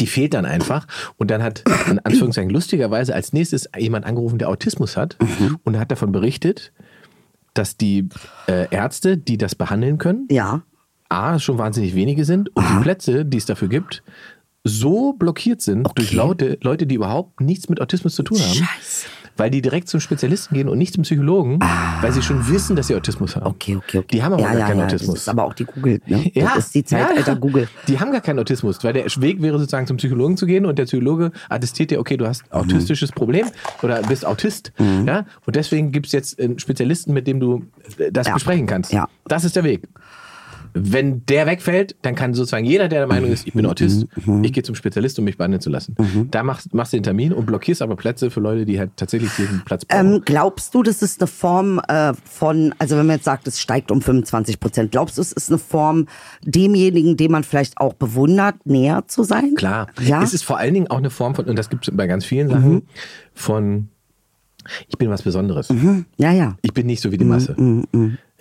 die 0.00 0.06
fehlt 0.06 0.34
dann 0.34 0.44
einfach. 0.46 0.86
Und 1.16 1.30
dann 1.30 1.42
hat, 1.42 1.62
in 1.88 1.98
Anführungszeichen, 1.98 2.50
lustigerweise 2.50 3.14
als 3.14 3.32
nächstes 3.32 3.68
jemand 3.76 4.06
angerufen, 4.06 4.38
der 4.38 4.48
Autismus 4.48 4.96
hat 4.96 5.16
Mhm. 5.20 5.58
und 5.64 5.78
hat 5.78 5.90
davon 5.90 6.12
berichtet, 6.12 6.72
dass 7.54 7.76
die 7.76 8.08
äh, 8.48 8.66
Ärzte, 8.70 9.16
die 9.18 9.36
das 9.38 9.54
behandeln 9.54 9.98
können, 9.98 10.26
Ja. 10.30 10.62
A, 11.08 11.38
schon 11.38 11.58
wahnsinnig 11.58 11.94
wenige 11.94 12.24
sind 12.24 12.48
und 12.56 12.64
die 12.70 12.82
Plätze, 12.82 13.26
die 13.26 13.36
es 13.36 13.44
dafür 13.44 13.68
gibt, 13.68 14.02
so 14.64 15.12
blockiert 15.12 15.60
sind 15.60 15.86
durch 15.96 16.12
Leute, 16.12 16.56
Leute, 16.62 16.86
die 16.86 16.94
überhaupt 16.94 17.40
nichts 17.42 17.68
mit 17.68 17.82
Autismus 17.82 18.14
zu 18.14 18.22
tun 18.22 18.38
haben. 18.38 18.48
Scheiße. 18.54 19.06
Weil 19.36 19.50
die 19.50 19.62
direkt 19.62 19.88
zum 19.88 20.00
Spezialisten 20.00 20.54
gehen 20.54 20.68
und 20.68 20.78
nicht 20.78 20.94
zum 20.94 21.04
Psychologen, 21.04 21.58
weil 22.00 22.12
sie 22.12 22.22
schon 22.22 22.48
wissen, 22.48 22.76
dass 22.76 22.88
sie 22.88 22.94
Autismus 22.94 23.36
haben. 23.36 23.46
Ah. 23.46 23.50
Okay, 23.50 23.76
okay, 23.76 23.98
okay. 23.98 24.06
Die 24.12 24.22
haben 24.22 24.34
aber 24.34 24.42
ja, 24.42 24.50
gar 24.50 24.58
ja, 24.58 24.66
keinen 24.66 24.78
ja. 24.80 24.84
Autismus. 24.86 25.14
Das 25.14 25.22
ist 25.22 25.28
aber 25.28 25.44
auch 25.44 25.54
die 25.54 25.64
Google, 25.64 26.00
ne? 26.06 26.30
Das 26.34 26.58
ist 26.58 26.74
die 26.74 26.84
Zeitalter 26.84 27.32
ja. 27.32 27.38
Google. 27.38 27.68
Die 27.88 27.98
haben 27.98 28.12
gar 28.12 28.20
keinen 28.20 28.38
Autismus, 28.38 28.82
weil 28.84 28.92
der 28.92 29.04
Weg 29.18 29.40
wäre 29.40 29.58
sozusagen 29.58 29.86
zum 29.86 29.96
Psychologen 29.96 30.36
zu 30.36 30.46
gehen 30.46 30.66
und 30.66 30.78
der 30.78 30.84
Psychologe 30.84 31.32
attestiert 31.48 31.90
dir, 31.90 32.00
okay, 32.00 32.16
du 32.16 32.26
hast 32.26 32.44
ein 32.50 32.60
autistisches 32.60 33.12
Problem 33.12 33.46
oder 33.82 34.02
bist 34.02 34.26
Autist. 34.26 34.72
Mhm. 34.78 35.06
Ja? 35.06 35.26
Und 35.46 35.56
deswegen 35.56 35.92
gibt 35.92 36.06
es 36.06 36.12
jetzt 36.12 36.38
einen 36.40 36.58
Spezialisten, 36.58 37.12
mit 37.12 37.26
dem 37.26 37.40
du 37.40 37.64
äh, 37.98 38.12
das 38.12 38.26
Ja. 38.26 38.34
besprechen 38.34 38.66
kannst. 38.66 38.92
Ja. 38.92 39.08
Das 39.26 39.44
ist 39.44 39.56
der 39.56 39.64
Weg. 39.64 39.82
Wenn 40.74 41.24
der 41.26 41.46
wegfällt, 41.46 41.96
dann 42.02 42.14
kann 42.14 42.34
sozusagen 42.34 42.64
jeder, 42.64 42.88
der 42.88 43.00
der 43.00 43.06
Meinung 43.06 43.30
ist, 43.30 43.46
ich 43.46 43.52
bin 43.52 43.66
Autist, 43.66 44.06
ich 44.42 44.52
gehe 44.52 44.62
zum 44.62 44.74
Spezialist, 44.74 45.18
um 45.18 45.24
mich 45.24 45.36
behandeln 45.36 45.60
zu 45.60 45.70
lassen. 45.70 45.96
Da 46.30 46.42
machst, 46.42 46.72
machst 46.72 46.92
du 46.92 46.96
den 46.96 47.02
Termin 47.02 47.32
und 47.32 47.46
blockierst 47.46 47.82
aber 47.82 47.96
Plätze 47.96 48.30
für 48.30 48.40
Leute, 48.40 48.64
die 48.64 48.78
halt 48.78 48.92
tatsächlich 48.96 49.30
diesen 49.36 49.62
Platz 49.64 49.84
brauchen. 49.84 50.14
Ähm, 50.14 50.22
glaubst 50.24 50.74
du, 50.74 50.82
das 50.82 51.02
ist 51.02 51.20
eine 51.20 51.26
Form 51.26 51.80
äh, 51.88 52.14
von, 52.24 52.74
also 52.78 52.96
wenn 52.96 53.06
man 53.06 53.16
jetzt 53.16 53.24
sagt, 53.24 53.46
es 53.46 53.60
steigt 53.60 53.90
um 53.90 54.00
25 54.00 54.60
Prozent, 54.60 54.92
glaubst 54.92 55.18
du, 55.18 55.22
es 55.22 55.32
ist 55.32 55.50
eine 55.50 55.58
Form, 55.58 56.06
demjenigen, 56.44 57.16
den 57.16 57.32
man 57.32 57.44
vielleicht 57.44 57.78
auch 57.78 57.94
bewundert, 57.94 58.64
näher 58.64 59.04
zu 59.06 59.24
sein? 59.24 59.54
Klar. 59.56 59.88
Ja. 60.00 60.22
Es 60.22 60.32
ist 60.32 60.44
vor 60.44 60.58
allen 60.58 60.74
Dingen 60.74 60.86
auch 60.88 60.98
eine 60.98 61.10
Form 61.10 61.34
von, 61.34 61.44
und 61.46 61.56
das 61.56 61.68
gibt 61.68 61.88
es 61.88 61.96
bei 61.96 62.06
ganz 62.06 62.24
vielen 62.24 62.48
Sachen, 62.48 62.82
von 63.34 63.88
ich 64.88 64.96
bin 64.96 65.10
was 65.10 65.22
Besonderes. 65.22 65.68
ja, 66.18 66.32
ja. 66.32 66.56
Ich 66.62 66.72
bin 66.72 66.86
nicht 66.86 67.00
so 67.00 67.10
wie 67.10 67.18
die 67.18 67.24
Masse. 67.24 67.56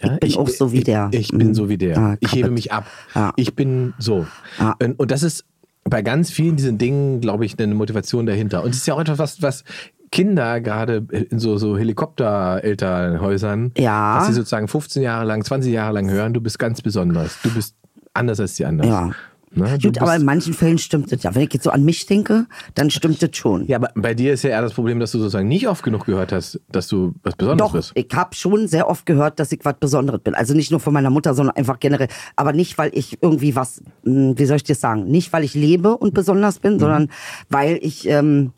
Ja, 0.03 0.17
Ich 0.23 0.35
bin 0.35 0.43
auch 0.43 0.47
so 0.49 0.71
wie 0.71 0.77
ich, 0.79 0.83
der. 0.83 1.09
Ich, 1.11 1.29
bin 1.29 1.47
Mhm. 1.49 1.53
so 1.53 1.69
wie 1.69 1.77
der. 1.77 1.97
Ah, 1.97 2.17
ich 2.19 2.33
hebe 2.33 2.49
mich 2.51 2.71
ab. 2.71 2.85
Ja. 3.15 3.33
Ich 3.35 3.55
bin 3.55 3.93
so. 3.99 4.25
Ja. 4.59 4.75
Und, 4.97 5.11
das 5.11 5.23
ist 5.23 5.45
bei 5.83 6.01
ganz 6.01 6.29
vielen 6.31 6.55
diesen 6.55 6.77
Dingen, 6.77 7.21
glaube 7.21 7.45
ich, 7.45 7.57
eine 7.59 7.73
Motivation 7.75 8.25
dahinter. 8.25 8.63
Und 8.63 8.71
es 8.71 8.77
ist 8.77 8.87
ja 8.87 8.93
auch 8.95 8.99
etwas, 9.01 9.19
was, 9.19 9.41
was 9.41 9.63
Kinder 10.11 10.59
gerade 10.61 11.05
in 11.29 11.39
so, 11.39 11.57
so 11.57 11.77
Helikopterelternhäusern, 11.77 13.71
Ja. 13.77 14.17
was 14.19 14.27
sie 14.27 14.33
sozusagen 14.33 14.67
15 14.67 15.01
Jahre 15.03 15.25
lang, 15.25 15.43
20 15.43 15.71
Jahre 15.73 15.93
lang 15.93 16.09
hören, 16.09 16.33
du 16.33 16.41
bist 16.41 16.59
ganz 16.59 16.81
besonders. 16.81 17.37
Du 17.43 17.53
bist 17.53 17.75
anders 18.13 18.39
als 18.39 18.55
die 18.55 18.65
anderen. 18.65 18.89
Ja. 18.91 19.11
Ne? 19.53 19.77
Gut, 19.81 20.01
aber 20.01 20.15
in 20.15 20.23
manchen 20.23 20.53
Fällen 20.53 20.77
stimmt 20.77 21.11
das 21.11 21.23
ja. 21.23 21.35
Wenn 21.35 21.41
ich 21.43 21.53
jetzt 21.53 21.63
so 21.65 21.71
an 21.71 21.83
mich 21.83 22.05
denke, 22.05 22.45
dann 22.73 22.89
stimmt 22.89 23.21
das 23.21 23.31
schon. 23.35 23.67
Ja, 23.67 23.77
aber 23.77 23.89
bei 23.95 24.13
dir 24.13 24.31
ist 24.31 24.43
ja 24.43 24.51
eher 24.51 24.61
das 24.61 24.73
Problem, 24.73 24.99
dass 25.01 25.11
du 25.11 25.17
sozusagen 25.17 25.49
nicht 25.49 25.67
oft 25.67 25.83
genug 25.83 26.05
gehört 26.05 26.31
hast, 26.31 26.61
dass 26.71 26.87
du 26.87 27.13
was 27.23 27.35
Besonderes 27.35 27.67
Doch, 27.71 27.73
bist. 27.77 27.91
ich 27.95 28.07
habe 28.15 28.33
schon 28.33 28.67
sehr 28.69 28.87
oft 28.87 29.05
gehört, 29.05 29.39
dass 29.41 29.51
ich 29.51 29.59
was 29.63 29.75
Besonderes 29.77 30.21
bin. 30.21 30.35
Also 30.35 30.53
nicht 30.53 30.71
nur 30.71 30.79
von 30.79 30.93
meiner 30.93 31.09
Mutter, 31.09 31.33
sondern 31.33 31.55
einfach 31.57 31.79
generell. 31.79 32.07
Aber 32.37 32.53
nicht, 32.53 32.77
weil 32.77 32.91
ich 32.93 33.17
irgendwie 33.21 33.55
was, 33.55 33.81
mh, 34.03 34.33
wie 34.37 34.45
soll 34.45 34.55
ich 34.55 34.63
das 34.63 34.79
sagen? 34.79 35.05
Nicht, 35.05 35.33
weil 35.33 35.43
ich 35.43 35.53
lebe 35.53 35.97
und 35.97 36.13
besonders 36.13 36.57
Mhm. 36.57 36.61
bin, 36.61 36.79
sondern 36.79 37.09
weil 37.49 37.77
ich 37.81 38.07
ähm, 38.07 38.53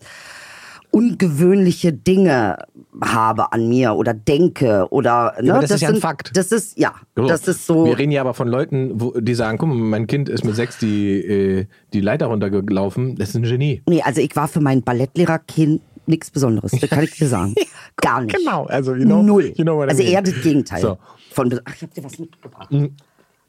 ungewöhnliche 0.93 1.91
Dinge 1.91 2.57
habe 3.01 3.51
an 3.51 3.67
mir 3.67 3.95
oder 3.95 4.13
denke 4.13 4.87
oder. 4.91 5.33
Ne? 5.41 5.51
aber 5.51 5.61
das 5.63 5.71
ist 5.71 5.81
ja 5.81 5.87
ein 5.89 5.95
sind, 5.95 6.01
Fakt. 6.01 6.37
Das 6.37 6.51
ist, 6.51 6.77
ja, 6.77 6.93
So. 7.15 7.25
das 7.25 7.47
ist 7.47 7.65
so. 7.65 7.85
Wir 7.85 7.97
reden 7.97 8.11
ja 8.11 8.21
aber 8.21 8.35
von 8.35 8.47
Leuten, 8.47 9.01
wo, 9.01 9.11
die 9.19 9.33
sagen, 9.33 9.57
guck 9.57 9.69
mal, 9.69 9.75
mein 9.75 10.05
Kind 10.05 10.29
ist 10.29 10.45
mit 10.45 10.55
sechs 10.55 10.77
die, 10.77 11.15
äh, 11.15 11.65
die 11.93 12.01
Leiter 12.01 12.27
runtergelaufen. 12.27 13.15
Das 13.15 13.29
ist 13.29 13.35
ein 13.35 13.43
Genie. 13.43 13.81
Nee, 13.89 14.03
also 14.03 14.21
ich 14.21 14.35
war 14.35 14.47
für 14.47 14.61
meinen 14.61 14.83
Ballettlehrer-Kind 14.83 15.81
nichts 16.05 16.29
Besonderes. 16.29 16.71
Das 16.71 16.89
kann 16.89 17.03
ich 17.03 17.11
dir 17.11 17.27
sagen. 17.27 17.55
Gar 17.97 18.21
nicht. 18.21 18.35
Genau, 18.37 18.65
also 18.65 18.93
you 18.93 19.05
know, 19.05 19.23
Null. 19.23 19.51
you 19.55 19.63
know 19.63 19.77
what 19.77 19.87
I 19.87 19.91
also 19.91 20.03
eher 20.03 20.21
das 20.21 20.41
Gegenteil. 20.41 20.81
So. 20.81 20.97
Von, 21.31 21.59
Ach, 21.65 21.73
ich 21.75 21.81
hab 21.81 21.93
dir 21.93 22.03
was 22.03 22.19
mitgebracht. 22.19 22.69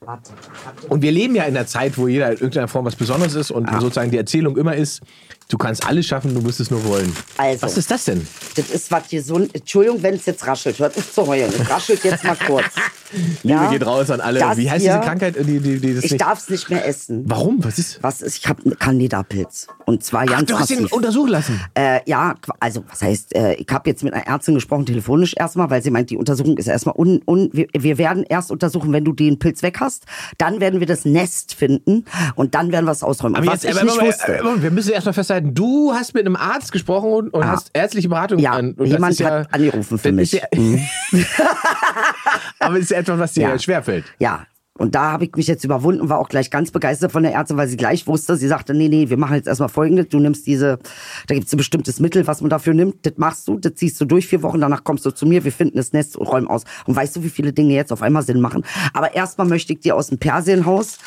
Warte. 0.00 0.33
warte. 0.64 0.87
Und 0.88 1.02
wir 1.02 1.12
leben 1.12 1.35
ja 1.35 1.44
in 1.44 1.57
einer 1.57 1.66
Zeit, 1.66 1.96
wo 1.96 2.09
jeder 2.09 2.28
in 2.28 2.35
irgendeiner 2.35 2.68
Form 2.68 2.85
was 2.85 2.96
Besonderes 2.96 3.35
ist 3.35 3.50
und 3.50 3.70
sozusagen 3.70 4.11
die 4.11 4.18
Erzählung 4.18 4.57
immer 4.57 4.74
ist, 4.74 5.02
du 5.48 5.59
kannst 5.59 5.87
alles 5.87 6.07
schaffen, 6.07 6.35
du 6.35 6.40
musst 6.40 6.61
es 6.61 6.70
nur 6.70 6.85
wollen. 6.85 7.14
Also. 7.37 7.62
Was 7.62 7.76
ist 7.76 7.90
das 7.90 8.04
denn? 8.04 8.26
Das 8.57 8.70
ist 8.70 8.90
was 8.90 9.09
gesund. 9.09 9.54
Entschuldigung, 9.54 10.02
wenn 10.02 10.14
es 10.14 10.26
jetzt 10.26 10.46
raschelt. 10.46 10.78
Hört 10.78 10.96
auf 10.96 11.12
zu 11.12 11.26
heulen. 11.26 11.52
Es 11.59 11.70
raschelt 11.70 12.02
jetzt 12.04 12.24
mal 12.24 12.37
kurz. 12.46 12.66
Liebe 13.42 13.54
Ja? 13.54 13.70
geht 13.70 13.87
raus 13.87 14.11
an 14.11 14.20
alle. 14.20 14.40
Das 14.40 14.57
Wie 14.57 14.70
heißt 14.70 14.83
hier- 14.83 14.94
diese 14.94 15.04
Krankheit? 15.04 15.37
Die, 15.37 15.61
die, 15.61 15.78
die 15.78 15.92
Ich 16.02 16.16
darf 16.16 16.40
es 16.40 16.48
nicht 16.48 16.70
mehr 16.70 16.87
essen. 16.87 17.24
Warum? 17.26 17.62
Was 17.62 17.78
ist? 17.78 18.02
Was 18.02 18.22
ist? 18.22 18.38
Ich 18.38 18.48
habe 18.48 18.62
einen 18.64 18.78
Candida-Pilz. 18.78 19.68
Und 19.87 20.02
zwar 20.02 20.26
ganz 20.26 20.48
du 20.48 20.59
hast 20.59 20.70
ihn 20.70 20.87
untersuchen 20.87 21.30
lassen. 21.30 21.61
Äh, 21.74 22.00
ja, 22.07 22.35
also 22.59 22.85
was 22.88 23.02
heißt, 23.02 23.35
äh, 23.35 23.54
ich 23.54 23.66
habe 23.70 23.90
jetzt 23.90 24.02
mit 24.02 24.14
einer 24.14 24.26
Ärztin 24.26 24.54
gesprochen, 24.54 24.87
telefonisch 24.87 25.35
erstmal, 25.37 25.70
weil 25.70 25.83
sie 25.83 25.90
meint, 25.90 26.11
die 26.11 26.16
Untersuchung 26.16 26.57
ist 26.57 26.66
erstmal 26.66 26.94
un, 26.96 27.20
un 27.26 27.50
wir, 27.52 27.66
wir 27.72 27.98
werden 27.98 28.24
erst 28.28 28.50
untersuchen, 28.50 28.92
wenn 28.92 29.04
du 29.04 29.12
den 29.12 29.38
Pilz 29.38 29.62
weg 29.62 29.78
hast, 29.80 30.04
dann 30.38 30.61
werden 30.61 30.80
wir 30.80 30.87
das 30.87 31.04
Nest 31.04 31.54
finden 31.54 32.04
und 32.35 32.54
dann 32.54 32.72
werden 32.72 32.87
wir 32.87 32.92
es 32.92 33.02
ausräumen. 33.02 33.37
Aber 33.37 33.46
was 33.46 33.62
jetzt, 33.62 33.76
aber, 33.76 33.85
nicht 33.85 34.22
aber, 34.22 34.40
aber, 34.40 34.62
wir 34.62 34.70
müssen 34.70 34.92
erstmal 34.92 35.12
festhalten, 35.12 35.34
du 35.40 35.92
hast 35.94 36.14
mit 36.14 36.27
einem 36.27 36.37
Arzt 36.37 36.73
gesprochen 36.73 37.11
und, 37.12 37.29
und 37.31 37.47
hast 37.47 37.70
ärztliche 37.73 38.09
Beratung 38.09 38.38
Ja, 38.38 38.53
an. 38.53 38.73
Und 38.73 38.81
das 38.81 38.88
jemand 38.90 39.18
ja, 39.18 39.31
hat 39.40 39.55
angerufen 39.55 39.99
für 39.99 40.12
mich. 40.12 40.40
Mhm. 40.55 40.81
Ja, 41.12 41.27
aber 42.61 42.77
es 42.77 42.83
ist 42.85 42.90
ja 42.90 42.99
etwas, 42.99 43.18
was 43.18 43.33
dir 43.33 43.42
Ja. 43.42 43.59
schwerfällt. 43.59 44.05
Ja. 44.18 44.47
Und 44.77 44.97
da 44.97 45.12
habe 45.12 45.25
ich 45.27 45.37
mich 45.37 45.47
jetzt 45.47 45.62
überwunden, 45.62 46.09
war 46.09 46.18
auch 46.18 46.29
gleich 46.29 46.51
ganz 46.51 46.73
begeistert 46.73 47.12
von 47.12 47.23
der 47.23 47.33
Ärztin, 47.33 47.57
weil 47.57 47.68
sie 47.68 47.77
gleich 47.77 48.09
wusste, 48.09 48.37
sie 48.37 48.49
sagte, 48.49 48.75
nee, 48.75 48.88
nee, 48.88 49.09
wir 49.09 49.16
machen 49.16 49.37
jetzt 49.37 49.47
erstmal 49.47 49.68
folgendes, 49.68 50.09
du 50.09 50.18
nimmst 50.18 50.49
diese, 50.49 50.81
da 51.29 51.35
gibt 51.37 51.47
es 51.47 51.53
ein 51.53 51.59
bestimmtes 51.59 52.01
Mittel, 52.01 52.27
was 52.27 52.40
man 52.40 52.51
dafür 52.51 52.75
nimmt, 52.75 53.07
das 53.07 53.12
machst 53.16 53.47
du, 53.47 53.57
das 53.57 53.77
ziehst 53.77 54.01
du 54.01 54.05
durch 54.05 54.27
vier 54.27 54.42
Wochen, 54.42 54.61
danach 54.61 54.83
kommst 54.83 55.07
du 55.07 55.12
zu 55.12 55.27
mir, 55.27 55.44
wir 55.44 55.53
finden 55.53 55.77
das 55.77 55.92
Nest 55.92 56.16
und 56.16 56.27
räumen 56.27 56.49
aus. 56.49 56.64
Und 56.87 56.97
weißt 56.97 57.14
du, 57.14 57.23
wie 57.23 57.31
viele 57.31 57.53
Dinge 57.53 57.73
jetzt 57.73 57.92
auf 57.92 58.03
einmal 58.03 58.25
Sinn 58.25 58.40
machen? 58.40 58.64
Aber 58.92 59.14
erstmal 59.14 59.47
möchte 59.47 59.73
ich 59.75 59.79
dir 59.79 59.94
aus 59.94 60.09
dem 60.09 60.18
Persienhaus, 60.18 60.99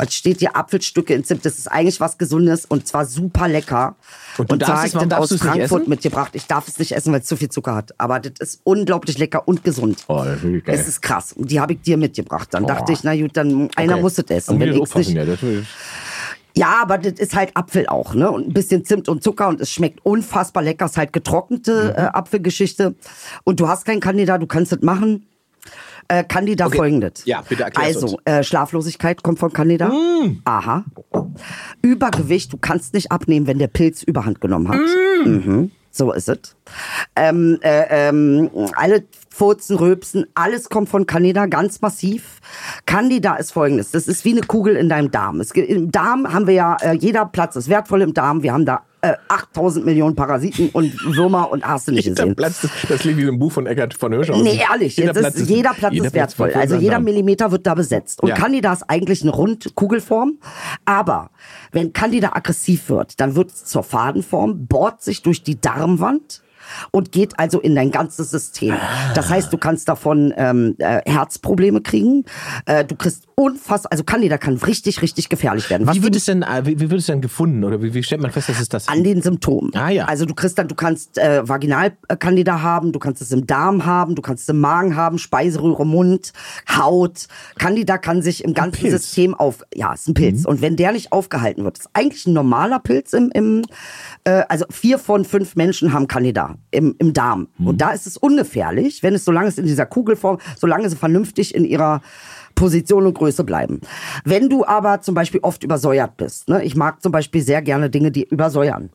was 0.00 0.14
steht 0.14 0.38
hier, 0.38 0.56
Apfelstücke 0.56 1.12
in 1.12 1.24
Zimt, 1.24 1.44
das 1.44 1.58
ist 1.58 1.66
eigentlich 1.70 2.00
was 2.00 2.16
Gesundes 2.16 2.64
und 2.64 2.86
zwar 2.86 3.04
super 3.04 3.48
lecker. 3.48 3.96
Und 4.38 4.50
du 4.50 4.56
zwar 4.56 4.68
darfst 4.76 4.94
hab 4.94 5.02
es- 5.02 5.02
ich 5.04 5.08
das 5.10 5.18
aus 5.32 5.38
Frankfurt 5.38 5.88
mitgebracht. 5.88 6.30
Ich 6.34 6.46
darf 6.46 6.66
es 6.68 6.78
nicht 6.78 6.92
essen, 6.92 7.12
weil 7.12 7.20
es 7.20 7.26
zu 7.26 7.36
viel 7.36 7.50
Zucker 7.50 7.74
hat. 7.74 7.92
Aber 7.98 8.18
das 8.18 8.32
ist 8.40 8.60
unglaublich 8.64 9.18
lecker 9.18 9.46
und 9.46 9.62
gesund. 9.62 10.04
Oh, 10.08 10.22
das 10.24 10.42
ist 10.42 10.64
geil. 10.64 10.74
Es 10.74 10.88
ist 10.88 11.02
krass. 11.02 11.32
Und 11.34 11.50
die 11.50 11.60
habe 11.60 11.74
ich 11.74 11.82
dir 11.82 11.96
mitgebracht. 11.98 12.48
Dann 12.52 12.66
dachte 12.66 12.92
ich, 12.92 13.04
na 13.04 13.14
gut, 13.14 13.36
dann 13.36 13.68
einer 13.76 13.94
Okay. 13.94 14.02
muss 14.02 14.16
es 14.18 14.24
essen. 14.30 14.54
Und 14.54 14.60
Wenn 14.60 14.70
das 14.70 14.78
ich's 14.78 14.94
nicht, 14.94 15.10
ja, 15.10 15.24
das 15.26 15.42
will- 15.42 15.66
ja, 16.56 16.78
aber 16.82 16.96
das 16.98 17.12
ist 17.20 17.34
halt 17.34 17.56
Apfel 17.56 17.86
auch, 17.86 18.14
ne? 18.14 18.30
Und 18.30 18.48
ein 18.48 18.52
bisschen 18.54 18.84
Zimt 18.84 19.08
und 19.08 19.22
Zucker 19.22 19.48
und 19.48 19.60
es 19.60 19.70
schmeckt 19.70 20.00
unfassbar 20.04 20.62
lecker. 20.62 20.86
Es 20.86 20.92
ist 20.92 20.96
halt 20.98 21.12
getrocknete 21.12 21.94
Mhm. 21.96 22.02
äh, 22.04 22.06
Apfelgeschichte. 22.12 22.94
Und 23.44 23.60
du 23.60 23.68
hast 23.68 23.84
keinen 23.84 24.00
Candida, 24.00 24.38
du 24.38 24.46
kannst 24.46 24.72
es 24.72 24.80
machen. 24.80 25.26
Äh, 26.10 26.24
Candida 26.24 26.66
Okay. 26.66 26.76
folgendes. 26.76 27.24
Ja, 27.24 27.42
bitte 27.48 27.62
erklär's 27.62 28.02
Also, 28.02 28.18
äh, 28.24 28.42
Schlaflosigkeit 28.42 29.22
kommt 29.22 29.38
von 29.38 29.52
Candida. 29.52 29.90
Mm. 29.90 30.42
Aha. 30.44 30.84
Übergewicht, 31.82 32.52
du 32.52 32.56
kannst 32.56 32.94
nicht 32.94 33.12
abnehmen, 33.12 33.46
wenn 33.46 33.60
der 33.60 33.68
Pilz 33.68 34.02
Überhand 34.02 34.40
genommen 34.40 34.68
hat. 34.68 34.80
Mm. 35.24 35.30
Mhm. 35.30 35.70
So 35.92 36.12
ist 36.12 36.28
es. 36.28 36.56
Ähm, 37.14 37.58
äh, 37.62 38.08
ähm, 38.08 38.50
alle 38.74 39.04
Furzen, 39.28 39.76
Rülpsen, 39.76 40.26
alles 40.34 40.68
kommt 40.68 40.88
von 40.88 41.06
Candida, 41.06 41.46
ganz 41.46 41.80
massiv. 41.80 42.40
Candida 42.86 43.36
ist 43.36 43.52
folgendes, 43.52 43.92
das 43.92 44.08
ist 44.08 44.24
wie 44.24 44.32
eine 44.32 44.42
Kugel 44.42 44.74
in 44.76 44.88
deinem 44.88 45.12
Darm. 45.12 45.40
Es, 45.40 45.52
Im 45.52 45.92
Darm 45.92 46.32
haben 46.32 46.48
wir 46.48 46.54
ja, 46.54 46.76
äh, 46.80 46.94
jeder 46.94 47.24
Platz 47.26 47.54
ist 47.54 47.68
wertvoll 47.68 48.02
im 48.02 48.14
Darm. 48.14 48.42
Wir 48.42 48.52
haben 48.52 48.66
da 48.66 48.82
äh, 49.02 49.14
8000 49.28 49.84
Millionen 49.84 50.14
Parasiten 50.14 50.70
und 50.70 50.92
Würmer 51.04 51.50
und 51.50 51.66
hast 51.66 51.88
du 51.88 51.92
nicht 51.92 52.04
Jeder 52.04 52.22
gesehen. 52.22 52.36
Platz, 52.36 52.66
das, 52.88 53.00
klingt 53.00 53.18
wie 53.18 53.24
so 53.24 53.32
ein 53.32 53.38
Buch 53.38 53.52
von 53.52 53.66
Eckhard 53.66 53.94
von 53.94 54.12
Hirschhausen. 54.12 54.44
Nee, 54.44 54.60
ehrlich, 54.70 54.96
jetzt 54.96 55.16
ist, 55.16 55.48
jeder 55.48 55.72
Platz 55.72 55.92
jeder 55.92 56.06
ist 56.06 56.14
wertvoll. 56.14 56.48
wertvoll 56.48 56.62
also 56.62 56.76
jeder 56.76 57.00
Millimeter 57.00 57.50
wird 57.50 57.66
da 57.66 57.74
besetzt. 57.74 58.22
Und 58.22 58.28
Ja. 58.28 58.34
Candida 58.34 58.72
ist 58.72 58.84
eigentlich 58.88 59.22
eine 59.22 59.30
Rundkugelform. 59.30 60.38
Aber 60.84 61.30
wenn 61.72 61.92
Candida 61.92 62.32
aggressiv 62.34 62.88
wird, 62.90 63.20
dann 63.20 63.36
wird 63.36 63.50
es 63.50 63.64
zur 63.64 63.82
Fadenform, 63.82 64.66
bohrt 64.66 65.02
sich 65.02 65.22
durch 65.22 65.42
die 65.42 65.60
Darmwand 65.60 66.42
und 66.90 67.12
geht 67.12 67.38
also 67.38 67.60
in 67.60 67.74
dein 67.74 67.90
ganzes 67.90 68.30
System. 68.30 68.74
Das 69.14 69.28
heißt, 69.28 69.52
du 69.52 69.58
kannst 69.58 69.88
davon 69.88 70.32
ähm, 70.36 70.74
äh, 70.78 71.00
Herzprobleme 71.10 71.80
kriegen. 71.80 72.24
Äh, 72.66 72.84
du 72.84 72.96
kriegst 72.96 73.24
unfassbar, 73.34 73.92
also 73.92 74.04
Candida 74.04 74.38
kann 74.38 74.56
richtig, 74.56 75.02
richtig 75.02 75.28
gefährlich 75.28 75.70
werden. 75.70 75.86
Was 75.86 75.96
Wie 75.96 76.02
wird 76.02 76.16
es 76.16 76.26
denn, 76.26 76.42
äh, 76.42 76.62
wie, 76.64 76.80
wie 76.80 76.90
wird 76.90 77.00
es 77.00 77.06
denn 77.06 77.20
gefunden 77.20 77.64
oder 77.64 77.82
wie, 77.82 77.94
wie 77.94 78.02
stellt 78.02 78.20
man 78.20 78.30
fest, 78.30 78.48
dass 78.48 78.60
es 78.60 78.68
das 78.68 78.88
an 78.88 79.04
den 79.04 79.22
Symptomen. 79.22 79.70
Ah, 79.74 79.90
ja. 79.90 80.04
Also 80.06 80.24
du 80.26 80.34
kriegst 80.34 80.58
dann, 80.58 80.68
du 80.68 80.74
kannst 80.74 81.18
äh, 81.18 81.48
Vaginalcandida 81.48 82.60
haben, 82.62 82.92
du 82.92 82.98
kannst 82.98 83.22
es 83.22 83.32
im 83.32 83.46
Darm 83.46 83.86
haben, 83.86 84.14
du 84.14 84.22
kannst 84.22 84.42
es 84.42 84.48
im 84.48 84.60
Magen 84.60 84.96
haben, 84.96 85.18
Speiseröhre, 85.18 85.86
Mund, 85.86 86.32
Haut. 86.70 87.28
Candida 87.58 87.98
kann 87.98 88.22
sich 88.22 88.44
im 88.44 88.54
ganzen. 88.54 88.70
System 88.90 89.34
auf, 89.34 89.64
ja, 89.74 89.92
ist 89.92 90.08
ein 90.08 90.12
Mhm. 90.12 90.14
Pilz. 90.14 90.44
Und 90.44 90.62
wenn 90.62 90.76
der 90.76 90.92
nicht 90.92 91.12
aufgehalten 91.12 91.64
wird, 91.64 91.78
ist 91.78 91.90
eigentlich 91.92 92.26
ein 92.26 92.32
normaler 92.32 92.78
Pilz 92.78 93.12
im, 93.12 93.30
im 93.32 93.62
äh, 94.24 94.42
also 94.48 94.64
vier 94.70 94.98
von 94.98 95.24
fünf 95.24 95.56
Menschen 95.56 95.92
haben 95.92 96.08
Candida 96.08 96.49
im, 96.70 96.94
im 96.98 97.12
Darm. 97.12 97.48
Mhm. 97.58 97.66
Und 97.66 97.80
da 97.80 97.90
ist 97.90 98.06
es 98.06 98.16
ungefährlich, 98.16 99.02
wenn 99.02 99.14
es, 99.14 99.24
solange 99.24 99.48
es 99.48 99.58
in 99.58 99.66
dieser 99.66 99.86
Kugelform, 99.86 100.38
solange 100.56 100.88
sie 100.88 100.96
vernünftig 100.96 101.54
in 101.54 101.64
ihrer 101.64 102.02
Position 102.54 103.06
und 103.06 103.14
Größe 103.14 103.44
bleiben. 103.44 103.80
Wenn 104.24 104.48
du 104.48 104.64
aber 104.64 105.00
zum 105.00 105.14
Beispiel 105.14 105.40
oft 105.42 105.64
übersäuert 105.64 106.16
bist, 106.16 106.48
ne? 106.48 106.62
ich 106.62 106.76
mag 106.76 107.02
zum 107.02 107.12
Beispiel 107.12 107.42
sehr 107.42 107.62
gerne 107.62 107.90
Dinge, 107.90 108.10
die 108.10 108.24
übersäuern. 108.24 108.90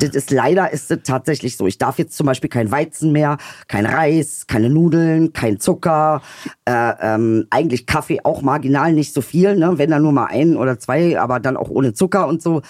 Das 0.00 0.10
ist 0.10 0.30
leider 0.30 0.72
ist 0.72 0.90
es 0.90 1.00
tatsächlich 1.04 1.56
so. 1.56 1.66
Ich 1.66 1.78
darf 1.78 1.98
jetzt 1.98 2.16
zum 2.16 2.26
Beispiel 2.26 2.50
kein 2.50 2.70
Weizen 2.70 3.12
mehr, 3.12 3.36
kein 3.68 3.86
Reis, 3.86 4.46
keine 4.46 4.70
Nudeln, 4.70 5.32
kein 5.32 5.60
Zucker, 5.60 6.22
äh, 6.64 6.92
ähm, 7.00 7.46
eigentlich 7.50 7.86
Kaffee 7.86 8.20
auch 8.24 8.42
marginal 8.42 8.92
nicht 8.92 9.12
so 9.12 9.20
viel, 9.20 9.56
ne? 9.56 9.74
wenn 9.76 9.90
dann 9.90 10.02
nur 10.02 10.12
mal 10.12 10.26
ein 10.26 10.56
oder 10.56 10.78
zwei, 10.78 11.20
aber 11.20 11.40
dann 11.40 11.56
auch 11.56 11.70
ohne 11.70 11.92
Zucker 11.92 12.26
und 12.26 12.42
so. 12.42 12.62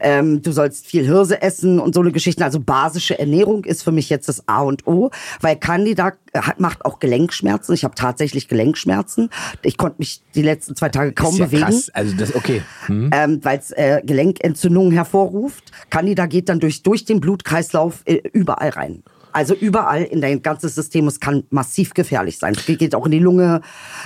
Ähm, 0.00 0.42
du 0.42 0.52
sollst 0.52 0.86
viel 0.86 1.04
Hirse 1.04 1.42
essen 1.42 1.78
und 1.78 1.94
so 1.94 2.00
eine 2.00 2.12
Geschichte. 2.12 2.44
Also 2.44 2.60
basische 2.60 3.18
Ernährung 3.18 3.64
ist 3.64 3.82
für 3.82 3.92
mich 3.92 4.08
jetzt 4.08 4.28
das 4.28 4.46
A 4.48 4.62
und 4.62 4.86
O, 4.86 5.10
weil 5.40 5.56
Candida 5.56 6.12
macht 6.58 6.84
auch 6.84 6.98
Gelenkschmerzen. 6.98 7.74
Ich 7.74 7.84
habe 7.84 7.94
tatsächlich 7.94 8.48
Gelenkschmerzen. 8.48 9.30
Ich 9.62 9.76
konnte 9.80 9.96
mich 9.98 10.22
die 10.34 10.42
letzten 10.42 10.76
zwei 10.76 10.90
Tage 10.90 11.12
kaum 11.12 11.34
ja 11.36 11.46
bewegen 11.46 11.62
krass. 11.62 11.88
Also 11.94 12.14
das, 12.14 12.34
okay. 12.34 12.60
Hm. 12.84 13.10
ähm, 13.14 13.40
weil 13.42 13.58
es 13.58 13.70
äh, 13.70 14.02
Gelenkentzündungen 14.04 14.92
hervorruft. 14.92 15.72
Candida 15.88 16.26
geht 16.26 16.50
dann 16.50 16.60
durch, 16.60 16.82
durch 16.82 17.06
den 17.06 17.18
Blutkreislauf 17.18 18.02
äh, 18.04 18.20
überall 18.34 18.68
rein. 18.68 19.02
Also 19.32 19.54
überall 19.54 20.02
in 20.02 20.20
dein 20.20 20.42
ganzes 20.42 20.74
System. 20.74 21.06
Es 21.06 21.18
kann 21.18 21.44
massiv 21.48 21.94
gefährlich 21.94 22.38
sein. 22.38 22.54
Es 22.54 22.66
geht 22.66 22.94
auch 22.94 23.06
in 23.06 23.12
die 23.12 23.20
Lunge. 23.20 23.62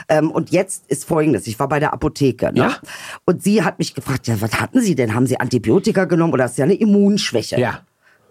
Ähm, 0.08 0.30
und 0.30 0.50
jetzt 0.50 0.84
ist 0.86 1.06
folgendes. 1.06 1.48
Ich 1.48 1.58
war 1.58 1.68
bei 1.68 1.80
der 1.80 1.92
Apotheke. 1.92 2.52
Ne? 2.52 2.60
Ja. 2.60 2.76
Und 3.24 3.42
sie 3.42 3.64
hat 3.64 3.80
mich 3.80 3.96
gefragt, 3.96 4.28
ja, 4.28 4.40
was 4.40 4.60
hatten 4.60 4.80
Sie 4.80 4.94
denn? 4.94 5.12
Haben 5.12 5.26
Sie 5.26 5.40
Antibiotika 5.40 6.04
genommen 6.04 6.34
oder 6.34 6.44
ist 6.44 6.56
ja 6.56 6.66
eine 6.66 6.74
Immunschwäche? 6.74 7.58
Ja. 7.58 7.80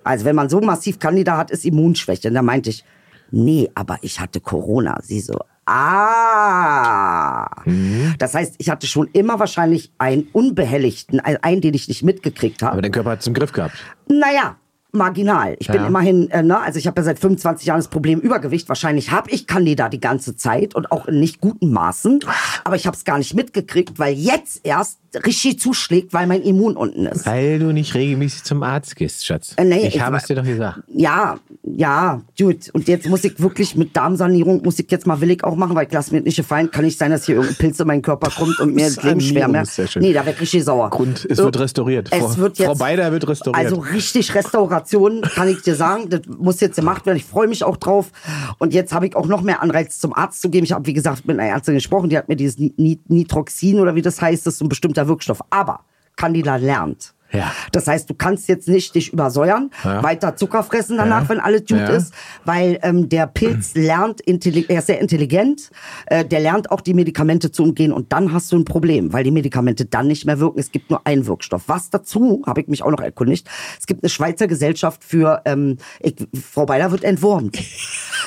Also 0.06 0.23
wenn 0.23 0.36
man 0.38 0.47
so 0.47 0.62
massiv 0.62 0.97
Candida 0.97 1.36
hat, 1.36 1.51
ist 1.51 1.65
Immunschwäche. 1.65 2.29
Und 2.29 2.36
da 2.36 2.41
meinte 2.41 2.69
ich, 2.69 2.86
nee, 3.32 3.69
aber 3.75 3.97
ich 4.01 4.21
hatte 4.21 4.39
Corona. 4.39 4.97
Sie 5.01 5.19
so, 5.19 5.39
ah. 5.65 7.47
Mhm. 7.65 8.15
Das 8.17 8.34
heißt, 8.34 8.56
ich 8.58 8.69
hatte 8.69 8.88
schon 8.88 9.10
immer 9.13 9.39
wahrscheinlich 9.39 9.91
einen 9.97 10.28
unbehelligten, 10.32 11.19
einen, 11.19 11.62
den 11.62 11.73
ich 11.73 11.88
nicht 11.88 12.04
mitgekriegt 12.04 12.62
habe. 12.62 12.73
Aber 12.73 12.82
dein 12.82 12.91
Körper 12.91 13.12
hat 13.12 13.21
es 13.21 13.28
im 13.28 13.34
Griff 13.34 13.52
gehabt. 13.52 13.76
Naja, 14.08 14.58
marginal. 14.93 15.56
Ich 15.60 15.67
bin 15.67 15.77
Ja. 15.77 15.88
immerhin, 15.88 16.29
äh, 16.29 16.43
ne, 16.43 16.60
also 16.60 16.77
ich 16.77 16.88
habe 16.88 17.01
ja 17.01 17.06
seit 17.06 17.19
25 17.19 17.67
Jahren 17.67 17.79
das 17.79 17.88
Problem 17.88 18.19
Übergewicht. 18.19 18.69
Wahrscheinlich 18.69 19.12
habe 19.12 19.32
ich 19.32 19.47
Candida 19.47 19.89
die 19.89 19.99
ganze 19.99 20.36
Zeit 20.36 20.75
und 20.75 20.91
auch 20.91 21.08
in 21.08 21.19
nicht 21.19 21.41
guten 21.41 21.71
Maßen. 21.71 22.19
Aber 22.63 22.75
ich 22.75 22.86
habe 22.86 22.95
es 22.95 23.03
gar 23.03 23.17
nicht 23.17 23.34
mitgekriegt, 23.34 23.97
weil 23.99 24.13
jetzt 24.13 24.62
erst 24.63 24.99
richtig 25.25 25.60
zuschlägt, 25.60 26.13
weil 26.13 26.27
mein 26.27 26.41
Immun 26.41 26.75
unten 26.75 27.06
ist. 27.06 27.25
Weil 27.25 27.60
du 27.60 27.71
nicht 27.71 27.93
regelmäßig 27.93 28.43
zum 28.43 28.63
Arzt 28.63 28.95
gehst, 28.95 29.25
Schatz. 29.25 29.53
Äh, 29.58 29.63
nee, 29.65 29.88
ich 29.88 29.95
ich 29.95 30.01
habe 30.01 30.17
es 30.17 30.25
dir 30.25 30.36
doch 30.36 30.43
gesagt. 30.43 30.79
Ja, 30.93 31.38
ja, 31.63 32.21
gut. 32.38 32.69
Und 32.73 32.88
jetzt 32.88 33.08
muss 33.08 33.23
ich 33.23 33.39
wirklich 33.39 33.75
mit 33.75 33.95
Darmsanierung, 33.95 34.63
muss 34.63 34.79
ich 34.79 34.89
jetzt 34.89 35.08
mal 35.08 35.19
willig 35.21 35.43
auch 35.43 35.56
machen, 35.56 35.75
weil 35.75 35.88
ich 35.88 35.93
lasse 35.93 36.13
mir 36.13 36.21
nicht 36.21 36.38
gefallen. 36.38 36.71
Kann 36.71 36.86
nicht 36.86 36.97
sein, 36.99 37.12
dass 37.12 37.25
hier 37.25 37.36
irgendein 37.36 37.58
Pilz 37.58 37.79
in 37.79 37.88
meinen 37.88 38.01
Körper 38.01 38.29
kommt 38.29 38.60
und 38.60 38.75
mir 38.75 38.86
das 38.86 39.01
Leben 39.03 39.21
schwer 39.21 39.65
schön. 39.65 40.01
Nee, 40.01 40.13
da 40.13 40.25
wird 40.25 40.39
richtig 40.39 40.63
sauer. 40.63 40.89
Grund, 40.89 41.25
es 41.29 41.38
wird 41.38 41.60
restauriert. 41.60 42.10
Es 42.12 42.19
Frau, 42.19 42.38
wird 42.38 42.58
jetzt, 42.58 42.67
Frau 42.67 42.75
Beider 42.75 43.12
wird 43.12 43.27
restauriert. 43.27 43.65
Also 43.65 43.79
richtig 43.82 44.34
Restauration, 44.36 44.83
kann 45.22 45.48
ich 45.48 45.62
dir 45.62 45.76
sagen. 45.76 46.10
Das 46.10 46.22
muss 46.28 46.60
jetzt 46.60 46.76
gemacht 46.76 47.06
werden. 47.06 47.17
Ich 47.17 47.26
freue 47.26 47.48
mich 47.48 47.63
auch 47.63 47.78
drauf. 47.78 48.12
Und 48.60 48.74
jetzt 48.74 48.93
habe 48.93 49.08
ich 49.08 49.15
auch 49.15 49.28
noch 49.28 49.41
mehr 49.41 49.62
Anreiz, 49.62 50.00
zum 50.00 50.13
Arzt 50.13 50.41
zu 50.41 50.50
gehen. 50.50 50.63
Ich 50.63 50.72
habe, 50.72 50.86
wie 50.86 50.93
gesagt, 50.93 51.26
mit 51.26 51.39
einer 51.39 51.50
Ärztin 51.50 51.74
gesprochen. 51.76 52.10
Die 52.10 52.17
hat 52.17 52.30
mir 52.30 52.36
dieses 52.36 52.58
Ni- 52.58 52.74
Ni- 52.78 53.00
Nitroxin 53.08 53.80
oder 53.80 53.96
wie 53.96 54.02
das 54.02 54.22
heißt, 54.22 54.46
das 54.46 54.56
ist 54.56 54.62
ein 54.62 54.69
bestimmter 54.69 55.08
Wirkstoff. 55.08 55.41
Aber 55.50 55.82
Candida 56.15 56.56
lernt. 56.58 57.13
Ja. 57.34 57.52
Das 57.72 57.88
heißt, 57.88 58.10
du 58.10 58.13
kannst 58.13 58.48
jetzt 58.48 58.67
nicht 58.67 58.93
dich 58.96 59.12
übersäuern, 59.12 59.72
Ja. 59.84 60.04
weiter 60.04 60.36
Zucker 60.36 60.63
fressen 60.63 60.98
danach, 60.98 61.24
Ja. 61.24 61.30
wenn 61.30 61.39
alles 61.39 61.62
gut 61.67 61.80
ist, 61.89 62.13
weil 62.46 62.80
ähm, 62.84 63.10
der 63.10 63.28
Pilz 63.28 63.74
lernt, 63.76 64.22
er 64.28 64.78
ist 64.80 64.88
sehr 64.88 65.00
intelligent, 65.02 65.69
äh, 66.06 66.24
der 66.24 66.39
lernt 66.39 66.69
auch 66.72 66.82
die 66.82 66.93
Medikamente 66.93 67.52
zu 67.52 67.63
umgehen 67.63 67.91
und 67.91 68.13
dann 68.13 68.34
hast 68.34 68.52
du 68.52 68.58
ein 68.58 68.65
Problem, 68.65 69.13
weil 69.13 69.24
die 69.24 69.32
Medikamente 69.32 69.86
dann 69.86 70.08
nicht 70.08 70.26
mehr 70.26 70.39
wirken. 70.39 70.60
Es 70.60 70.72
gibt 70.72 70.89
nur 70.91 71.06
einen 71.08 71.26
Wirkstoff. 71.26 71.63
Was 71.67 71.89
dazu, 71.89 72.43
habe 72.46 72.62
ich 72.62 72.67
mich 72.67 72.84
auch 72.84 72.91
noch 72.91 73.02
erkundigt, 73.02 73.48
es 73.80 73.88
gibt 73.88 74.04
eine 74.04 74.10
Schweizer 74.10 74.48
Gesellschaft 74.48 75.04
für, 75.04 75.41
ähm, 75.46 75.78
ich, 76.00 76.15
Frau 76.52 76.65
Beider 76.65 76.91
wird 76.91 77.04
entwurmt. 77.04 77.58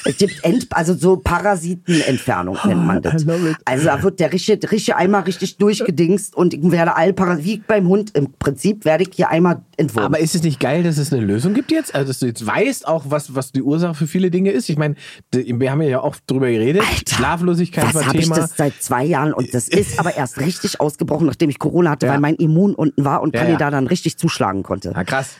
Es 0.04 0.16
gibt 0.18 0.44
Ent, 0.44 0.66
also 0.70 0.94
so 0.94 1.16
Parasitenentfernung 1.16 2.56
nennt 2.64 2.84
man 2.86 3.02
das. 3.02 3.24
Also 3.64 3.84
da 3.86 4.02
wird 4.02 4.20
der 4.20 4.32
richtige, 4.32 4.70
richtige 4.70 4.96
einmal 4.96 5.22
richtig 5.22 5.56
durchgedingst 5.58 6.34
und 6.36 6.54
ich 6.54 6.70
werde 6.70 6.96
all 6.96 7.12
Parasiten, 7.12 7.44
wie 7.46 7.58
beim 7.66 7.88
Hund 7.88 8.16
im 8.16 8.32
Prinzip, 8.38 8.84
werde 8.84 9.04
ich 9.04 9.10
hier 9.14 9.30
einmal 9.30 9.62
entwurmt. 9.76 10.06
Aber 10.06 10.18
ist 10.18 10.34
es 10.34 10.42
nicht 10.42 10.60
geil, 10.60 10.82
dass 10.82 10.98
es 10.98 11.12
eine 11.12 11.24
Lösung 11.24 11.54
gibt 11.54 11.70
jetzt? 11.70 11.94
Also, 11.94 12.08
dass 12.08 12.18
du 12.20 12.26
jetzt 12.26 12.46
weißt 12.46 12.86
auch, 12.88 13.04
was, 13.08 13.34
was 13.34 13.52
die 13.52 13.62
Ursache 13.62 13.94
für 13.94 14.06
viele 14.06 14.30
Dinge 14.30 14.50
ist? 14.50 14.68
Ich 14.68 14.76
meine, 14.76 14.94
wir 15.32 15.70
haben 15.70 15.82
ja 15.82 16.00
auch 16.00 16.16
drüber 16.26 16.50
geredet. 16.50 16.82
Schlaflosigkeit 17.08 17.84
Was 17.86 17.94
war 17.94 18.06
habe 18.06 18.18
ich 18.18 18.24
Thema. 18.24 18.36
das 18.36 18.56
seit 18.56 18.74
zwei 18.80 19.04
Jahren 19.04 19.32
und 19.32 19.52
das 19.54 19.68
ist 19.68 19.98
aber 19.98 20.16
erst 20.16 20.38
richtig 20.40 20.80
ausgebrochen, 20.80 21.26
nachdem 21.26 21.50
ich 21.50 21.58
Corona 21.58 21.90
hatte, 21.90 22.06
Ja. 22.06 22.12
weil 22.12 22.20
mein 22.20 22.34
Immun 22.36 22.74
unten 22.74 23.04
war 23.04 23.22
und 23.22 23.34
Ja, 23.34 23.42
Candida 23.42 23.66
ja. 23.66 23.70
dann 23.70 23.86
richtig 23.86 24.18
zuschlagen 24.18 24.62
konnte. 24.62 24.92
Ja, 24.94 25.04
krass. 25.04 25.36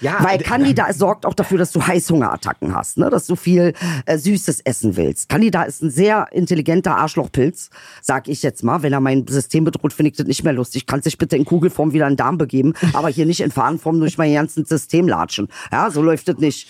Ja, 0.00 0.16
Weil 0.20 0.38
Candida 0.38 0.92
sorgt 0.92 1.26
auch 1.26 1.34
dafür, 1.34 1.58
dass 1.58 1.72
du 1.72 1.86
Heißhungerattacken 1.86 2.74
hast, 2.74 2.96
ne? 2.98 3.10
dass 3.10 3.26
du 3.26 3.36
viel 3.36 3.74
äh, 4.06 4.16
Süßes 4.18 4.60
essen 4.60 4.96
willst. 4.96 5.28
Candida 5.28 5.62
ist 5.64 5.82
ein 5.82 5.90
sehr 5.90 6.28
intelligenter 6.32 6.96
Arschlochpilz, 6.96 7.70
sag 8.00 8.28
ich 8.28 8.42
jetzt 8.42 8.64
mal. 8.64 8.82
Wenn 8.82 8.92
er 8.92 9.00
mein 9.00 9.26
System 9.26 9.64
bedroht, 9.64 9.92
finde 9.92 10.10
ich 10.10 10.16
das 10.16 10.26
nicht 10.26 10.42
mehr 10.44 10.52
lustig. 10.54 10.86
Kannst 10.86 11.06
dich 11.06 11.18
bitte 11.18 11.36
in 11.36 11.44
Kugelform 11.44 11.92
wieder 11.92 12.06
in 12.06 12.12
den 12.12 12.16
Darm 12.16 12.38
begeben, 12.38 12.72
aber 12.94 13.08
hier 13.08 13.26
nicht 13.26 13.40
in 13.40 13.50
Fahnenform 13.50 14.00
durch 14.00 14.16
mein 14.16 14.32
ganzes 14.32 14.68
System 14.68 15.06
latschen. 15.08 15.48
Ja, 15.70 15.90
so 15.90 16.02
läuft 16.02 16.28
das 16.28 16.38
nicht. 16.38 16.68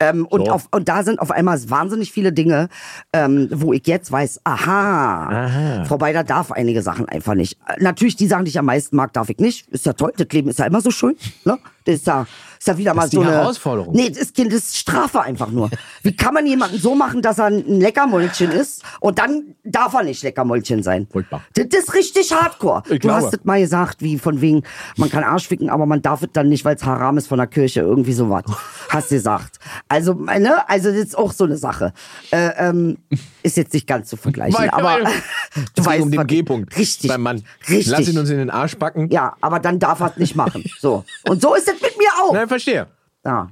Ähm, 0.00 0.26
und, 0.26 0.46
So. 0.46 0.52
auf, 0.52 0.68
und 0.70 0.88
da 0.88 1.02
sind 1.02 1.18
auf 1.18 1.32
einmal 1.32 1.58
wahnsinnig 1.70 2.12
viele 2.12 2.32
Dinge, 2.32 2.68
ähm, 3.12 3.48
wo 3.52 3.72
ich 3.72 3.84
jetzt 3.88 4.12
weiß, 4.12 4.42
aha, 4.44 5.84
Frau 5.86 5.98
Beider 5.98 6.22
darf 6.22 6.52
einige 6.52 6.82
Sachen 6.82 7.08
einfach 7.08 7.34
nicht. 7.34 7.58
Natürlich 7.78 8.14
die 8.14 8.28
Sachen, 8.28 8.44
die 8.44 8.50
ich 8.50 8.58
am 8.58 8.66
meisten 8.66 8.94
mag, 8.94 9.12
darf 9.12 9.28
ich 9.30 9.38
nicht. 9.38 9.66
Ist 9.68 9.86
ja 9.86 9.94
toll, 9.94 10.12
das 10.16 10.28
Leben 10.30 10.50
ist 10.50 10.60
ja 10.60 10.66
immer 10.66 10.80
so 10.80 10.92
schön. 10.92 11.16
Ne? 11.44 11.58
Das 11.84 11.96
ist 11.96 12.06
ja, 12.06 12.26
ist 12.58 12.66
ja 12.66 12.76
wieder 12.78 12.94
mal 12.94 13.08
die 13.08 13.16
so 13.16 13.22
eine 13.22 13.32
Herausforderung. 13.32 13.94
Nee, 13.94 14.08
das 14.10 14.18
ist, 14.18 14.38
das 14.38 14.52
ist 14.52 14.76
Strafe 14.76 15.20
einfach 15.20 15.50
nur. 15.50 15.70
Wie 16.02 16.14
kann 16.14 16.34
man 16.34 16.46
jemanden 16.46 16.78
so 16.78 16.94
machen, 16.94 17.22
dass 17.22 17.38
er 17.38 17.46
ein 17.46 17.80
Leckermäulchen 17.80 18.50
ist 18.50 18.82
und 19.00 19.18
dann 19.18 19.54
darf 19.64 19.94
er 19.94 20.02
nicht 20.04 20.22
Leckermäulchen 20.22 20.82
sein? 20.82 21.06
Furchtbar. 21.10 21.42
Das 21.54 21.66
ist 21.66 21.94
richtig 21.94 22.32
hardcore. 22.32 22.82
Ich 22.86 22.90
du 22.90 22.98
glaube. 23.08 23.24
hast 23.24 23.32
das 23.32 23.44
mal 23.44 23.60
gesagt, 23.60 24.02
wie 24.02 24.18
von 24.18 24.40
wegen, 24.40 24.62
man 24.96 25.10
kann 25.10 25.24
Arsch 25.24 25.48
ficken, 25.48 25.70
aber 25.70 25.86
man 25.86 26.02
darf 26.02 26.22
es 26.22 26.28
dann 26.32 26.48
nicht, 26.48 26.64
weil 26.64 26.76
es 26.76 26.84
Haram 26.84 27.18
ist 27.18 27.28
von 27.28 27.38
der 27.38 27.46
Kirche, 27.46 27.80
irgendwie 27.80 28.12
sowas. 28.12 28.44
Hast 28.88 29.10
du 29.10 29.16
gesagt. 29.16 29.58
Also, 29.88 30.14
ne, 30.14 30.66
also 30.68 30.88
das 30.90 30.98
ist 30.98 31.18
auch 31.18 31.32
so 31.32 31.44
eine 31.44 31.58
Sache. 31.58 31.92
Äh, 32.30 32.52
ähm, 32.56 32.96
ist 33.42 33.56
jetzt 33.58 33.74
nicht 33.74 33.86
ganz 33.86 34.08
zu 34.08 34.16
vergleichen, 34.16 34.58
Weil- 34.58 34.70
aber 34.70 34.98
du 35.74 35.82
ging 35.82 36.02
um 36.02 36.10
den 36.10 36.26
G-Punkt. 36.26 36.76
Richtig. 36.76 37.08
Beim 37.10 37.22
Mann. 37.22 37.42
Richtig. 37.68 37.86
Lass 37.88 38.08
ihn 38.08 38.18
uns 38.18 38.30
in 38.30 38.38
den 38.38 38.50
Arsch 38.50 38.76
packen. 38.76 39.08
ja, 39.10 39.36
aber 39.40 39.60
dann 39.60 39.78
darf 39.78 40.00
er 40.00 40.10
es 40.12 40.16
nicht 40.16 40.36
machen. 40.36 40.64
So. 40.80 41.04
Und 41.28 41.42
so 41.42 41.54
ist 41.54 41.68
es 41.68 41.80
mit 41.80 41.98
mir 41.98 42.08
auch. 42.22 42.32
Na, 42.32 42.46
verstehe. 42.48 42.86
Ja. 43.24 43.50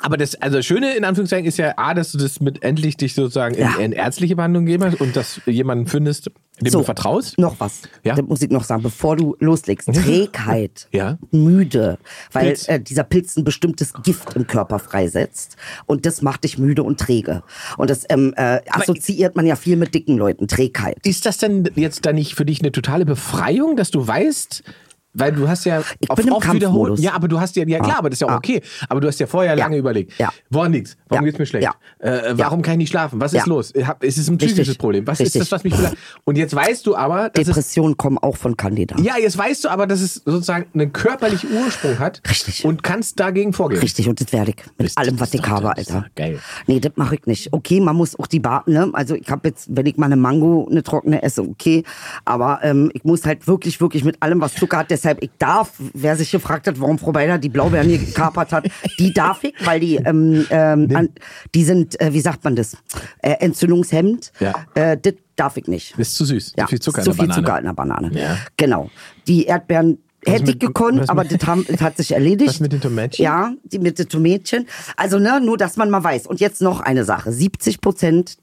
Aber 0.00 0.16
das, 0.16 0.34
also 0.34 0.56
das 0.58 0.66
Schöne 0.66 0.96
in 0.96 1.04
Anführungszeichen 1.04 1.46
ist 1.46 1.56
ja 1.56 1.72
A, 1.78 1.94
dass 1.94 2.12
du 2.12 2.18
das 2.18 2.40
mit 2.40 2.62
endlich 2.64 2.96
dich 2.96 3.14
sozusagen 3.14 3.54
in, 3.54 3.60
Ja. 3.62 3.76
in 3.76 3.92
ärztliche 3.92 4.34
Behandlung 4.36 4.66
geben 4.66 4.84
hast 4.84 5.00
und 5.00 5.14
dass 5.16 5.40
jemanden 5.46 5.86
findest, 5.86 6.30
dem 6.60 6.72
du 6.72 6.82
vertraust. 6.82 7.38
Noch 7.38 7.58
was. 7.60 7.82
Ja. 8.02 8.16
Das 8.16 8.26
muss 8.26 8.42
ich 8.42 8.50
noch 8.50 8.64
sagen, 8.64 8.82
bevor 8.82 9.16
du 9.16 9.36
loslegst. 9.38 9.88
Trägheit. 9.94 10.88
Ja. 10.92 11.16
Müde. 11.30 11.98
Weil 12.32 12.46
Pilz. 12.48 12.68
äh, 12.68 12.80
dieser 12.80 13.04
Pilz 13.04 13.36
ein 13.36 13.44
bestimmtes 13.44 13.94
Gift 14.02 14.34
im 14.34 14.46
Körper 14.46 14.78
freisetzt. 14.80 15.56
Und 15.86 16.06
das 16.06 16.20
macht 16.20 16.44
dich 16.44 16.58
müde 16.58 16.82
und 16.82 16.98
träge. 17.00 17.44
Und 17.78 17.90
das 17.90 18.04
ähm, 18.10 18.34
äh, 18.36 18.60
assoziiert 18.68 19.36
man 19.36 19.46
ja 19.46 19.54
viel 19.56 19.76
mit 19.76 19.94
dicken 19.94 20.18
Leuten. 20.18 20.48
Trägheit. 20.48 20.98
Ist 21.06 21.24
das 21.24 21.38
denn 21.38 21.70
jetzt 21.76 22.04
dann 22.04 22.16
nicht 22.16 22.34
für 22.34 22.44
dich 22.44 22.60
eine 22.60 22.72
totale 22.72 23.06
Befreiung, 23.06 23.76
dass 23.76 23.90
du 23.92 24.06
weißt, 24.06 24.64
weil 25.14 25.32
du 25.32 25.48
hast 25.48 25.64
ja 25.64 25.82
Ich 26.00 26.08
bin 26.08 26.26
im 26.28 26.32
oft 26.34 26.44
Kampfmodus. 26.46 27.00
Ja, 27.00 27.14
aber 27.14 27.28
du 27.28 27.40
hast 27.40 27.56
ja, 27.56 27.66
ja 27.66 27.78
klar, 27.80 27.98
aber 27.98 28.10
das 28.10 28.16
ist 28.16 28.20
ja 28.20 28.26
auch 28.28 28.32
Ah. 28.32 28.36
okay. 28.36 28.60
Aber 28.88 29.00
du 29.00 29.08
hast 29.08 29.18
ja 29.20 29.26
vorher 29.26 29.56
lange 29.56 29.76
überlegt. 29.76 30.18
Ja. 30.18 30.30
Woran 30.50 30.72
liegt's? 30.72 30.96
Warum 31.08 31.24
Ja. 31.24 31.30
geht's 31.30 31.38
mir 31.38 31.46
schlecht? 31.46 31.64
Ja. 31.64 31.74
Äh, 31.98 32.34
warum 32.36 32.62
kann 32.62 32.72
ich 32.74 32.78
nicht 32.78 32.90
schlafen? 32.90 33.20
Was 33.20 33.32
ist 33.32 33.38
Ja. 33.38 33.44
los? 33.46 33.72
Hab- 33.84 34.02
Ist 34.04 34.18
es 34.18 34.28
ein 34.28 34.36
psychisches 34.38 34.60
Richtig. 34.60 34.78
Problem? 34.78 35.06
Was 35.06 35.20
Richtig. 35.20 35.40
ist 35.40 35.52
das, 35.52 35.52
was 35.52 35.64
mich 35.64 35.74
vielleicht... 35.74 35.96
Und 36.24 36.36
jetzt 36.36 36.54
weißt 36.54 36.86
du 36.86 36.96
aber, 36.96 37.30
dass 37.30 37.42
es 37.42 37.46
Depressionen 37.46 37.96
kommen 37.96 38.18
auch 38.18 38.36
von 38.36 38.56
Candida. 38.56 38.96
Ja, 39.00 39.14
jetzt 39.18 39.38
weißt 39.38 39.64
du 39.64 39.68
aber, 39.68 39.86
dass 39.86 40.00
es 40.00 40.14
sozusagen 40.24 40.66
einen 40.74 40.92
körperlichen 40.92 41.50
Ursprung 41.52 41.98
hat. 41.98 42.20
Richtig. 42.28 42.64
Und 42.64 42.82
kannst 42.82 43.20
dagegen 43.20 43.52
vorgehen. 43.52 43.80
Richtig, 43.80 44.08
und 44.08 44.20
das 44.20 44.32
werde 44.32 44.50
ich. 44.50 44.56
Mit 44.78 44.88
Ist- 44.88 44.98
allem, 44.98 45.16
das 45.16 45.28
was 45.28 45.34
ich 45.34 45.46
habe, 45.48 45.72
das 45.76 45.88
Alter. 45.90 46.06
geil. 46.16 46.40
Nee, 46.66 46.80
das 46.80 46.92
mache 46.96 47.14
ich 47.16 47.26
nicht. 47.26 47.52
Okay, 47.52 47.80
man 47.80 47.96
muss 47.96 48.18
auch 48.18 48.26
die 48.26 48.40
Bar, 48.40 48.64
ne? 48.66 48.90
Also 48.92 49.14
ich 49.14 49.28
habe 49.30 49.48
jetzt, 49.48 49.68
wenn 49.70 49.86
ich 49.86 49.96
mal 49.96 50.06
eine 50.06 50.16
Mango, 50.16 50.66
eine 50.70 50.82
trockene 50.82 51.22
esse, 51.22 51.42
okay. 51.42 51.84
Aber 52.24 52.60
ähm, 52.62 52.90
ich 52.94 53.04
muss 53.04 53.24
halt 53.24 53.46
wirklich, 53.46 53.80
wirklich 53.80 54.04
mit 54.04 54.20
allem, 54.22 54.40
was 54.40 54.54
Zucker 54.54 54.78
hat. 54.78 54.90
Deshalb, 55.04 55.22
ich 55.22 55.32
darf, 55.38 55.72
wer 55.92 56.16
sich 56.16 56.30
gefragt 56.30 56.66
hat, 56.66 56.80
warum 56.80 56.98
Frau 56.98 57.12
Beider 57.12 57.36
die 57.36 57.50
Blaubeeren 57.50 57.86
hier 57.86 57.98
gekapert 57.98 58.52
hat, 58.52 58.70
die 58.98 59.12
darf 59.12 59.44
ich, 59.44 59.52
weil 59.62 59.78
die, 59.78 59.96
ähm, 59.96 60.46
ähm, 60.48 60.88
an, 60.96 61.10
die 61.54 61.62
sind, 61.62 62.00
äh, 62.00 62.14
wie 62.14 62.22
sagt 62.22 62.42
man 62.42 62.56
das? 62.56 62.78
Äh, 63.18 63.32
entzündungshemmend. 63.40 64.32
Ja. 64.40 64.54
Äh, 64.74 64.96
das 64.96 65.12
darf 65.36 65.58
ich 65.58 65.66
nicht. 65.66 65.98
Ist 65.98 66.14
zu 66.14 66.24
süß. 66.24 66.54
Ja, 66.56 66.64
zu 66.64 66.70
viel 66.70 66.80
Zucker 66.80 67.02
zu 67.02 67.10
in 67.10 67.16
der 67.16 67.24
viel 67.34 67.42
Banane. 67.42 67.44
Zucker 67.44 67.58
in 67.58 67.64
der 67.66 67.72
Banane. 67.74 68.10
Ja. 68.18 68.38
Genau. 68.56 68.90
Die 69.28 69.44
Erdbeeren 69.44 69.98
hätte 70.24 70.44
mit- 70.44 70.54
ich 70.54 70.58
gekonnt, 70.60 71.10
aber 71.10 71.24
das, 71.24 71.46
haben, 71.46 71.66
das 71.68 71.82
hat 71.82 71.98
sich 71.98 72.12
erledigt. 72.12 72.48
Was 72.48 72.60
mit 72.60 72.72
den 72.72 72.80
Tomätchen? 72.80 73.22
Ja, 73.22 73.52
die 73.64 73.78
mit 73.78 73.98
den 73.98 74.08
Tomätchen. 74.08 74.66
Also 74.96 75.18
ne, 75.18 75.38
nur, 75.38 75.58
dass 75.58 75.76
man 75.76 75.90
mal 75.90 76.02
weiß. 76.02 76.26
Und 76.26 76.40
jetzt 76.40 76.62
noch 76.62 76.80
eine 76.80 77.04
Sache. 77.04 77.30
70 77.30 77.82
Prozent 77.82 78.38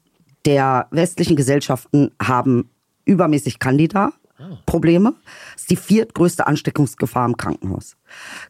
der 0.46 0.86
westlichen 0.92 1.34
Gesellschaften 1.34 2.12
haben 2.22 2.70
übermäßig 3.04 3.58
Candida. 3.58 4.12
Probleme. 4.66 5.14
Das 5.52 5.62
ist 5.62 5.70
die 5.70 5.76
viertgrößte 5.76 6.46
Ansteckungsgefahr 6.46 7.26
im 7.26 7.36
Krankenhaus. 7.36 7.96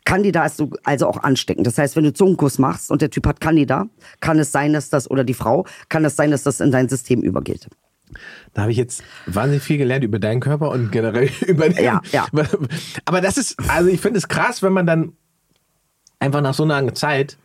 Candida 0.04 0.44
ist 0.44 0.56
so, 0.56 0.70
also 0.84 1.06
auch 1.06 1.22
ansteckend. 1.22 1.66
Das 1.66 1.78
heißt, 1.78 1.96
wenn 1.96 2.04
du 2.04 2.12
Zungenkuss 2.12 2.58
machst 2.58 2.90
und 2.90 3.02
der 3.02 3.10
Typ 3.10 3.26
hat 3.26 3.40
Candida, 3.40 3.86
kann 4.20 4.38
es 4.38 4.52
sein, 4.52 4.72
dass 4.72 4.90
das, 4.90 5.10
oder 5.10 5.24
die 5.24 5.34
Frau, 5.34 5.66
kann 5.88 6.04
es 6.04 6.16
sein, 6.16 6.30
dass 6.30 6.42
das 6.42 6.60
in 6.60 6.70
dein 6.70 6.88
System 6.88 7.22
übergeht. 7.22 7.68
Da 8.52 8.62
habe 8.62 8.72
ich 8.72 8.78
jetzt 8.78 9.02
wahnsinnig 9.26 9.62
viel 9.62 9.78
gelernt 9.78 10.04
über 10.04 10.18
deinen 10.18 10.40
Körper 10.40 10.70
und 10.70 10.92
generell 10.92 11.30
über 11.46 11.68
den. 11.68 11.82
Ja, 11.82 12.00
ja. 12.12 12.26
Aber 13.04 13.20
das 13.20 13.38
ist, 13.38 13.56
also 13.68 13.88
ich 13.88 14.00
finde 14.00 14.18
es 14.18 14.28
krass, 14.28 14.62
wenn 14.62 14.72
man 14.72 14.86
dann 14.86 15.12
einfach 16.18 16.40
nach 16.40 16.54
so 16.54 16.62
einer 16.62 16.74
langen 16.74 16.94
Zeit 16.94 17.38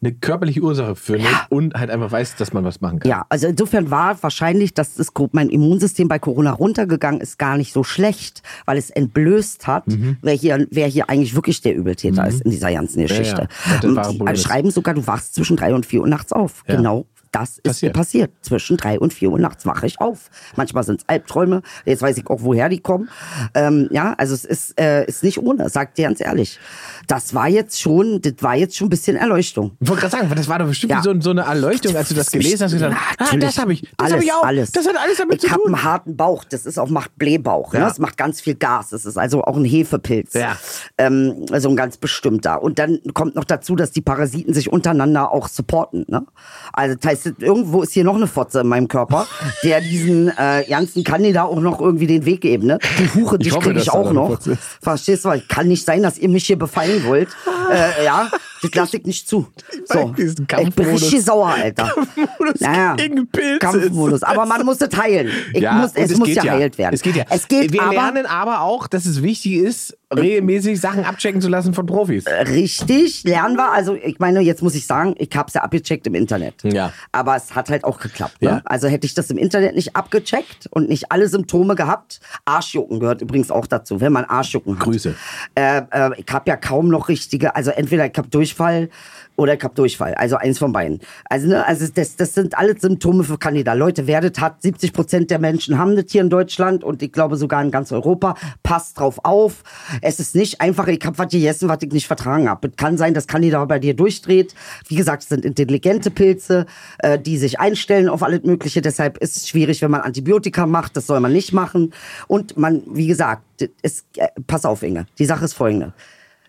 eine 0.00 0.12
körperliche 0.12 0.60
Ursache 0.60 0.94
findet 0.94 1.28
und 1.48 1.74
halt 1.74 1.90
einfach 1.90 2.12
weiß, 2.12 2.36
dass 2.36 2.52
man 2.52 2.64
was 2.64 2.80
machen 2.80 3.00
kann. 3.00 3.10
Ja, 3.10 3.26
also 3.28 3.48
insofern 3.48 3.90
war 3.90 4.22
wahrscheinlich, 4.22 4.72
dass 4.74 4.94
das, 4.94 5.08
mein 5.32 5.48
Immunsystem 5.48 6.06
bei 6.06 6.18
Corona 6.18 6.52
runtergegangen 6.52 7.20
ist, 7.20 7.38
gar 7.38 7.56
nicht 7.56 7.72
so 7.72 7.82
schlecht, 7.82 8.42
weil 8.64 8.78
es 8.78 8.90
entblößt 8.90 9.66
hat, 9.66 9.88
Mhm. 9.88 10.16
wer, 10.22 10.34
hier, 10.34 10.66
wer 10.70 10.86
hier 10.86 11.10
eigentlich 11.10 11.34
wirklich 11.34 11.60
der 11.62 11.74
Übeltäter 11.74 12.26
ist 12.28 12.42
in 12.42 12.50
dieser 12.52 12.72
ganzen 12.72 13.02
Geschichte. 13.02 13.48
ja. 13.82 13.82
Wohl 14.20 14.32
die 14.32 14.38
schreiben 14.38 14.70
sogar, 14.70 14.94
du 14.94 15.06
wachst 15.06 15.34
zwischen 15.34 15.56
drei 15.56 15.74
und 15.74 15.84
vier 15.84 16.00
Uhr 16.00 16.08
nachts 16.08 16.32
auf. 16.32 16.62
Ja. 16.68 16.76
Genau. 16.76 17.06
Das 17.32 17.58
ist 17.58 17.62
Passiert. 17.62 17.92
passiert. 17.94 18.30
Zwischen 18.42 18.76
drei 18.76 18.98
und 18.98 19.12
vier 19.12 19.30
Uhr 19.30 19.38
nachts 19.38 19.66
wache 19.66 19.86
ich 19.86 20.00
auf. 20.00 20.30
Manchmal 20.56 20.82
sind 20.84 21.00
es 21.02 21.08
Albträume. 21.08 21.62
Jetzt 21.84 22.02
weiß 22.02 22.16
ich 22.18 22.26
auch, 22.28 22.38
woher 22.42 22.68
die 22.68 22.80
kommen. 22.80 23.08
Ähm, 23.54 23.88
ja, 23.90 24.14
also 24.18 24.34
es 24.34 24.44
ist, 24.44 24.80
äh, 24.80 25.04
ist 25.06 25.22
nicht 25.22 25.38
ohne, 25.38 25.68
sagt 25.68 25.98
dir 25.98 26.06
ganz 26.08 26.20
ehrlich. 26.20 26.58
Das 27.06 27.34
war 27.34 27.48
jetzt 27.48 27.80
schon, 27.80 28.20
das 28.22 28.34
war 28.40 28.54
jetzt 28.56 28.76
schon 28.76 28.86
ein 28.86 28.90
bisschen 28.90 29.16
Erleuchtung. 29.16 29.76
Ich 29.80 29.88
wollte 29.88 30.02
gerade 30.02 30.16
sagen, 30.16 30.32
das 30.34 30.48
war 30.48 30.58
doch 30.58 30.66
bestimmt 30.66 30.92
Ja. 30.92 31.02
so, 31.02 31.18
so 31.20 31.30
eine 31.30 31.42
Erleuchtung, 31.42 31.94
als 31.96 32.08
du 32.08 32.14
das 32.14 32.30
gelesen 32.30 32.64
hast. 32.64 32.72
Und 32.72 32.78
gesagt, 32.80 32.96
ah, 33.18 33.36
das 33.36 33.58
habe 33.58 33.72
ich, 33.72 33.82
das 33.82 33.90
alles, 33.98 34.12
habe 34.12 34.24
ich 34.24 34.32
auch. 34.32 34.42
Alles. 34.44 34.72
Das 34.72 34.86
hat 34.86 34.96
alles 34.96 35.16
damit 35.18 35.36
ich 35.36 35.42
zu 35.42 35.50
habe 35.50 35.62
tun. 35.64 35.74
einen 35.74 35.84
harten 35.84 36.16
Bauch. 36.16 36.44
Das 36.44 36.66
ist 36.66 36.78
auch 36.78 36.88
macht 36.88 37.16
Blähbauch. 37.18 37.74
Ja. 37.74 37.80
Ne? 37.80 37.86
Es 37.90 37.98
macht 37.98 38.16
ganz 38.16 38.40
viel 38.40 38.54
Gas. 38.54 38.92
Es 38.92 39.04
ist 39.04 39.16
also 39.18 39.42
auch 39.44 39.56
ein 39.56 39.64
Hefepilz. 39.64 40.34
Ja. 40.34 40.56
Ähm, 40.96 41.46
also 41.50 41.68
ein 41.68 41.76
ganz 41.76 41.96
bestimmter. 41.96 42.62
Und 42.62 42.78
dann 42.78 43.00
kommt 43.14 43.34
noch 43.36 43.44
dazu, 43.44 43.76
dass 43.76 43.90
die 43.90 44.00
Parasiten 44.00 44.54
sich 44.54 44.70
untereinander 44.72 45.32
auch 45.32 45.48
supporten. 45.48 46.04
Ne? 46.08 46.24
Also 46.72 46.94
das 46.96 47.10
heißt, 47.10 47.17
irgendwo 47.26 47.82
ist 47.82 47.92
hier 47.92 48.04
noch 48.04 48.16
eine 48.16 48.26
Fotze 48.26 48.60
in 48.60 48.68
meinem 48.68 48.88
Körper, 48.88 49.26
der 49.62 49.80
diesen 49.80 50.28
äh, 50.28 50.64
ganzen 50.68 51.04
Kandidat 51.04 51.46
auch 51.46 51.60
noch 51.60 51.80
irgendwie 51.80 52.06
den 52.06 52.24
Weg 52.24 52.40
geben. 52.40 52.66
Ne? 52.66 52.78
Die 52.98 53.20
Huche, 53.20 53.38
dich 53.38 53.52
hoffe, 53.52 53.68
kriege 53.68 53.80
ich 53.80 53.90
auch 53.90 54.12
noch. 54.12 54.38
Verstehst 54.82 55.24
du? 55.24 55.42
Kann 55.48 55.68
nicht 55.68 55.84
sein, 55.84 56.02
dass 56.02 56.18
ihr 56.18 56.28
mich 56.28 56.46
hier 56.46 56.58
befallen 56.58 57.04
wollt. 57.04 57.28
Äh, 57.72 58.04
ja, 58.04 58.28
das 58.62 58.74
lasse 58.74 58.96
ich 58.98 59.04
nicht 59.04 59.28
zu. 59.28 59.46
So. 59.84 60.14
diesen 60.16 60.30
Ich 60.30 60.36
bin 60.36 60.46
Kampfmodus. 60.46 61.02
richtig 61.02 61.24
sauer, 61.24 61.48
Alter. 61.48 61.92
Kampfmodus 61.94 62.96
gegen 62.96 63.26
Pilze 63.28 63.58
Kampfmodus. 63.58 64.22
Aber 64.22 64.46
man 64.46 64.64
muss 64.64 64.80
es 64.80 64.96
heilen. 64.96 65.30
Ich 65.52 65.62
muss, 65.62 65.92
und 65.92 65.98
es, 65.98 66.16
muss 66.16 66.28
ja 66.34 66.42
geheilt 66.42 66.78
werden. 66.78 66.94
Es 66.94 67.02
geht 67.02 67.16
ja. 67.16 67.24
Es 67.30 67.48
geht 67.48 67.72
Wir 67.72 67.82
aber 67.82 67.92
lernen 67.92 68.26
aber 68.26 68.60
auch, 68.62 68.86
dass 68.86 69.06
es 69.06 69.22
wichtig 69.22 69.54
ist, 69.54 69.96
regelmäßig 70.14 70.80
Sachen 70.80 71.04
abchecken 71.04 71.40
zu 71.40 71.48
lassen 71.48 71.74
von 71.74 71.86
Profis. 71.86 72.24
richtig, 72.26 73.24
lernen 73.24 73.56
wir. 73.56 73.72
Also 73.72 73.94
ich 73.94 74.18
meine, 74.18 74.40
jetzt 74.40 74.62
muss 74.62 74.74
ich 74.74 74.86
sagen, 74.86 75.14
ich 75.18 75.30
habe 75.34 75.48
es 75.48 75.54
ja 75.54 75.62
abgecheckt 75.62 76.06
im 76.06 76.14
Internet. 76.14 76.54
Ja. 76.64 76.92
Aber 77.12 77.36
es 77.36 77.54
hat 77.54 77.70
halt 77.70 77.84
auch 77.84 77.98
geklappt. 77.98 78.40
Ne? 78.40 78.48
Ja. 78.48 78.62
Also 78.64 78.88
hätte 78.88 79.06
ich 79.06 79.14
das 79.14 79.30
im 79.30 79.38
Internet 79.38 79.74
nicht 79.74 79.96
abgecheckt 79.96 80.66
und 80.70 80.88
nicht 80.88 81.12
alle 81.12 81.28
Symptome 81.28 81.74
gehabt. 81.74 82.20
Arschjucken 82.44 83.00
gehört 83.00 83.20
übrigens 83.20 83.50
auch 83.50 83.66
dazu, 83.66 84.00
wenn 84.00 84.12
man 84.12 84.24
Arschjucken 84.24 84.78
hat. 84.78 84.84
Grüße. 84.84 85.14
Äh, 85.54 85.82
äh, 85.90 86.10
ich 86.16 86.32
habe 86.32 86.48
ja 86.48 86.56
kaum 86.56 86.88
noch 86.88 87.08
richtige, 87.08 87.54
also 87.54 87.70
entweder 87.70 88.06
ich 88.06 88.16
habe 88.16 88.28
Durchfall 88.48 88.88
oder 89.36 89.54
ich 89.54 89.62
habe 89.62 89.74
Durchfall. 89.74 90.14
Also 90.14 90.36
eins 90.36 90.58
von 90.58 90.72
beiden. 90.72 90.98
Also, 91.30 91.46
ne, 91.46 91.64
also 91.64 91.86
das, 91.94 92.16
das 92.16 92.34
sind 92.34 92.58
alles 92.58 92.80
Symptome 92.80 93.22
für 93.22 93.38
Candida. 93.38 93.72
Leute, 93.74 94.08
werdet 94.08 94.40
hat, 94.40 94.62
70 94.62 94.92
Prozent 94.92 95.30
der 95.30 95.38
Menschen 95.38 95.78
haben 95.78 95.94
das 95.94 96.06
hier 96.08 96.22
in 96.22 96.30
Deutschland 96.30 96.82
und 96.82 97.02
ich 97.02 97.12
glaube 97.12 97.36
sogar 97.36 97.62
in 97.62 97.70
ganz 97.70 97.92
Europa. 97.92 98.34
Passt 98.64 98.98
drauf 98.98 99.20
auf. 99.22 99.62
Es 100.02 100.18
ist 100.18 100.34
nicht 100.34 100.60
einfach, 100.60 100.88
ich 100.88 101.04
habe 101.04 101.16
was 101.18 101.30
gegessen, 101.30 101.68
was 101.68 101.78
ich 101.82 101.92
nicht 101.92 102.08
vertragen 102.08 102.48
habe. 102.48 102.68
Es 102.68 102.76
kann 102.76 102.98
sein, 102.98 103.14
dass 103.14 103.28
Candida 103.28 103.64
bei 103.64 103.78
dir 103.78 103.94
durchdreht. 103.94 104.54
Wie 104.88 104.96
gesagt, 104.96 105.22
es 105.22 105.28
sind 105.28 105.44
intelligente 105.44 106.10
Pilze, 106.10 106.66
äh, 106.98 107.18
die 107.18 107.36
sich 107.36 107.60
einstellen 107.60 108.08
auf 108.08 108.24
alles 108.24 108.42
Mögliche. 108.42 108.82
Deshalb 108.82 109.18
ist 109.18 109.36
es 109.36 109.48
schwierig, 109.48 109.82
wenn 109.82 109.90
man 109.92 110.00
Antibiotika 110.00 110.66
macht. 110.66 110.96
Das 110.96 111.06
soll 111.06 111.20
man 111.20 111.32
nicht 111.32 111.52
machen. 111.52 111.92
Und 112.26 112.56
man, 112.56 112.82
wie 112.86 113.06
gesagt, 113.06 113.42
ist, 113.82 114.06
äh, 114.16 114.28
pass 114.48 114.64
auf, 114.64 114.82
Inge. 114.82 115.06
Die 115.20 115.26
Sache 115.26 115.44
ist 115.44 115.54
folgende. 115.54 115.92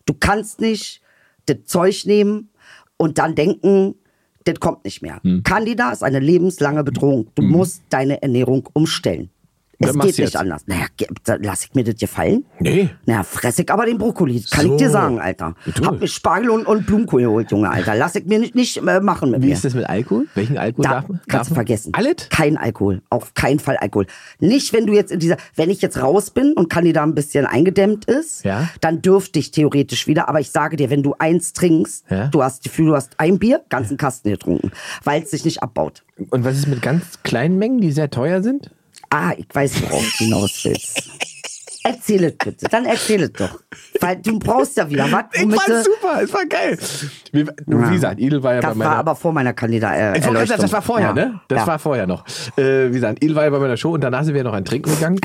Du 0.08 0.16
kannst 0.20 0.60
nicht 0.60 1.04
das 1.50 1.58
Zeug 1.66 2.06
nehmen 2.06 2.50
und 2.98 3.18
dann 3.18 3.36
denken, 3.36 3.96
das 4.46 4.60
kommt 4.60 4.86
nicht 4.86 5.02
mehr. 5.02 5.20
Hm. 5.24 5.44
Candida 5.44 5.92
ist 5.92 6.04
eine 6.04 6.20
lebenslange 6.20 6.84
Bedrohung. 6.84 7.28
Du 7.36 7.42
musst 7.42 7.84
deine 7.90 8.22
Ernährung 8.22 8.68
umstellen. 8.74 9.30
Es 9.82 9.94
geht 9.94 10.04
nicht 10.04 10.18
jetzt? 10.18 10.36
anders. 10.36 10.64
Naja, 10.68 10.86
lass 11.42 11.64
ich 11.64 11.74
mir 11.74 11.84
das 11.86 11.96
gefallen? 11.96 12.44
Nee. 12.60 12.90
Naja, 13.06 13.24
fress 13.24 13.60
ich 13.60 13.72
aber 13.72 13.86
den 13.86 13.98
Brokkoli. 13.98 14.44
Kann 14.52 14.66
So. 14.66 14.72
ich 14.74 14.78
dir 14.78 14.90
sagen, 14.90 15.20
Alter. 15.22 15.56
Du. 15.76 15.86
Hab 15.86 16.02
mir 16.02 16.08
Spargel 16.08 16.50
und, 16.50 16.66
und 16.68 16.86
Blumenkohl 16.86 17.22
geholt, 17.22 17.50
Junge, 17.52 17.70
Alter. 17.70 17.96
Lass 17.96 18.16
ich 18.16 18.26
mir 18.26 18.40
nicht, 18.40 18.56
nicht 18.56 18.76
äh, 18.78 19.00
machen 19.00 19.32
mit 19.32 19.42
Wie 19.42 19.48
mir. 19.48 19.54
ist 19.54 19.64
das 19.64 19.74
mit 19.74 19.88
Alkohol? 19.90 20.28
Welchen 20.36 20.58
Alkohol 20.58 20.84
Da 20.84 20.90
darf 20.96 21.08
man? 21.08 21.20
kannst 21.20 21.34
darf 21.34 21.48
du 21.48 21.52
man? 21.52 21.56
vergessen. 21.56 21.94
Alles? 21.94 22.16
Kein 22.30 22.58
Alkohol. 22.58 23.02
Auf 23.10 23.34
keinen 23.34 23.60
Fall 23.60 23.78
Alkohol. 23.78 24.06
Nicht, 24.40 24.74
wenn 24.74 24.86
du 24.86 24.94
jetzt 24.94 25.12
in 25.14 25.20
dieser, 25.20 25.38
wenn 25.56 25.70
ich 25.70 25.82
jetzt 25.82 26.02
raus 26.02 26.30
bin 26.32 26.54
und 26.54 26.70
Candida 26.70 27.02
ein 27.04 27.16
bisschen 27.16 27.46
eingedämmt 27.46 28.04
ist, 28.06 28.44
Ja. 28.44 28.68
dann 28.82 29.02
dürfte 29.02 29.40
ich 29.40 29.52
theoretisch 29.52 30.08
wieder. 30.08 30.28
Aber 30.28 30.42
ich 30.42 30.52
sage 30.52 30.76
dir, 30.76 30.90
wenn 30.90 31.04
du 31.04 31.16
eins 31.20 31.54
trinkst, 31.54 32.04
Ja. 32.10 32.28
du 32.28 32.44
hast 32.44 32.58
das 32.58 32.64
Gefühl, 32.72 32.88
du 32.88 32.96
hast 32.96 33.14
ein 33.18 33.40
Bier, 33.40 33.62
ganzen 33.70 33.96
Kasten 33.96 34.30
getrunken, 34.30 34.72
weil 35.06 35.24
es 35.24 35.32
sich 35.32 35.46
nicht 35.46 35.64
abbaut. 35.64 36.04
Und 36.32 36.44
was 36.44 36.58
ist 36.58 36.68
mit 36.68 36.82
ganz 36.82 37.24
kleinen 37.24 37.58
Mengen, 37.58 37.80
die 37.80 37.94
sehr 37.94 38.10
teuer 38.10 38.44
sind? 38.44 38.72
Ah, 39.10 39.34
ich 39.38 39.48
weiß, 39.52 39.82
worauf 39.84 40.04
du 40.18 40.24
hinaus 40.26 40.60
willst. 40.64 41.10
Erzähl 41.84 42.26
es 42.26 42.36
bitte. 42.38 42.68
Dann 42.70 42.86
erzähl 42.86 43.24
es 43.24 43.32
doch. 43.32 43.60
Weil 44.02 44.18
du 44.18 44.38
brauchst 44.38 44.76
ja 44.78 44.90
wieder 44.90 45.10
was. 45.12 45.24
Ich 45.34 45.42
du- 45.44 45.50
super, 45.84 46.22
es 46.22 46.34
war 46.34 46.46
geil. 46.46 46.78
Wie, 47.32 47.40
Ja. 47.40 47.48
wie 47.68 47.94
gesagt, 47.94 48.20
Idel 48.20 48.44
war 48.44 48.56
ja 48.56 48.62
bei 48.62 48.68
Das 48.68 48.76
meiner... 48.78 48.92
war 48.92 48.98
aber 48.98 49.16
vor 49.16 49.32
meiner 49.32 49.54
Kandidat. 49.54 49.94
Äh, 49.96 50.20
Erleuchtung. 50.20 50.58
das 50.60 50.72
war 50.74 50.82
vorher, 50.82 51.08
Ja. 51.10 51.14
ne? 51.14 51.40
Das 51.48 51.60
ja. 51.62 51.68
war 51.68 51.80
vorher 51.80 52.06
noch. 52.06 52.26
Äh, 52.58 52.90
wie 52.90 52.94
gesagt, 52.96 53.24
Idel 53.24 53.36
war 53.36 53.46
ja 53.46 53.50
bei 53.50 53.60
meiner 53.60 53.78
Show 53.78 53.94
und 53.94 54.02
danach 54.02 54.24
sind 54.26 54.36
wir 54.36 54.44
noch 54.44 54.54
ein 54.54 54.66
Trinken 54.66 54.92
gegangen. 54.94 55.20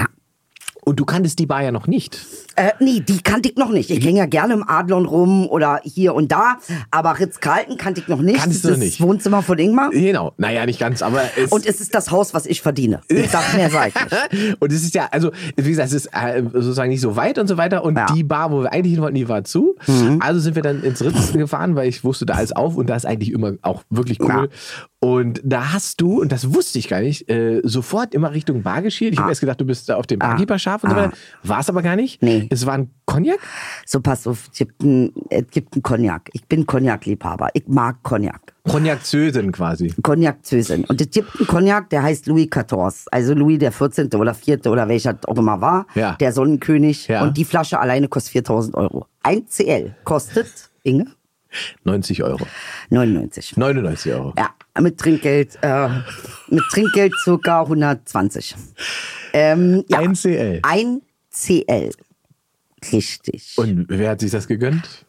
Und 0.85 1.01
du 1.01 1.05
kanntest 1.05 1.39
die 1.39 1.47
Bar 1.47 1.63
ja 1.63 1.73
noch 1.73 1.87
nicht. 1.87 2.19
Äh, 2.57 2.71
nee, 2.79 3.01
die 3.01 3.21
kannte 3.23 3.49
ich 3.49 3.57
noch 3.57 3.71
nicht. 3.71 3.91
Ich 3.91 4.05
hänge 4.05 4.19
ja 4.19 4.27
gerne 4.27 4.55
im 4.55 4.69
Adlon 4.69 5.07
rum 5.07 5.49
oder 5.49 5.81
hier 5.83 6.15
und 6.15 6.31
da, 6.31 6.59
aber 6.91 7.19
Ritz-Carlton 7.19 7.77
kannte 7.77 8.01
ich 8.01 8.09
noch 8.09 8.21
nicht. 8.21 8.39
Kannst 8.39 8.65
du 8.65 8.69
das 8.69 8.79
nicht. 8.79 9.01
Wohnzimmer 9.01 9.43
von 9.43 9.59
Ingmar. 9.59 9.91
Genau. 9.91 10.33
Naja, 10.37 10.67
nicht 10.67 10.79
ganz, 10.79 11.03
aber 11.03 11.23
es... 11.37 11.51
Und 11.53 11.67
es 11.67 11.81
ist 11.81 11.95
das 11.95 12.11
Haus, 12.11 12.35
was 12.35 12.47
ich 12.47 12.61
verdiene. 12.63 13.01
Ich 13.25 13.31
sag 13.31 13.55
mehr 13.55 13.71
sag 13.71 13.89
ich 13.89 14.61
und 14.61 14.71
es 14.73 14.83
ist 14.85 14.95
ja, 14.95 15.09
also, 15.11 15.31
wie 15.57 15.71
gesagt, 15.71 15.89
es 15.89 15.95
ist 15.95 16.07
äh, 16.13 16.43
sozusagen 16.53 16.91
nicht 16.91 17.01
so 17.01 17.17
weit 17.17 17.39
und 17.39 17.47
so 17.47 17.57
weiter. 17.57 17.83
Und 17.85 17.97
Ja. 17.97 18.07
Mhm. 18.11 18.15
die 18.15 18.25
Bar, 18.25 18.51
wo 18.53 18.63
wir 18.63 18.73
eigentlich 18.73 18.93
hin 18.93 19.03
wollten, 19.03 19.15
die 19.15 19.29
war 19.29 19.45
zu. 19.45 19.77
Also 20.21 20.41
sind 20.41 20.55
wir 20.55 20.63
dann 20.63 20.83
ins 20.83 21.03
Ritz 21.03 21.33
gefahren, 21.33 21.75
weil 21.75 21.89
ich 21.89 22.05
wusste, 22.05 22.27
da 22.27 22.39
ist 22.41 22.55
auf 22.57 22.77
und 22.77 22.89
da 22.89 22.97
ist 22.97 23.07
eigentlich 23.07 23.33
immer 23.33 23.55
auch 23.63 23.83
wirklich 23.91 24.21
cool. 24.21 24.49
Und 25.05 25.43
da 25.45 25.75
hast 25.75 26.01
du, 26.01 26.23
und 26.23 26.33
das 26.33 26.55
wusste 26.55 26.79
ich 26.79 26.89
gar 26.89 27.03
nicht, 27.03 27.29
äh, 27.29 27.61
sofort 27.63 28.15
immer 28.15 28.33
Richtung 28.33 28.63
Bar 28.63 28.81
geschielt. 28.81 29.13
Ich 29.13 29.19
habe 29.19 29.31
erst 29.31 29.43
gedacht, 29.43 29.61
du 29.61 29.67
bist 29.67 29.87
da 29.87 29.97
auf 29.97 30.07
dem 30.07 30.19
Barkeeper 30.19 30.59
scharf 30.59 30.83
und 30.83 30.91
so 30.91 30.97
weiter. 30.97 31.13
War 31.43 31.61
es 31.61 31.69
aber 31.69 31.83
gar 31.83 31.95
nicht. 31.95 32.23
Ah. 32.23 32.27
Nee. 32.27 32.47
Es 32.51 32.65
war 32.65 32.73
ein 32.73 32.89
Cognac. 33.05 33.39
So, 33.85 34.01
pass 34.01 34.27
auf, 34.27 34.49
es 34.51 34.57
gibt 34.57 34.83
einen, 34.83 35.13
es 35.29 35.45
gibt 35.51 35.75
einen 35.75 35.83
Cognac. 35.83 36.31
Ich 36.33 36.47
bin 36.47 36.65
Cognac-Liebhaber. 36.65 37.51
Ich 37.53 37.65
mag 37.67 38.03
Cognac. 38.03 38.55
Cognac-Zösen 38.67 39.53
quasi. 39.53 39.93
Cognac-Zösen. 40.03 40.85
Und 40.85 40.99
es 40.99 41.11
gibt 41.11 41.37
einen 41.37 41.49
Cognac, 41.49 41.91
der 41.91 42.03
heißt 42.03 42.27
Louis 42.27 42.49
XIV. 42.49 43.05
Also 43.11 43.35
Louis 43.35 43.59
der 43.59 43.73
14. 43.73 44.09
oder 44.15 44.33
4. 44.33 44.65
oder 44.69 44.89
welcher 44.89 45.19
auch 45.27 45.37
immer 45.37 45.61
war. 45.61 45.87
Ja. 45.95 46.15
Der 46.15 46.33
Sonnenkönig. 46.33 47.09
Ja. 47.09 47.25
Und 47.25 47.37
die 47.37 47.45
Flasche 47.45 47.79
alleine 47.79 48.09
kostet 48.09 48.33
4000 48.33 48.75
Euro. 48.75 49.07
Ein 49.23 49.45
CL 49.49 49.95
kostet, 50.05 50.71
Inge, 50.83 51.09
90 51.85 52.23
Euro. 52.23 52.47
99. 52.91 53.57
99 53.57 54.13
Euro. 54.13 54.35
Ja, 54.39 54.55
mit 54.81 54.99
Trinkgeld, 54.99 55.59
äh, 55.63 55.89
mit 56.49 56.63
Trinkgeld 56.71 57.13
circa 57.23 57.63
120. 57.63 58.55
Ähm, 59.33 59.85
ja, 59.89 59.99
Ein 59.99 60.15
CL. 60.15 60.61
Ein 60.63 61.03
CL. 61.31 61.91
Richtig. 62.93 63.55
Und 63.57 63.87
wer 63.89 64.11
hat 64.11 64.21
sich 64.21 64.31
das 64.31 64.47
gegönnt? 64.47 65.05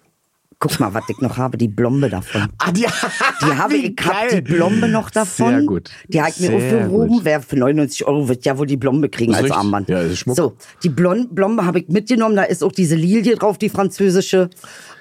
Guck 0.57 0.79
mal, 0.79 0.93
was 0.93 1.03
ich 1.09 1.19
noch 1.19 1.37
habe, 1.37 1.57
die 1.57 1.67
Blombe 1.67 2.09
davon. 2.09 2.47
Ah, 2.59 2.71
die, 2.71 2.85
Die 3.41 3.57
habe 3.57 3.75
ich 3.75 3.93
hab 4.03 4.29
die 4.29 4.41
Blombe 4.41 4.87
noch 4.87 5.09
davon. 5.09 5.49
Sehr 5.49 5.63
gut. 5.63 5.91
Die 6.07 6.21
habe 6.21 6.31
ich 6.31 6.39
mir 6.39 6.55
aufgehoben. 6.55 7.19
Wer 7.23 7.41
für 7.41 7.57
99 7.57 8.07
Euro 8.07 8.29
wird 8.29 8.45
ja 8.45 8.57
wohl 8.57 8.65
die 8.65 8.77
Blombe 8.77 9.09
kriegen 9.09 9.33
als 9.33 9.43
richtig. 9.43 9.57
Armband. 9.57 9.89
Ja, 9.89 9.99
ist 9.99 10.19
Schmuck. 10.19 10.37
So, 10.37 10.55
die 10.81 10.89
Blon 10.89 11.27
Blombe 11.29 11.65
habe 11.65 11.79
ich 11.79 11.89
mitgenommen. 11.89 12.37
Da 12.37 12.43
ist 12.43 12.63
auch 12.63 12.71
diese 12.71 12.95
Lilie 12.95 13.35
drauf, 13.35 13.57
die 13.57 13.69
französische. 13.69 14.49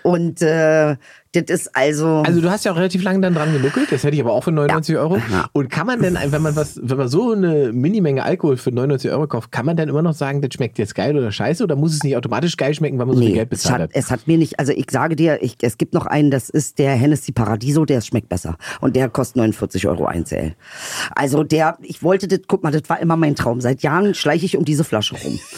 Und 0.03 0.43
äh, 0.43 0.97
das 1.35 1.45
ist 1.49 1.77
also. 1.77 2.23
Also 2.27 2.41
du 2.41 2.51
hast 2.51 2.65
ja 2.65 2.73
auch 2.73 2.77
relativ 2.77 3.03
lange 3.03 3.21
dann 3.21 3.35
dran 3.35 3.53
genuckelt, 3.53 3.91
das 3.91 4.05
hätte 4.05 4.15
ich 4.15 4.23
aber 4.23 4.33
auch 4.33 4.45
für 4.45 4.53
99 4.53 4.97
Euro. 4.97 5.17
Ja. 5.17 5.47
Und 5.53 5.71
kann 5.71 5.87
man 5.87 6.01
denn, 6.01 6.19
wenn 6.27 6.43
man 6.43 6.57
was, 6.57 6.79
wenn 6.83 6.97
man 6.97 7.09
so 7.09 7.33
eine 7.33 7.73
Minimenge 7.73 8.23
Alkohol 8.23 8.57
für 8.57 8.71
99 8.71 9.11
Euro 9.11 9.27
kauft, 9.27 9.53
kann 9.53 9.67
man 9.67 9.77
dann 9.77 9.89
immer 9.89 10.03
noch 10.03 10.15
sagen, 10.15 10.41
das 10.41 10.55
schmeckt 10.55 10.79
jetzt 10.79 10.95
geil 10.95 11.17
oder 11.17 11.33
scheiße 11.33 11.63
oder 11.65 11.77
muss 11.77 11.95
es 11.95 12.03
nicht 12.03 12.17
automatisch 12.17 12.57
geil 12.57 12.75
schmecken, 12.75 12.99
weil 12.99 13.07
man 13.07 13.17
so 13.17 13.23
viel 13.23 13.31
Nee, 13.31 13.35
Geld 13.37 13.53
es 13.53 13.63
bezahlt 13.63 13.83
hat, 13.83 13.91
es 13.93 14.11
hat 14.11 14.27
mir 14.27 14.39
nicht, 14.39 14.59
also 14.59 14.73
ich 14.73 14.91
sage 14.91 15.17
dir, 15.17 15.43
ich, 15.43 15.57
es 15.63 15.79
gibt 15.79 15.95
noch 15.95 16.07
einen, 16.07 16.31
das 16.31 16.51
ist 16.51 16.79
der 16.79 16.93
Hennessy 16.93 17.33
Paradiso, 17.33 17.85
der 17.85 18.01
schmeckt 18.01 18.29
besser. 18.29 18.57
Und 18.81 18.97
der 18.97 19.09
kostet 19.09 19.37
49 19.37 19.87
Euro 19.89 20.07
1 20.07 20.29
CL. 20.29 20.55
Also 21.15 21.45
der, 21.45 21.79
ich 21.83 22.03
wollte 22.03 22.29
das, 22.29 22.41
guck 22.47 22.63
mal, 22.63 22.71
das 22.71 22.89
war 22.89 23.01
immer 23.01 23.17
mein 23.17 23.35
Traum. 23.35 23.61
Seit 23.61 23.83
Jahren 23.83 24.15
schleiche 24.15 24.47
ich 24.47 24.57
um 24.57 24.65
diese 24.65 24.85
Flasche 24.85 25.17
rum. 25.17 25.39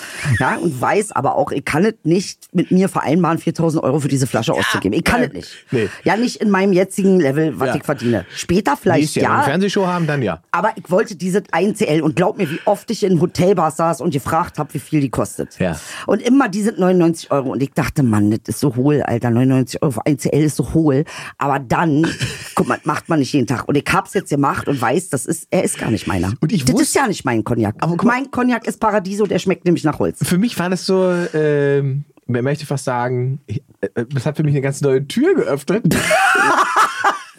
Ja, 0.40 0.56
und 0.56 0.80
weiß 0.80 1.12
aber 1.12 1.36
auch, 1.36 1.52
ich 1.52 1.64
kann 1.64 1.84
es 1.84 1.94
nicht 2.02 2.52
mit 2.52 2.70
mir 2.70 2.88
vereinbaren, 2.88 3.38
4000 3.38 3.82
Euro 3.82 4.00
für 4.00 4.08
diese 4.08 4.26
Flasche 4.26 4.52
auszugeben. 4.52 4.98
Ich 4.98 5.04
kann 5.04 5.22
es 5.22 5.32
nicht. 5.32 5.65
Nee. 5.70 5.88
Ja, 6.04 6.16
nicht 6.16 6.36
in 6.36 6.50
meinem 6.50 6.72
jetzigen 6.72 7.18
Level, 7.20 7.58
was 7.58 7.68
Ja. 7.68 7.76
ich 7.76 7.84
verdiene. 7.84 8.26
Später 8.34 8.76
vielleicht 8.76 9.00
Nächstes 9.02 9.22
Jahr, 9.22 9.30
wenn 9.32 9.36
wir 9.36 9.42
eine 9.44 9.50
Fernsehshow 9.52 9.86
haben, 9.86 10.06
dann 10.06 10.22
ja. 10.22 10.42
aber 10.52 10.70
ich 10.76 10.90
wollte 10.90 11.16
diese 11.16 11.38
1CL 11.40 12.00
und 12.00 12.16
glaub 12.16 12.38
mir, 12.38 12.50
wie 12.50 12.60
oft 12.64 12.90
ich 12.90 13.02
in 13.04 13.20
Hotelbars 13.20 13.76
saß 13.76 14.00
und 14.00 14.12
gefragt 14.12 14.58
habe, 14.58 14.72
wie 14.74 14.78
viel 14.78 15.00
die 15.00 15.10
kostet. 15.10 15.58
Ja. 15.58 15.78
Und 16.06 16.22
immer 16.22 16.48
diese 16.48 16.72
99 16.72 17.30
Euro. 17.30 17.50
Und 17.50 17.62
ich 17.62 17.72
dachte, 17.72 18.02
Mann, 18.02 18.30
das 18.30 18.40
ist 18.46 18.60
so 18.60 18.76
hohl, 18.76 19.02
Alter. 19.02 19.30
99 19.30 19.82
Euro 19.82 19.92
für 19.92 20.02
1CL 20.06 20.40
ist 20.44 20.56
so 20.56 20.72
hohl. 20.74 21.04
Aber 21.38 21.58
dann, 21.58 22.06
guck 22.54 22.68
mal, 22.68 22.78
macht 22.84 23.08
man 23.08 23.18
nicht 23.18 23.32
jeden 23.32 23.46
Tag. 23.46 23.68
Und 23.68 23.76
ich 23.76 23.84
hab's 23.92 24.14
jetzt 24.14 24.30
gemacht 24.30 24.68
und 24.68 24.80
weiß, 24.80 25.08
das 25.10 25.26
ist, 25.26 25.46
er 25.50 25.64
ist 25.64 25.78
gar 25.78 25.90
nicht 25.90 26.06
meiner. 26.06 26.32
Und 26.40 26.52
ich 26.52 26.64
das 26.64 26.72
wusste- 26.74 26.82
ist 26.82 26.94
ja 26.94 27.06
nicht 27.06 27.24
mein 27.24 27.44
Cognac. 27.44 27.74
Aber 27.80 27.96
mein 28.04 28.30
Cognac 28.30 28.66
ist 28.66 28.78
Paradiso, 28.80 29.26
der 29.26 29.38
schmeckt 29.38 29.64
nämlich 29.64 29.84
nach 29.84 29.98
Holz. 29.98 30.18
Für 30.22 30.38
mich 30.38 30.58
war 30.58 30.70
das 30.70 30.86
so, 30.86 31.12
ähm, 31.34 32.04
möchte 32.26 32.66
fast 32.66 32.84
sagen, 32.84 33.40
ich- 33.46 33.62
äh, 33.80 34.04
das 34.08 34.26
hat 34.26 34.36
für 34.36 34.42
mich 34.42 34.54
eine 34.54 34.62
ganz 34.62 34.80
neue 34.80 35.06
Tür 35.06 35.34
geöffnet. 35.34 35.84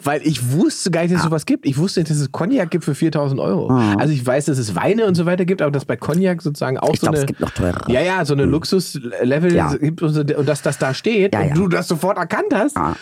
Weil 0.04 0.20
ich 0.24 0.52
wusste 0.52 0.90
gar 0.90 1.02
nicht, 1.02 1.12
dass 1.12 1.20
es 1.20 1.24
sowas 1.26 1.44
gibt. 1.46 1.66
Ich 1.66 1.76
wusste 1.76 2.00
nicht, 2.00 2.10
dass 2.10 2.18
es 2.18 2.30
Cognac 2.32 2.70
gibt 2.70 2.84
für 2.84 2.94
4000 2.94 3.40
Euro. 3.40 3.68
Also 3.98 4.12
ich 4.12 4.24
weiß, 4.24 4.44
dass 4.46 4.58
es 4.58 4.74
Weine 4.74 5.06
und 5.06 5.14
so 5.16 5.26
weiter 5.26 5.44
gibt, 5.44 5.60
aber 5.62 5.70
dass 5.70 5.84
bei 5.84 5.96
Cognac 5.96 6.40
sozusagen 6.42 6.78
auch 6.78 6.94
Ich 6.94 7.00
so 7.00 7.06
glaub, 7.06 7.14
eine. 7.14 7.20
es 7.22 7.26
gibt 7.26 7.40
noch 7.40 7.50
teurere. 7.50 7.90
Ja, 7.90 8.00
ja, 8.00 8.24
so 8.24 8.34
eine 8.34 8.44
Luxus-Level 8.44 9.54
Ja. 9.54 9.74
gibt 9.74 10.02
und, 10.02 10.10
so, 10.12 10.20
und 10.20 10.48
dass 10.48 10.62
das 10.62 10.78
da 10.78 10.94
steht 10.94 11.34
Ja, 11.34 11.40
und 11.40 11.48
ja. 11.48 11.54
du 11.54 11.68
das 11.68 11.88
sofort 11.88 12.16
erkannt 12.18 12.54
hast. 12.54 12.76
Ja. 12.76 12.94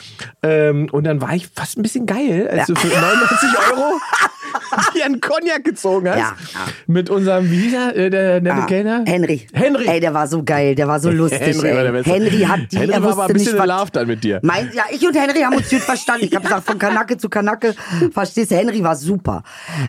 Ähm, 0.42 0.88
und 0.92 1.04
dann 1.04 1.20
war 1.20 1.34
ich 1.34 1.48
fast 1.54 1.78
ein 1.78 1.82
bisschen 1.82 2.06
geil, 2.06 2.48
als 2.50 2.66
du 2.66 2.74
für 2.74 2.86
99 2.88 3.48
Euro 3.72 3.92
dir 4.94 5.04
einen 5.04 5.20
Cognac 5.20 5.64
gezogen 5.64 6.08
hast. 6.08 6.18
Ja. 6.18 6.34
Mit 6.86 7.10
unserem, 7.10 7.50
wie 7.50 7.56
hieß 7.58 7.74
er, 7.74 7.96
äh, 7.96 8.10
der 8.10 8.40
nette 8.40 8.56
Ah, 8.56 8.66
Kellner? 8.66 9.04
Henry. 9.06 9.46
Henry. 9.52 9.86
Ey, 9.86 10.00
der 10.00 10.14
war 10.14 10.26
so 10.26 10.42
geil, 10.42 10.74
der 10.74 10.88
war 10.88 10.98
so 11.00 11.10
lustig. 11.10 11.40
Henry 11.40 11.68
ey. 11.68 12.04
Henry 12.04 12.40
hat 12.42 12.60
die, 12.72 12.78
Henry 12.78 12.92
er 12.92 13.02
war 13.02 13.12
aber 13.12 13.26
ein 13.26 13.32
bisschen 13.32 13.54
nicht, 13.54 13.62
in 13.62 13.68
Love 13.68 13.90
dann 13.92 14.06
mit 14.06 14.24
dir. 14.24 14.40
Mein, 14.42 14.70
ja, 14.74 14.84
ich 14.90 15.06
und 15.06 15.14
Henry 15.14 15.40
haben 15.40 15.56
uns 15.56 15.68
gut 15.68 15.80
verstanden. 15.80 16.26
Ich 16.26 16.34
habe 16.34 16.44
gesagt, 16.44 16.66
von 16.66 16.78
Kanake 16.88 17.16
zu 17.18 17.28
Kanake, 17.28 17.74
verstehst 18.12 18.50
du, 18.50 18.56
Henry 18.56 18.82
war 18.82 18.96
super. 18.96 19.42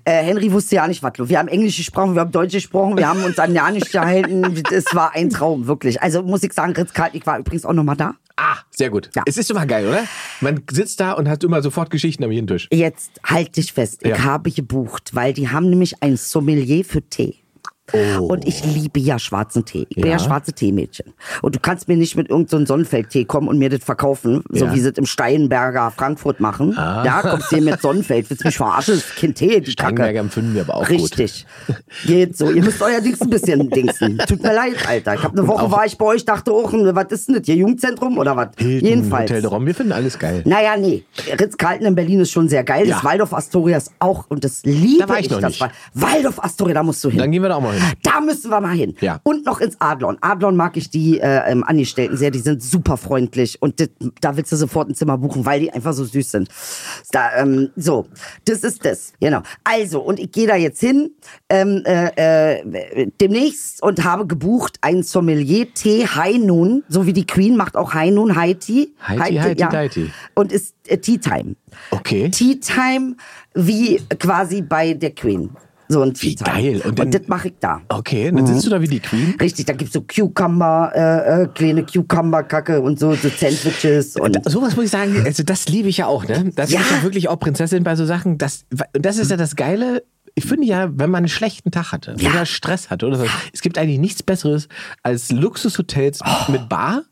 Äh, 0.03 0.23
Henry 0.23 0.51
wusste 0.51 0.75
ja 0.75 0.87
nicht, 0.87 1.01
was 1.03 1.17
los. 1.17 1.29
Wir 1.29 1.39
haben 1.39 1.47
Englisch 1.47 1.77
gesprochen, 1.77 2.13
wir 2.15 2.21
haben 2.21 2.31
Deutsch 2.31 2.53
gesprochen, 2.53 2.97
wir 2.97 3.07
haben 3.07 3.23
uns 3.23 3.37
an 3.39 3.53
ja 3.53 3.69
nicht 3.71 3.91
gehalten. 3.91 4.63
Es 4.71 4.85
war 4.93 5.13
ein 5.15 5.29
Traum, 5.29 5.67
wirklich. 5.67 6.01
Also 6.01 6.23
muss 6.23 6.43
ich 6.43 6.53
sagen, 6.53 6.73
Ritz 6.73 6.93
Kaltnik 6.93 7.25
war 7.25 7.37
übrigens 7.39 7.65
auch 7.65 7.73
nochmal 7.73 7.95
da. 7.97 8.13
Ah, 8.39 8.57
sehr 8.69 8.91
gut. 8.91 9.09
Ja. 9.15 9.23
Es 9.25 9.37
ist 9.37 9.49
immer 9.49 9.65
geil, 9.65 9.87
oder? 9.87 10.03
Man 10.41 10.61
sitzt 10.69 10.99
da 10.99 11.13
und 11.13 11.27
hat 11.27 11.43
immer 11.43 11.61
sofort 11.63 11.89
Geschichten 11.89 12.23
am 12.23 12.47
Tisch. 12.47 12.67
Jetzt 12.71 13.19
halt 13.25 13.57
dich 13.57 13.73
fest, 13.73 14.01
ich 14.03 14.09
Ja. 14.11 14.23
habe 14.23 14.51
gebucht, 14.51 15.11
weil 15.15 15.33
die 15.33 15.49
haben 15.49 15.69
nämlich 15.69 16.03
ein 16.03 16.17
Sommelier 16.17 16.85
für 16.85 17.01
Tee. 17.01 17.37
Und 18.19 18.45
ich 18.45 18.63
liebe 18.65 18.99
ja 18.99 19.17
schwarzen 19.17 19.63
Tee. 19.63 19.85
Ich 19.89 19.95
bin 19.95 20.05
ja, 20.05 20.09
Oh. 20.09 20.11
Ja. 20.13 20.19
schwarze 20.19 20.51
Teemädchen. 20.51 21.13
Und 21.41 21.55
du 21.55 21.59
kannst 21.59 21.87
mir 21.87 21.95
nicht 21.95 22.15
mit 22.17 22.29
irgendeinem 22.29 22.61
so 22.65 22.73
Sonnenfeldtee 22.73 23.25
kommen 23.25 23.47
und 23.47 23.57
mir 23.59 23.69
das 23.69 23.83
verkaufen, 23.83 24.43
so 24.49 24.65
Ja. 24.65 24.73
wie 24.73 24.79
sie 24.81 24.89
es 24.89 24.97
im 24.97 25.05
Steinberger 25.05 25.91
Frankfurt 25.91 26.39
machen. 26.39 26.73
Ja, 26.75 27.21
kommst 27.21 27.51
du 27.51 27.55
hier 27.57 27.63
mit 27.65 27.81
Sonnenfeld, 27.81 28.29
willst 28.29 28.43
mich 28.43 28.57
verarschen? 28.57 28.95
Das 28.95 29.05
ist 29.05 29.15
kein 29.15 29.33
Tee, 29.33 29.61
die 29.61 29.73
Kacke. 29.75 29.93
Steinberger 29.95 30.19
empfinden 30.19 30.53
wir 30.55 30.61
aber 30.63 30.75
auch 30.75 30.89
Richtig. 30.89 31.45
Geht 32.05 32.37
so. 32.37 32.51
Ihr 32.51 32.63
müsst 32.63 32.81
euer 32.81 32.99
Dings 32.99 33.21
ein 33.21 33.29
bisschen 33.29 33.69
dingsen. 33.69 34.17
Tut 34.27 34.41
mir 34.43 34.53
leid, 34.53 34.75
Alter. 34.87 35.13
Ich 35.15 35.23
habe 35.23 35.37
eine 35.37 35.47
Woche 35.47 35.71
war 35.71 35.85
ich 35.85 35.97
bei 35.97 36.05
euch, 36.05 36.25
dachte 36.25 36.51
auch, 36.51 36.71
hm, 36.71 36.89
was 36.93 37.05
ist 37.11 37.27
denn 37.29 37.35
das 37.35 37.45
hier? 37.45 37.55
Jugendzentrum 37.55 38.17
oder 38.17 38.35
was? 38.35 38.47
gut. 38.47 38.59
Hilton, 38.59 38.87
Jedenfalls. 38.87 39.29
Hotel 39.31 39.45
Rom, 39.45 39.65
wir 39.65 39.75
finden 39.75 39.91
alles 39.93 40.19
geil. 40.19 40.41
Naja, 40.45 40.75
nee. 40.77 41.03
Ritz-Carlton 41.39 41.87
in 41.87 41.95
Berlin 41.95 42.19
ist 42.21 42.31
schon 42.31 42.49
sehr 42.49 42.63
geil. 42.63 42.87
Ja. 42.87 42.95
Das 42.95 43.03
Waldorf 43.03 43.33
Astoria 43.33 43.77
ist 43.77 43.91
auch, 43.99 44.25
und 44.29 44.43
das 44.43 44.61
liebe 44.63 45.05
Da 45.05 45.17
ich 45.17 45.29
noch 45.29 45.39
das 45.39 45.49
nicht. 45.51 45.61
Wal- 45.61 45.71
Waldorf 45.93 46.43
Astoria, 46.43 46.73
da 46.73 46.83
musst 46.83 47.03
du 47.03 47.09
hin. 47.09 47.19
Dann 47.19 47.31
gehen 47.31 47.41
wir 47.41 47.49
da 47.49 47.55
auch 47.55 47.61
mal 47.61 47.73
hin. 47.73 47.76
Da 48.03 48.21
müssen 48.21 48.51
wir 48.51 48.61
mal 48.61 48.75
hin. 48.75 48.95
Ja. 49.01 49.19
Und 49.23 49.45
noch 49.45 49.59
ins 49.59 49.79
Adlon. 49.79 50.17
Adlon 50.21 50.55
mag 50.55 50.77
ich 50.77 50.89
die 50.89 51.19
äh, 51.19 51.51
ähm, 51.51 51.63
Angestellten 51.63 52.17
sehr. 52.17 52.31
Die 52.31 52.39
sind 52.39 52.61
super 52.61 52.97
freundlich. 52.97 53.61
Und 53.61 53.79
dit, 53.79 53.91
da 54.21 54.35
willst 54.37 54.51
du 54.51 54.55
sofort 54.55 54.89
ein 54.89 54.95
Zimmer 54.95 55.17
buchen, 55.17 55.45
weil 55.45 55.59
die 55.61 55.71
einfach 55.71 55.93
so 55.93 56.05
süß 56.05 56.31
sind. 56.31 56.49
Da, 57.11 57.35
ähm, 57.37 57.69
so, 57.75 58.07
das 58.45 58.59
ist 58.59 58.85
das. 58.85 59.13
Genau. 59.19 59.41
Also, 59.63 60.01
und 60.01 60.19
ich 60.19 60.31
gehe 60.31 60.47
da 60.47 60.55
jetzt 60.55 60.79
hin 60.79 61.11
ähm, 61.49 61.83
äh, 61.85 62.59
äh, 62.59 63.07
demnächst 63.19 63.81
und 63.81 64.03
habe 64.03 64.27
gebucht 64.27 64.77
einen 64.81 65.03
Sommelier-Tee 65.03 66.07
High 66.07 66.39
Noon. 66.39 66.83
So 66.89 67.05
wie 67.05 67.13
die 67.13 67.27
Queen 67.27 67.55
macht 67.55 67.75
auch 67.75 67.93
High 67.93 68.11
Noon, 68.11 68.35
High 68.35 68.57
Tea. 68.57 68.89
High 69.07 69.27
Tea, 69.27 69.41
High 69.41 69.55
Tea, 69.55 69.65
High 69.65 69.91
Tea. 69.91 70.09
Und 70.35 70.51
ist 70.51 70.75
äh, 70.87 70.97
Tea 70.97 71.17
Time. 71.17 71.55
Okay. 71.91 72.29
Tea 72.29 72.59
Time 72.59 73.15
wie 73.53 74.01
quasi 74.19 74.61
bei 74.61 74.93
der 74.93 75.11
Queen. 75.11 75.49
So 75.89 76.01
ein 76.01 76.13
Wie 76.19 76.35
Time. 76.35 76.49
geil. 76.51 76.81
Und 76.85 76.99
Und, 76.99 77.13
das 77.13 77.27
mache 77.27 77.47
ich 77.49 77.53
da. 77.59 77.81
Okay, 77.89 78.31
dann 78.31 78.45
sitzt 78.45 78.65
du 78.65 78.69
da 78.69 78.81
wie 78.81 78.87
die 78.87 78.99
Queen. 78.99 79.35
Richtig, 79.39 79.65
da 79.65 79.73
gibt's 79.73 79.93
so 79.93 80.01
Cucumber, 80.01 80.91
äh, 80.93 81.43
äh, 81.43 81.47
kleine 81.47 81.83
Cucumber-Kacke 81.85 82.81
und 82.81 82.99
so, 82.99 83.13
so 83.13 83.29
Sandwiches 83.29 84.15
und. 84.17 84.35
Da- 84.35 84.49
Sowas 84.49 84.75
muss 84.75 84.85
ich 84.85 84.91
sagen, 84.91 85.21
also 85.25 85.43
das 85.43 85.67
liebe 85.69 85.87
ich 85.89 85.97
ja 85.97 86.07
auch, 86.07 86.25
ne? 86.27 86.51
Das 86.55 86.71
Ja. 86.71 86.81
ist 86.81 86.91
ja 86.91 87.03
wirklich 87.03 87.29
auch 87.29 87.39
Prinzessin 87.39 87.83
bei 87.83 87.95
so 87.95 88.05
Sachen. 88.05 88.37
Das, 88.37 88.65
und 88.71 89.05
das 89.05 89.17
ist 89.17 89.31
ja 89.31 89.37
das 89.37 89.55
Geile. 89.55 90.03
Ich 90.35 90.45
finde 90.45 90.67
ja, 90.67 90.89
wenn 90.93 91.09
man 91.09 91.19
einen 91.19 91.29
schlechten 91.29 91.71
Tag 91.71 91.91
hatte 91.91 92.15
Ja. 92.19 92.29
oder 92.31 92.45
Stress 92.45 92.89
hatte 92.89 93.07
oder 93.07 93.17
so, 93.17 93.25
es 93.53 93.61
gibt 93.61 93.77
eigentlich 93.77 93.97
nichts 93.99 94.21
Besseres 94.21 94.67
als 95.03 95.31
Luxushotels 95.31 96.19
Oh. 96.23 96.51
mit 96.51 96.69
Bar. 96.69 97.03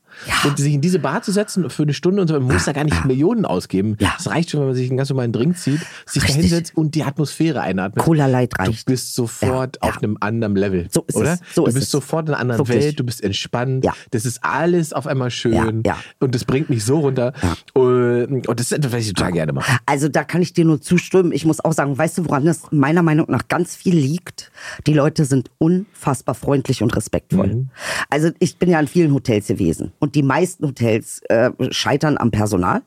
Und 0.43 0.57
sich 0.57 0.73
in 0.73 0.81
diese 0.81 0.99
Bar 0.99 1.21
zu 1.21 1.31
setzen 1.31 1.69
für 1.69 1.83
eine 1.83 1.93
Stunde 1.93 2.21
und 2.21 2.27
so, 2.27 2.33
man 2.39 2.53
muss 2.53 2.65
da 2.65 2.71
gar 2.73 2.83
nicht 2.83 3.05
Millionen 3.05 3.45
ausgeben. 3.45 3.97
Ja. 3.99 4.13
Es 4.17 4.27
reicht 4.29 4.49
schon, 4.51 4.61
wenn 4.61 4.67
man 4.67 4.75
sich 4.75 4.89
einen 4.89 4.97
ganz 4.97 5.09
normalen 5.09 5.31
Drink 5.31 5.57
zieht, 5.57 5.81
sich 6.05 6.23
da 6.23 6.33
hinsetzt 6.33 6.75
und 6.75 6.95
die 6.95 7.03
Atmosphäre 7.03 7.61
einatmet. 7.61 8.03
Cola 8.03 8.27
Light 8.27 8.57
reicht. 8.59 8.87
Du 8.87 8.91
bist 8.91 9.13
sofort 9.15 9.77
Ja, 9.81 9.89
auf 9.89 9.95
ja. 9.95 10.01
einem 10.01 10.17
anderen 10.19 10.55
Level. 10.55 10.87
So 10.91 11.03
ist 11.07 11.15
oder? 11.15 11.33
es, 11.33 11.39
so 11.53 11.63
du 11.63 11.67
ist 11.69 11.73
bist 11.75 11.85
es. 11.85 11.91
sofort 11.91 12.27
in 12.27 12.33
einer 12.33 12.41
anderen 12.41 12.67
Wirklich. 12.67 12.85
Welt, 12.85 12.99
du 12.99 13.03
bist 13.03 13.23
entspannt. 13.23 13.83
Ja. 13.83 13.93
Das 14.11 14.25
ist 14.25 14.43
alles 14.43 14.93
auf 14.93 15.07
einmal 15.07 15.31
schön. 15.31 15.53
Ja, 15.53 15.93
ja. 15.93 15.97
Und 16.19 16.35
das 16.35 16.45
bringt 16.45 16.69
mich 16.69 16.83
so 16.83 16.99
runter. 16.99 17.33
Und 17.73 18.47
und 18.47 18.59
das 18.59 18.67
ist 18.67 18.71
etwas, 18.71 18.93
was 18.93 19.01
ich 19.01 19.13
total 19.13 19.31
gerne 19.31 19.53
mache. 19.53 19.77
Also 19.85 20.09
da 20.09 20.23
kann 20.23 20.41
ich 20.41 20.53
dir 20.53 20.65
nur 20.65 20.81
zustimmen. 20.81 21.31
Ich 21.31 21.45
muss 21.45 21.63
auch 21.63 21.73
sagen, 21.73 21.97
weißt 21.97 22.17
du, 22.17 22.25
woran 22.25 22.45
das 22.45 22.63
meiner 22.71 23.01
Meinung 23.03 23.27
nach 23.29 23.47
ganz 23.47 23.75
viel 23.75 23.95
liegt? 23.95 24.51
Die 24.87 24.93
Leute 24.93 25.25
sind 25.25 25.49
unfassbar 25.57 26.35
freundlich 26.35 26.81
und 26.83 26.95
respektvoll. 26.95 27.47
Mhm. 27.47 27.69
Also 28.09 28.31
ich 28.39 28.57
bin 28.57 28.69
ja 28.69 28.79
in 28.79 28.87
vielen 28.87 29.13
Hotels 29.13 29.47
gewesen 29.47 29.91
und 30.05 30.13
die 30.13 30.21
meisten 30.21 30.67
Hotels 30.67 31.21
äh, 31.29 31.49
scheitern 31.71 32.19
am 32.19 32.29
Personal, 32.29 32.83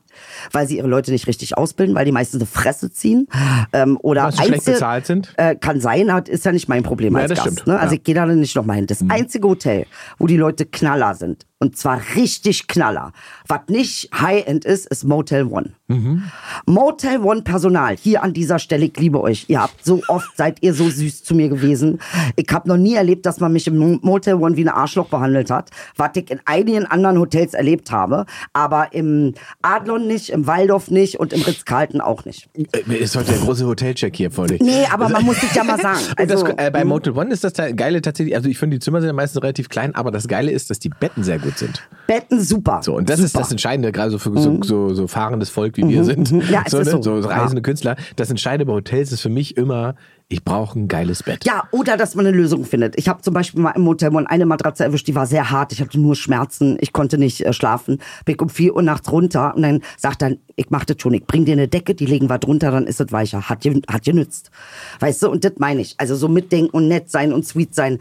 weil 0.51 0.67
sie 0.67 0.77
ihre 0.77 0.87
Leute 0.87 1.11
nicht 1.11 1.27
richtig 1.27 1.57
ausbilden, 1.57 1.95
weil 1.95 2.05
die 2.05 2.11
meisten 2.11 2.37
eine 2.37 2.45
Fresse 2.45 2.91
ziehen 2.91 3.27
ähm, 3.73 3.97
oder 4.01 4.23
Weil 4.25 4.31
sie 4.33 4.43
schlecht 4.43 4.65
bezahlt 4.65 5.05
sind? 5.05 5.33
Äh, 5.37 5.55
kann 5.55 5.79
sein, 5.81 6.11
hat, 6.13 6.29
ist 6.29 6.45
ja 6.45 6.51
nicht 6.51 6.69
mein 6.69 6.83
Problem 6.83 7.13
Ja, 7.13 7.19
als 7.21 7.29
das 7.29 7.37
Gast. 7.43 7.51
stimmt. 7.59 7.67
Ne? 7.67 7.73
Also 7.79 7.85
Ja. 7.85 7.89
Mhm. 7.91 7.93
ich 7.97 8.03
gehe 8.03 8.15
da 8.15 8.25
nicht 8.25 8.55
nochmal 8.55 8.75
hin. 8.77 8.87
Das 8.87 9.03
einzige 9.09 9.47
Hotel, 9.47 9.85
wo 10.17 10.27
die 10.27 10.37
Leute 10.37 10.65
Knaller 10.65 11.15
sind, 11.15 11.45
und 11.61 11.77
zwar 11.77 11.99
richtig 12.15 12.67
Knaller, 12.67 13.11
was 13.47 13.61
nicht 13.67 14.09
High-End 14.13 14.63
ist, 14.63 14.87
ist 14.87 15.03
Motel 15.03 15.43
One. 15.45 15.71
Mhm. 15.87 16.23
Motel 16.65 17.19
One 17.19 17.41
Personal, 17.41 17.97
hier 17.97 18.23
an 18.23 18.33
dieser 18.33 18.59
Stelle, 18.59 18.85
ich 18.85 18.97
liebe 18.97 19.19
euch. 19.21 19.45
Ihr 19.49 19.61
habt 19.61 19.83
so 19.83 20.01
oft, 20.07 20.37
seid 20.37 20.59
ihr 20.61 20.73
so 20.73 20.89
süß 20.89 21.23
zu 21.23 21.35
mir 21.35 21.49
gewesen. 21.49 21.99
Ich 22.37 22.47
habe 22.51 22.69
noch 22.69 22.77
nie 22.77 22.93
erlebt, 22.95 23.25
dass 23.25 23.39
man 23.41 23.51
mich 23.51 23.67
im 23.67 23.99
Motel 24.01 24.35
One 24.35 24.55
wie 24.55 24.63
ein 24.63 24.69
Arschloch 24.69 25.07
behandelt 25.07 25.51
hat, 25.51 25.69
was 25.97 26.11
ich 26.15 26.31
in 26.31 26.39
einigen 26.45 26.85
anderen 26.85 27.19
Hotels 27.19 27.53
erlebt 27.53 27.91
habe, 27.91 28.25
aber 28.53 28.93
im 28.93 29.33
Adlon 29.61 30.07
nicht, 30.09 30.29
im 30.29 30.45
Waldorf 30.47 30.91
nicht 30.91 31.19
und 31.19 31.31
im 31.31 31.41
Ritz-Carlton 31.41 32.01
auch 32.01 32.25
nicht. 32.25 32.49
Äh, 32.53 32.95
Ist 32.95 33.15
heute 33.15 33.31
der 33.31 33.39
große 33.39 33.65
Hotelcheck 33.65 34.15
hier 34.15 34.31
vor 34.31 34.47
dir. 34.47 34.57
Nee, 34.59 34.85
aber 34.91 35.07
man 35.07 35.23
muss 35.23 35.39
sich 35.39 35.53
ja 35.53 35.63
mal 35.63 35.79
sagen. 35.79 35.99
Und 36.19 36.29
das, 36.29 36.43
Also, 36.43 36.57
äh, 36.57 36.71
bei 36.71 36.83
Motel 36.83 37.13
One 37.13 37.31
ist 37.31 37.43
das 37.43 37.53
da 37.53 37.71
Geile 37.71 38.01
tatsächlich, 38.01 38.35
also 38.35 38.49
ich 38.49 38.57
finde 38.57 38.77
die 38.77 38.79
Zimmer 38.81 38.99
sind 38.99 39.07
ja 39.07 39.13
meistens 39.13 39.41
relativ 39.41 39.69
klein, 39.69 39.95
aber 39.95 40.11
das 40.11 40.27
Geile 40.27 40.51
ist, 40.51 40.69
dass 40.69 40.79
die 40.79 40.89
Betten 40.89 41.23
sehr 41.23 41.39
gut 41.39 41.57
sind. 41.57 41.87
Betten 42.07 42.41
super. 42.41 42.81
So, 42.83 42.95
und 42.95 43.09
das 43.09 43.19
ist 43.19 43.31
super. 43.31 43.43
das 43.43 43.51
Entscheidende, 43.51 43.91
gerade 43.91 44.11
so 44.11 44.17
für 44.17 44.37
so, 44.37 44.61
so, 44.63 44.93
so 44.93 45.07
fahrendes 45.07 45.49
Volk 45.49 45.77
wie 45.77 45.87
wir 45.87 46.03
sind. 46.03 46.31
mhm. 46.31 46.43
Ja, 46.49 46.63
es 46.65 46.71
so, 46.71 46.79
ist 46.79 46.87
ne? 46.87 47.03
so. 47.03 47.21
so 47.21 47.27
reisende 47.27 47.61
Künstler. 47.61 47.95
Das 48.15 48.29
Entscheidende 48.29 48.65
bei 48.65 48.73
Hotels 48.73 49.11
ist 49.11 49.21
für 49.21 49.29
mich 49.29 49.55
immer, 49.55 49.95
ich 50.31 50.43
brauche 50.45 50.77
ein 50.79 50.87
geiles 50.87 51.23
Bett. 51.23 51.43
Ja, 51.43 51.63
oder 51.71 51.97
dass 51.97 52.13
man 52.13 52.25
eine 52.27 52.37
Lösung 52.37 52.63
findet. 52.63 52.95
Ich 52.99 53.09
habe 53.09 53.21
zum 53.23 53.33
Beispiel 53.33 53.61
mal 53.63 53.71
im 53.71 53.85
Hotel 53.87 54.13
One 54.15 54.29
eine 54.29 54.45
Matratze 54.45 54.83
erwischt, 54.83 55.07
die 55.07 55.15
war 55.15 55.25
sehr 55.25 55.49
hart. 55.49 55.71
Ich 55.73 55.81
hatte 55.81 55.99
nur 55.99 56.15
Schmerzen, 56.15 56.77
ich 56.81 56.93
konnte 56.93 57.17
nicht 57.17 57.41
äh, 57.43 57.51
schlafen. 57.51 57.97
Bin 58.25 58.39
um 58.39 58.47
4 58.47 58.75
Uhr 58.75 58.83
nachts 58.83 59.11
runter 59.11 59.55
und 59.55 59.63
dann 59.63 59.81
sagt 59.97 60.21
dann, 60.21 60.37
ich 60.55 60.69
mach 60.69 60.85
das 60.85 60.97
schon, 61.01 61.15
ich 61.15 61.25
bring 61.25 61.45
dir 61.45 61.53
eine 61.53 61.67
Decke, 61.67 61.95
die 61.95 62.05
legen 62.05 62.29
wir 62.29 62.37
drunter, 62.37 62.69
dann 62.69 62.85
ist 62.85 63.01
es 63.01 63.11
weicher. 63.11 63.49
Hat, 63.49 63.61
ge- 63.61 63.81
hat 63.89 64.05
genützt. 64.05 64.51
Weißt 64.99 65.23
du, 65.23 65.29
und 65.29 65.43
das 65.43 65.53
meine 65.57 65.81
ich. 65.81 65.95
Also 65.97 66.15
so 66.15 66.27
mitdenken 66.27 66.75
und 66.75 66.87
nett 66.87 67.09
sein 67.09 67.33
und 67.33 67.45
sweet 67.47 67.73
sein. 67.73 67.97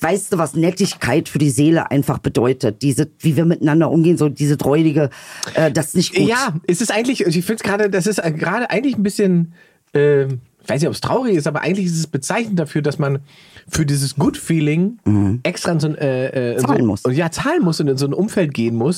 Weißt 0.00 0.32
du, 0.32 0.38
was 0.38 0.54
Nettigkeit 0.54 1.28
für 1.28 1.38
die 1.38 1.50
Seele 1.50 1.90
einfach 1.90 2.18
bedeutet? 2.18 2.80
Diese, 2.80 3.10
wie 3.18 3.36
wir 3.36 3.44
miteinander 3.44 3.90
umgehen, 3.90 4.16
so 4.16 4.28
diese 4.30 4.56
dreudige, 4.56 5.10
äh, 5.54 5.70
das 5.70 5.88
ist 5.88 5.96
nicht 5.96 6.14
gut. 6.14 6.28
Ja, 6.28 6.54
es 6.66 6.80
ist 6.80 6.90
eigentlich, 6.92 7.26
ich 7.26 7.44
finde 7.44 7.54
es 7.56 7.62
gerade, 7.62 7.90
das 7.90 8.06
ist 8.06 8.18
äh, 8.24 8.30
gerade 8.32 8.70
eigentlich 8.70 8.96
ein 8.96 9.02
bisschen 9.02 9.52
ähm, 9.92 10.40
weiß 10.68 10.80
nicht, 10.80 10.88
ob 10.88 10.94
es 10.94 11.00
traurig 11.00 11.36
ist, 11.36 11.46
aber 11.46 11.62
eigentlich 11.62 11.86
ist 11.86 11.98
es 11.98 12.06
bezeichnend 12.06 12.58
dafür, 12.58 12.82
dass 12.82 12.98
man 12.98 13.20
für 13.70 13.84
dieses 13.86 14.16
Good 14.16 14.36
Feeling 14.36 14.98
extra 15.42 15.72
in 15.72 15.80
so 15.80 15.88
ein, 15.88 15.94
äh, 15.96 16.54
äh, 16.54 16.56
Zahlen 16.58 16.80
so, 16.80 16.86
muss. 16.86 17.02
Ja, 17.10 17.30
zahlen 17.30 17.62
muss 17.62 17.80
und 17.80 17.88
in 17.88 17.96
so 17.96 18.06
ein 18.06 18.14
Umfeld 18.14 18.54
gehen 18.54 18.74
muss, 18.76 18.96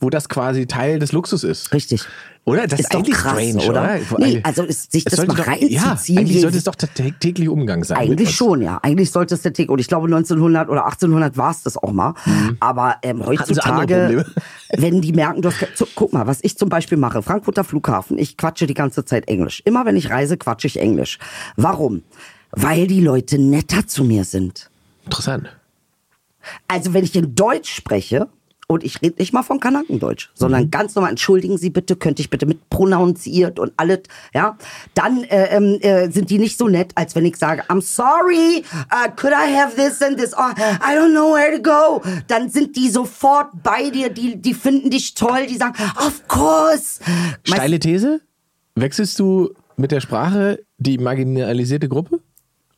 wo 0.00 0.10
das 0.10 0.28
quasi 0.28 0.66
Teil 0.66 0.98
des 0.98 1.12
Luxus 1.12 1.44
ist. 1.44 1.72
Richtig. 1.72 2.02
Oder? 2.46 2.66
Das 2.66 2.80
ist, 2.80 2.86
Ist 2.86 2.94
doch 2.94 3.02
krass, 3.10 3.32
strange, 3.32 3.68
oder? 3.68 3.98
oder? 4.10 4.26
Nee, 4.26 4.40
also 4.42 4.62
ist- 4.62 4.90
sich 4.92 5.04
es 5.06 5.14
das 5.14 5.26
mal 5.26 5.34
doch, 5.36 5.46
reinzuziehen, 5.46 5.70
Ja, 6.16 6.20
eigentlich 6.22 6.40
sollte 6.40 6.56
es 6.56 6.64
doch 6.64 6.74
der 6.74 6.88
tä- 6.88 7.12
tägliche 7.20 7.52
Umgang 7.52 7.84
sein. 7.84 7.98
Eigentlich 7.98 8.34
schon, 8.34 8.62
ja. 8.62 8.78
Eigentlich 8.82 9.10
sollte 9.10 9.34
es 9.34 9.42
der 9.42 9.52
Tick. 9.52 9.70
Und 9.70 9.78
ich 9.78 9.88
glaube, 9.88 10.06
1900 10.06 10.70
oder 10.70 10.86
1800 10.86 11.36
war 11.36 11.50
es 11.50 11.62
das 11.64 11.76
auch 11.76 11.92
mal. 11.92 12.14
Aber 12.58 12.96
ähm, 13.02 13.18
Mhm. 13.18 13.22
sie 13.22 13.26
andere 13.28 13.28
heutzutage, 13.28 14.24
wenn 14.78 15.02
die 15.02 15.12
merken, 15.12 15.42
du 15.42 15.50
hast, 15.50 15.58
so, 15.76 15.86
guck 15.94 16.14
mal, 16.14 16.26
was 16.26 16.38
ich 16.42 16.56
zum 16.56 16.70
Beispiel 16.70 16.96
mache, 16.96 17.22
Frankfurter 17.22 17.62
Flughafen, 17.62 18.18
ich 18.18 18.38
quatsche 18.38 18.66
die 18.66 18.74
ganze 18.74 19.04
Zeit 19.04 19.28
Englisch. 19.28 19.60
Immer 19.66 19.84
wenn 19.84 19.96
ich 19.96 20.08
reise, 20.10 20.38
quatsche 20.38 20.66
ich 20.66 20.80
Englisch. 20.80 21.18
Warum? 21.56 22.02
Weil 22.52 22.86
die 22.86 23.00
Leute 23.00 23.38
netter 23.38 23.86
zu 23.86 24.04
mir 24.04 24.24
sind. 24.24 24.70
Interessant. 25.04 25.48
Also 26.68 26.94
wenn 26.94 27.04
ich 27.04 27.14
in 27.14 27.34
Deutsch 27.34 27.72
spreche, 27.72 28.28
und 28.66 28.84
ich 28.84 29.02
rede 29.02 29.16
nicht 29.18 29.32
mal 29.32 29.42
von 29.42 29.58
Kanakendeutsch, 29.58 30.30
sondern 30.32 30.62
Mhm. 30.66 30.70
ganz 30.70 30.94
normal, 30.94 31.10
entschuldigen 31.10 31.58
Sie 31.58 31.70
bitte, 31.70 31.96
könnte 31.96 32.22
ich 32.22 32.30
bitte 32.30 32.46
mit 32.46 32.70
prononziert 32.70 33.58
und 33.58 33.72
alles, 33.76 34.02
ja, 34.32 34.56
dann 34.94 35.24
äh, 35.24 35.56
ähm, 35.56 35.78
äh, 35.80 36.08
sind 36.08 36.30
die 36.30 36.38
nicht 36.38 36.56
so 36.56 36.68
nett, 36.68 36.92
als 36.94 37.16
wenn 37.16 37.24
ich 37.24 37.36
sage, 37.36 37.64
I'm 37.68 37.80
sorry, 37.80 38.62
uh, 38.92 39.10
could 39.16 39.32
I 39.32 39.52
have 39.56 39.74
this 39.74 40.00
and 40.00 40.16
this, 40.16 40.32
oh, 40.34 40.52
I 40.56 40.94
don't 40.94 41.10
know 41.10 41.34
where 41.34 41.50
to 41.56 41.60
go. 41.60 42.00
Dann 42.28 42.48
sind 42.48 42.76
die 42.76 42.90
sofort 42.90 43.48
bei 43.64 43.90
dir, 43.90 44.08
die, 44.08 44.40
die 44.40 44.54
finden 44.54 44.88
dich 44.90 45.14
toll, 45.14 45.48
die 45.48 45.56
sagen, 45.56 45.74
of 45.96 46.28
course. 46.28 47.00
Steile 47.42 47.80
These? 47.80 48.20
Wechselst 48.76 49.18
du 49.18 49.50
mit 49.76 49.90
der 49.90 50.00
Sprache 50.00 50.60
die 50.78 50.96
marginalisierte 50.98 51.88
Gruppe? 51.88 52.20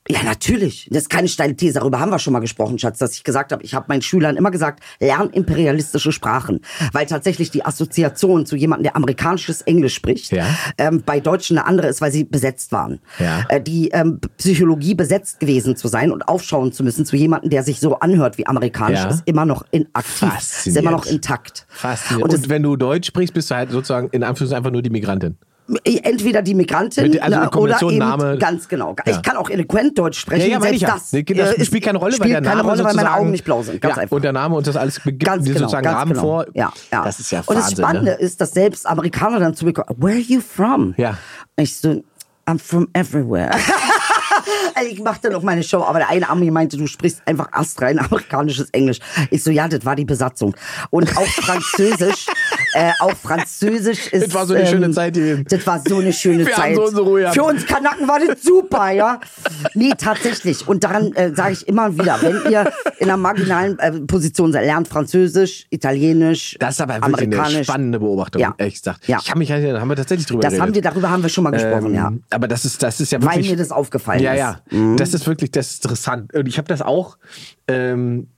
Ja, 0.08 0.24
natürlich. 0.24 0.88
Das 0.90 1.02
ist 1.04 1.10
keine 1.10 1.28
steile 1.28 1.54
These. 1.54 1.74
Darüber 1.78 2.00
haben 2.00 2.10
wir 2.10 2.18
schon 2.18 2.32
mal 2.32 2.40
gesprochen, 2.40 2.76
Schatz, 2.78 2.98
dass 2.98 3.14
ich 3.14 3.22
gesagt 3.22 3.52
habe, 3.52 3.62
ich 3.62 3.74
habe 3.74 3.86
meinen 3.88 4.02
Schülern 4.02 4.36
immer 4.36 4.50
gesagt, 4.50 4.82
lern 4.98 5.30
imperialistische 5.30 6.10
Sprachen. 6.10 6.60
Weil 6.92 7.06
tatsächlich 7.06 7.52
die 7.52 7.64
Assoziation 7.64 8.44
zu 8.44 8.56
jemandem, 8.56 8.82
der 8.82 8.96
amerikanisches 8.96 9.62
Englisch 9.62 9.94
spricht, 9.94 10.32
Ja. 10.32 10.44
ähm, 10.76 11.04
bei 11.06 11.20
Deutschen 11.20 11.56
eine 11.56 11.68
andere 11.68 11.86
ist, 11.86 12.00
weil 12.00 12.10
sie 12.10 12.24
besetzt 12.24 12.72
waren. 12.72 12.98
Ja. 13.20 13.44
Äh, 13.48 13.60
die 13.62 13.90
ähm, 13.90 14.18
Psychologie 14.38 14.96
besetzt 14.96 15.38
gewesen 15.38 15.76
zu 15.76 15.86
sein 15.86 16.10
und 16.10 16.22
aufschauen 16.28 16.72
zu 16.72 16.82
müssen 16.82 17.06
zu 17.06 17.14
jemandem, 17.14 17.50
der 17.50 17.62
sich 17.62 17.78
so 17.78 18.00
anhört 18.00 18.38
wie 18.38 18.46
amerikanisch, 18.48 18.98
Ja. 18.98 19.08
ist 19.10 19.22
immer 19.26 19.44
noch 19.44 19.64
inaktiv. 19.70 20.32
Ist 20.66 20.76
immer 20.76 20.90
noch 20.90 21.06
intakt. 21.06 21.64
Faszinierend. 21.68 22.32
Und 22.32 22.38
Und, 22.40 22.48
wenn 22.48 22.62
du 22.64 22.74
Deutsch 22.74 23.06
sprichst, 23.06 23.34
bist 23.34 23.52
du 23.52 23.54
halt 23.54 23.70
sozusagen 23.70 24.08
in 24.08 24.24
Anführungszeichen 24.24 24.56
einfach 24.58 24.72
nur 24.72 24.82
die 24.82 24.90
Migrantin. 24.90 25.36
Entweder 25.84 26.42
die 26.42 26.54
Migrantin 26.54 27.18
also 27.20 27.36
in 27.36 27.40
ne, 27.42 27.50
oder 27.50 27.82
eben 27.82 27.98
Name- 27.98 28.38
ganz 28.38 28.68
genau. 28.68 28.94
Ja. 29.06 29.12
Ich 29.12 29.22
kann 29.22 29.36
auch 29.36 29.50
eloquent 29.50 29.98
Deutsch 29.98 30.18
sprechen. 30.18 30.50
Ja, 30.50 30.58
ja, 30.58 30.60
selbst 30.60 30.76
ich 30.76 30.82
ja. 30.82 30.88
das, 30.94 31.10
Das 31.10 31.58
äh, 31.58 31.64
spielt 31.64 31.84
keine 31.84 31.98
Rolle, 31.98 32.12
weil 32.12 32.16
spielt 32.16 32.34
der 32.34 32.40
Name 32.40 32.56
keine 32.56 32.68
Rolle, 32.68 32.84
weil 32.84 32.94
meine 32.94 33.14
Augen 33.14 33.30
nicht 33.30 33.44
blau 33.44 33.62
sind. 33.62 33.80
Ganz 33.80 33.96
ja, 33.96 34.02
einfach. 34.02 34.16
Und 34.16 34.22
der 34.22 34.32
Name 34.32 34.56
und 34.56 34.66
das 34.66 34.76
alles 34.76 35.00
begibt 35.00 35.24
Ganz 35.24 35.44
genau, 35.44 35.58
sozusagen 35.60 35.84
ganz 35.84 35.96
Rahmen 35.98 36.12
genau. 36.12 36.22
vor. 36.22 36.46
Ja, 36.54 36.72
ja. 36.92 37.04
Das 37.04 37.20
ist 37.20 37.30
ja 37.30 37.40
Und 37.40 37.56
das 37.56 37.64
Wahnsinn. 37.64 37.76
Spannende 37.84 38.10
ne? 38.12 38.18
ist, 38.18 38.40
dass 38.40 38.52
selbst 38.52 38.86
Amerikaner 38.86 39.40
dann 39.40 39.54
zu 39.54 39.64
mir 39.64 39.72
kommen, 39.72 39.88
where 40.02 40.14
are 40.14 40.20
you 40.20 40.40
from? 40.40 40.94
Ja. 40.96 41.16
Ich 41.56 41.76
so, 41.76 42.02
I'm 42.46 42.58
from 42.58 42.88
everywhere. 42.92 43.50
Also 44.74 44.88
ich 44.90 45.00
machte 45.00 45.30
noch 45.30 45.42
meine 45.42 45.62
Show, 45.62 45.82
aber 45.82 45.98
der 45.98 46.08
eine 46.08 46.28
Ami 46.28 46.50
meinte, 46.50 46.76
du 46.76 46.86
sprichst 46.86 47.22
einfach 47.26 47.48
astrein 47.52 47.98
amerikanisches 47.98 48.70
Englisch. 48.70 48.98
Ich 49.30 49.44
so, 49.44 49.50
ja, 49.50 49.68
das 49.68 49.84
war 49.84 49.94
die 49.94 50.04
Besatzung. 50.04 50.56
Und 50.90 51.16
auch 51.16 51.26
Französisch, 51.26 52.26
äh, 52.74 52.92
auch 53.00 53.12
Französisch 53.16 54.06
ist... 54.12 54.26
Das 54.26 54.34
war 54.34 54.46
so 54.46 54.54
eine 54.54 54.66
schöne 54.66 54.90
Zeit 54.90 55.14
gewesen. 55.14 55.44
Das 55.48 55.66
war 55.66 55.82
so 55.86 55.98
eine 55.98 56.12
schöne 56.12 56.46
Wir 56.46 56.56
haben 56.56 56.62
Zeit. 56.62 56.76
so 56.76 56.82
unsere 56.84 57.02
Ruhe. 57.02 57.32
Für 57.32 57.42
uns 57.44 57.66
Kanaken 57.66 58.08
war 58.08 58.18
das 58.18 58.42
super, 58.42 58.90
ja. 58.90 59.20
Nee, 59.74 59.90
tatsächlich. 59.96 60.66
Und 60.66 60.84
daran 60.84 61.12
äh, 61.14 61.34
sage 61.34 61.52
ich 61.52 61.68
immer 61.68 61.92
wieder, 61.98 62.18
wenn 62.22 62.50
ihr 62.52 62.72
in 62.98 63.08
einer 63.08 63.16
marginalen 63.16 63.78
äh, 63.78 63.92
Position 64.00 64.52
seid, 64.52 64.64
lernt 64.64 64.88
Französisch, 64.88 65.66
Italienisch, 65.70 66.56
Das 66.58 66.74
ist 66.74 66.80
aber 66.80 66.94
wirklich 67.06 67.38
eine 67.38 67.64
spannende 67.64 67.98
Beobachtung, 68.00 68.40
Ja. 68.40 68.54
ehrlich 68.58 68.74
gesagt. 68.74 69.06
Ja. 69.08 69.18
Ich 69.20 69.26
kann 69.28 69.38
mich 69.38 69.50
erinnern, 69.50 69.80
haben 69.80 69.88
wir 69.88 69.96
tatsächlich 69.96 70.26
drüber 70.26 70.40
Das 70.42 70.50
geredet. 70.52 70.62
haben 70.66 70.74
wir, 70.74 70.82
darüber 70.82 71.10
haben 71.10 71.22
wir 71.22 71.28
schon 71.30 71.44
mal 71.44 71.50
gesprochen, 71.50 71.86
Ähm, 71.86 71.94
ja. 71.94 72.12
Aber 72.30 72.48
das 72.48 72.64
ist, 72.64 72.82
das 72.82 73.00
ist 73.00 73.12
ja 73.12 73.20
Weil 73.22 73.36
wirklich. 73.36 73.50
mir 73.50 73.56
das 73.56 73.70
aufgefallen 73.70 74.22
ja, 74.22 74.32
ist. 74.32 74.38
Ja, 74.38 74.60
Das 74.96 75.14
ist 75.14 75.26
wirklich, 75.26 75.50
das 75.50 75.72
ist 75.72 75.84
interessant. 75.84 76.32
Und 76.34 76.46
ich 76.46 76.58
habe 76.58 76.68
das 76.68 76.82
auch 76.82 77.16
ähm, 77.68 78.28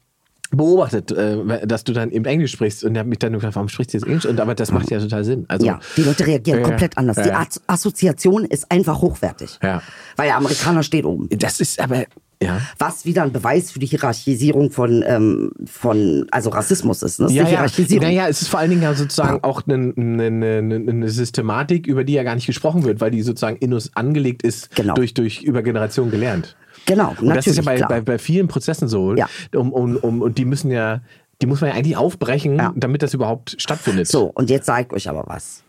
beobachtet, 0.50 1.10
äh, 1.12 1.66
dass 1.66 1.84
du 1.84 1.92
dann 1.92 2.10
eben 2.10 2.24
Englisch 2.26 2.52
sprichst 2.52 2.84
und 2.84 2.96
habe 2.98 3.08
mich 3.08 3.18
dann 3.18 3.32
gefragt, 3.32 3.54
warum 3.56 3.68
sprichst 3.68 3.92
du 3.94 3.98
jetzt 3.98 4.06
Englisch? 4.06 4.26
Und 4.26 4.40
aber 4.40 4.54
das 4.54 4.70
macht 4.70 4.90
ja 4.90 4.98
total 5.00 5.24
Sinn. 5.24 5.44
Also, 5.48 5.66
Ja, 5.66 5.80
die 5.96 6.02
Leute 6.02 6.26
reagieren 6.26 6.60
Ja, 6.60 6.66
komplett 6.68 6.96
anders. 6.98 7.16
ja, 7.16 7.22
Die 7.24 7.28
ja. 7.30 7.40
As- 7.40 7.60
Assoziation 7.66 8.44
ist 8.44 8.70
einfach 8.70 9.00
hochwertig. 9.00 9.58
Ja. 9.62 9.82
Weil 10.16 10.26
der 10.28 10.36
Amerikaner 10.36 10.82
steht 10.82 11.04
oben. 11.04 11.28
Das 11.30 11.60
ist 11.60 11.80
aber, 11.80 12.04
ja. 12.42 12.60
Was 12.78 13.04
wieder 13.06 13.22
ein 13.22 13.32
Beweis 13.32 13.70
für 13.72 13.78
die 13.78 13.86
Hierarchisierung 13.86 14.70
von, 14.70 15.02
ähm, 15.06 15.50
von 15.66 16.26
also 16.30 16.50
Rassismus 16.50 17.02
ist. 17.02 17.18
Ne? 17.20 17.24
Das 17.26 17.32
ist 17.32 17.36
Ja, 17.36 17.44
die 17.44 17.50
ja. 17.50 17.56
Hierarchisierung. 17.58 18.04
Naja, 18.06 18.28
es 18.28 18.42
ist 18.42 18.48
vor 18.48 18.60
allen 18.60 18.70
Dingen 18.70 18.82
ja 18.82 18.94
sozusagen 18.94 19.42
auch 19.42 19.62
eine, 19.66 19.92
eine, 19.96 20.24
eine, 20.58 20.74
eine 20.76 21.08
Systematik, 21.08 21.86
über 21.86 22.04
die 22.04 22.12
ja 22.12 22.22
gar 22.22 22.34
nicht 22.34 22.46
gesprochen 22.46 22.84
wird, 22.84 23.00
weil 23.00 23.10
die 23.10 23.22
sozusagen 23.22 23.56
in 23.56 23.72
uns 23.72 23.96
angelegt 23.96 24.42
ist, 24.42 24.74
Genau. 24.76 24.94
durch, 24.94 25.14
durch 25.14 25.42
über 25.42 25.62
Generationen 25.62 26.10
gelernt. 26.10 26.56
Genau, 26.86 27.14
Und 27.20 27.28
das 27.34 27.46
ist 27.46 27.56
ja 27.56 27.62
bei, 27.62 27.80
bei, 27.80 28.00
bei 28.00 28.18
vielen 28.18 28.48
Prozessen 28.48 28.88
so. 28.88 29.14
Ja. 29.14 29.28
Um, 29.54 29.72
um, 29.72 29.96
um, 29.96 30.22
und 30.22 30.36
die 30.38 30.44
müssen 30.44 30.70
ja, 30.70 31.00
die 31.40 31.46
muss 31.46 31.60
man 31.60 31.70
ja 31.70 31.76
eigentlich 31.76 31.96
aufbrechen, 31.96 32.56
Ja. 32.56 32.72
damit 32.76 33.02
das 33.02 33.14
überhaupt 33.14 33.56
stattfindet. 33.58 34.06
So, 34.06 34.26
und 34.34 34.50
jetzt 34.50 34.66
sage 34.66 34.86
ich 34.88 34.92
euch 34.92 35.08
aber 35.08 35.24
was. 35.26 35.62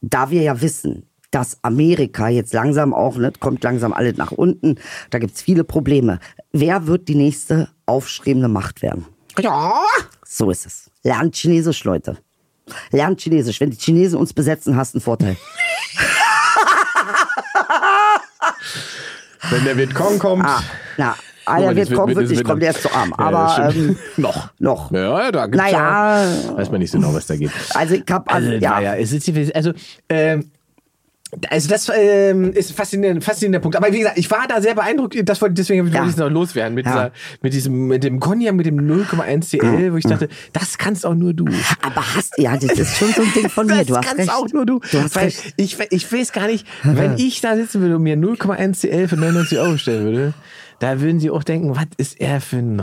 Da 0.00 0.30
wir 0.30 0.42
ja 0.42 0.60
wissen, 0.60 1.06
dass 1.30 1.58
Amerika 1.62 2.28
jetzt 2.28 2.52
langsam 2.52 2.94
auch, 2.94 3.16
ne, 3.16 3.32
kommt 3.40 3.64
langsam 3.64 3.92
alles 3.92 4.16
nach 4.16 4.30
unten, 4.32 4.76
da 5.10 5.18
gibt's 5.18 5.42
viele 5.42 5.64
Probleme. 5.64 6.20
Wer 6.52 6.86
wird 6.86 7.08
die 7.08 7.16
nächste 7.16 7.68
aufstrebende 7.86 8.48
Macht 8.48 8.82
werden? 8.82 9.06
Ja. 9.40 9.72
So 10.24 10.50
ist 10.50 10.66
es. 10.66 10.90
Lernt 11.02 11.34
Chinesisch, 11.34 11.82
Leute. 11.84 12.18
Lernt 12.92 13.20
Chinesisch. 13.20 13.60
Wenn 13.60 13.70
die 13.70 13.76
Chinesen 13.76 14.18
uns 14.18 14.32
besetzen, 14.32 14.76
hast 14.76 14.94
du 14.94 14.98
einen 14.98 15.02
Vorteil. 15.02 15.36
Wenn 19.50 19.64
der 19.64 19.76
Vietcong 19.76 20.18
kommt. 20.18 20.44
Ah, 20.44 20.62
na, 20.96 21.14
Alter, 21.46 21.66
mal, 21.66 21.74
das 21.74 21.90
wird 21.90 22.30
nicht 22.30 22.44
kommen, 22.44 22.60
der 22.60 22.70
ist 22.70 22.82
zu 22.82 22.92
arm. 22.92 23.12
Aber 23.12 23.70
ähm, 23.74 23.96
noch. 24.16 24.50
noch. 24.58 24.90
Ja, 24.92 25.30
da 25.30 25.46
gibt's 25.46 25.58
Naja. 25.58 26.24
ja. 26.24 26.56
Weiß 26.56 26.70
man 26.70 26.80
nicht 26.80 26.90
so 26.90 26.98
genau, 26.98 27.12
was 27.14 27.26
da 27.26 27.36
geht. 27.36 27.50
Also 27.74 27.94
ich 27.94 28.04
hab, 28.10 28.32
Also, 28.32 28.48
also, 28.50 28.64
ja. 28.64 28.80
ja, 28.80 28.94
ja, 28.94 28.96
es 28.96 29.12
ist, 29.12 29.54
also, 29.54 29.72
ähm, 30.08 30.50
also 31.50 31.68
das 31.68 31.90
ähm, 31.92 32.52
ist 32.52 32.70
ein 32.70 32.74
faszinierender, 32.76 33.20
faszinierender 33.20 33.58
Punkt. 33.60 33.76
Aber 33.76 33.92
wie 33.92 33.98
gesagt, 33.98 34.18
ich 34.18 34.30
war 34.30 34.46
da 34.48 34.60
sehr 34.62 34.74
beeindruckt. 34.74 35.16
Das 35.28 35.40
wollte, 35.42 35.54
deswegen 35.54 35.82
wollte 35.84 35.96
Ja. 35.96 36.04
ich 36.04 36.10
es 36.10 36.16
noch 36.16 36.30
loswerden 36.30 36.74
mit, 36.74 36.86
Ja. 36.86 36.92
dieser, 36.92 37.12
mit 37.42 37.52
diesem, 37.54 37.86
mit 37.88 38.04
dem 38.04 38.20
Cognac, 38.20 38.54
mit 38.54 38.66
dem 38.66 38.76
0,1 38.78 39.48
CL, 39.50 39.92
wo 39.92 39.96
ich 39.96 40.04
dachte, 40.04 40.28
das 40.52 40.78
kannst 40.78 41.04
auch 41.04 41.14
nur 41.14 41.34
du. 41.34 41.46
aber 41.82 42.14
hast, 42.14 42.34
ja, 42.38 42.56
das 42.56 42.78
ist 42.78 42.96
schon 42.96 43.08
so 43.12 43.22
ein 43.22 43.32
Ding 43.34 43.48
von 43.48 43.66
mir. 43.66 43.78
Das 43.78 43.86
Du 43.86 43.96
hast 43.96 44.04
kannst 44.06 44.20
recht. 44.20 44.30
auch 44.32 44.48
nur 44.52 44.64
du. 44.64 44.78
Du 44.92 45.00
hast 45.02 45.16
Weil 45.16 45.24
recht. 45.24 45.54
Ich, 45.56 45.76
ich 45.90 46.12
weiß 46.12 46.32
gar 46.32 46.46
nicht, 46.46 46.66
wenn 46.84 47.14
ich 47.18 47.40
da 47.40 47.56
sitzen 47.56 47.80
würde 47.80 47.96
und 47.96 48.02
mir 48.02 48.16
0,1 48.16 48.80
CL 48.80 49.08
für 49.08 49.16
99 49.16 49.58
Euro 49.58 49.76
stellen 49.76 50.04
würde, 50.04 50.34
da 50.78 51.00
würden 51.00 51.20
sie 51.20 51.30
auch 51.30 51.42
denken, 51.44 51.74
was 51.76 51.86
ist 51.96 52.20
er 52.20 52.40
für 52.40 52.56
ein 52.56 52.82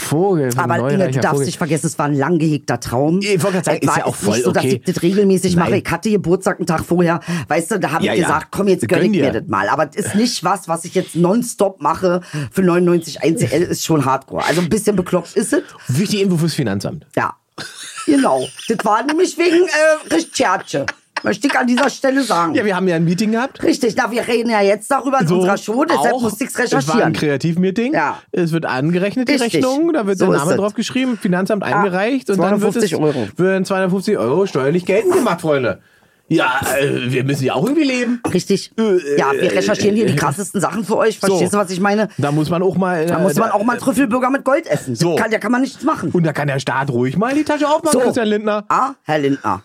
Vogel, 0.00 0.52
für 0.52 0.58
ein 0.58 0.70
Aber 0.70 0.90
Inge, 0.92 1.10
du 1.10 1.14
darfst 1.20 1.30
Vogel. 1.30 1.46
nicht 1.46 1.58
vergessen, 1.58 1.86
es 1.86 1.98
war 1.98 2.06
ein 2.06 2.14
lang 2.14 2.38
gehegter 2.38 2.80
Traum. 2.80 3.20
Ich 3.20 3.42
wollte 3.42 3.58
gerade 3.58 3.64
sagen, 3.64 3.78
Es 3.82 3.88
war 3.88 3.94
ist 3.96 3.98
ja 4.00 4.06
auch 4.06 4.14
voll 4.14 4.34
nicht 4.36 4.44
so, 4.44 4.52
dass 4.52 4.64
okay. 4.64 4.80
ich 4.84 4.92
das 4.94 5.02
regelmäßig 5.02 5.56
mache. 5.56 5.70
Nein. 5.70 5.82
Ich 5.84 5.90
hatte 5.90 6.10
Geburtstag 6.10 6.58
einen 6.58 6.66
Tag 6.66 6.84
vorher. 6.84 7.20
Weißt 7.48 7.70
du, 7.70 7.78
da 7.80 7.92
habe 7.92 8.04
Ja, 8.04 8.12
ich 8.12 8.20
ja. 8.20 8.26
gesagt, 8.26 8.48
komm, 8.50 8.68
jetzt 8.68 8.86
gönn 8.88 9.02
ich 9.04 9.10
mir 9.10 9.32
das 9.32 9.46
mal. 9.48 9.68
Aber 9.68 9.86
das 9.86 9.96
ist 9.96 10.14
nicht 10.14 10.44
was, 10.44 10.68
was 10.68 10.84
ich 10.84 10.94
jetzt 10.94 11.16
nonstop 11.16 11.80
mache. 11.82 12.20
Für 12.50 12.62
99 12.62 13.22
1CL 13.22 13.56
ist 13.62 13.84
schon 13.84 14.04
hardcore. 14.04 14.44
Also 14.44 14.60
ein 14.60 14.68
bisschen 14.68 14.96
bekloppt 14.96 15.34
ist 15.36 15.52
es. 15.52 15.62
Wichtige 15.88 16.22
Info 16.22 16.36
fürs 16.36 16.54
Finanzamt. 16.54 17.06
Ja, 17.16 17.34
genau. 18.06 18.46
Das 18.68 18.78
war 18.84 19.02
nämlich 19.04 19.36
wegen 19.38 19.66
äh, 19.66 20.14
Recherche. 20.14 20.86
Möchte 21.22 21.46
ich 21.48 21.54
an 21.58 21.66
dieser 21.66 21.90
Stelle 21.90 22.22
sagen. 22.22 22.54
Ja, 22.54 22.64
wir 22.64 22.74
haben 22.76 22.88
ja 22.88 22.96
ein 22.96 23.04
Meeting 23.04 23.32
gehabt. 23.32 23.62
Richtig, 23.62 23.94
na, 23.96 24.10
wir 24.10 24.26
reden 24.26 24.50
ja 24.50 24.60
jetzt 24.62 24.90
darüber 24.90 25.20
in 25.20 25.26
So, 25.26 25.36
unserer 25.36 25.56
Show, 25.56 25.84
deshalb 25.84 26.14
auch. 26.14 26.22
musste 26.22 26.44
ich 26.44 26.50
es 26.50 26.58
Es 26.58 26.72
war 26.72 26.78
ein 26.78 26.82
recherchieren. 26.84 27.12
Kreativmeeting. 27.12 27.92
Ja. 27.94 28.18
Es 28.32 28.52
wird 28.52 28.66
angerechnet, 28.66 29.28
die 29.28 29.32
Richtig. 29.32 29.54
Rechnung. 29.64 29.92
Da 29.92 30.06
wird 30.06 30.18
So 30.18 30.26
der 30.30 30.38
Name 30.38 30.56
drauf 30.56 30.74
geschrieben, 30.74 31.18
Finanzamt 31.20 31.62
eingereicht. 31.62 32.30
Und 32.30 32.38
dann 32.38 32.60
wird 32.60 32.76
es 32.76 32.88
250 32.90 32.96
Euro. 32.96 33.28
werden 33.36 33.64
250 33.64 34.18
Euro 34.18 34.46
steuerlich 34.46 34.86
geltend 34.86 35.14
gemacht, 35.14 35.40
Freunde. 35.40 35.80
Ja, 36.32 36.60
äh, 36.78 37.10
wir 37.10 37.24
müssen 37.24 37.42
ja 37.44 37.54
auch 37.54 37.64
irgendwie 37.64 37.82
leben. 37.82 38.22
Richtig. 38.32 38.70
Ja, 39.16 39.32
wir 39.32 39.50
recherchieren 39.50 39.96
hier 39.96 40.06
die 40.06 40.14
krassesten 40.14 40.60
Sachen 40.60 40.84
für 40.84 40.96
euch. 40.96 41.18
Verstehst 41.18 41.50
So. 41.50 41.58
du, 41.58 41.64
was 41.64 41.72
ich 41.72 41.80
meine? 41.80 42.08
Da 42.18 42.30
muss 42.30 42.48
man 42.50 42.62
auch 42.62 42.76
mal. 42.76 43.04
Da 43.06 43.18
muss 43.18 43.34
man 43.34 43.50
auch 43.50 43.64
mal 43.64 43.72
einen 43.72 43.80
Trüffelburger 43.80 44.30
mit 44.30 44.44
Gold 44.44 44.68
essen. 44.68 44.94
So. 44.94 45.16
Kann, 45.16 45.32
da 45.32 45.38
kann 45.38 45.50
man 45.50 45.62
nichts 45.62 45.82
machen. 45.82 46.10
Und 46.12 46.22
da 46.24 46.32
kann 46.32 46.46
der 46.46 46.60
Staat 46.60 46.88
ruhig 46.90 47.16
mal 47.16 47.34
die 47.34 47.42
Tasche 47.42 47.68
aufmachen, 47.68 47.98
So. 47.98 48.04
Christian 48.04 48.28
Lindner. 48.28 48.64
Ah, 48.68 48.92
Herr 49.02 49.18
Lindner. 49.18 49.64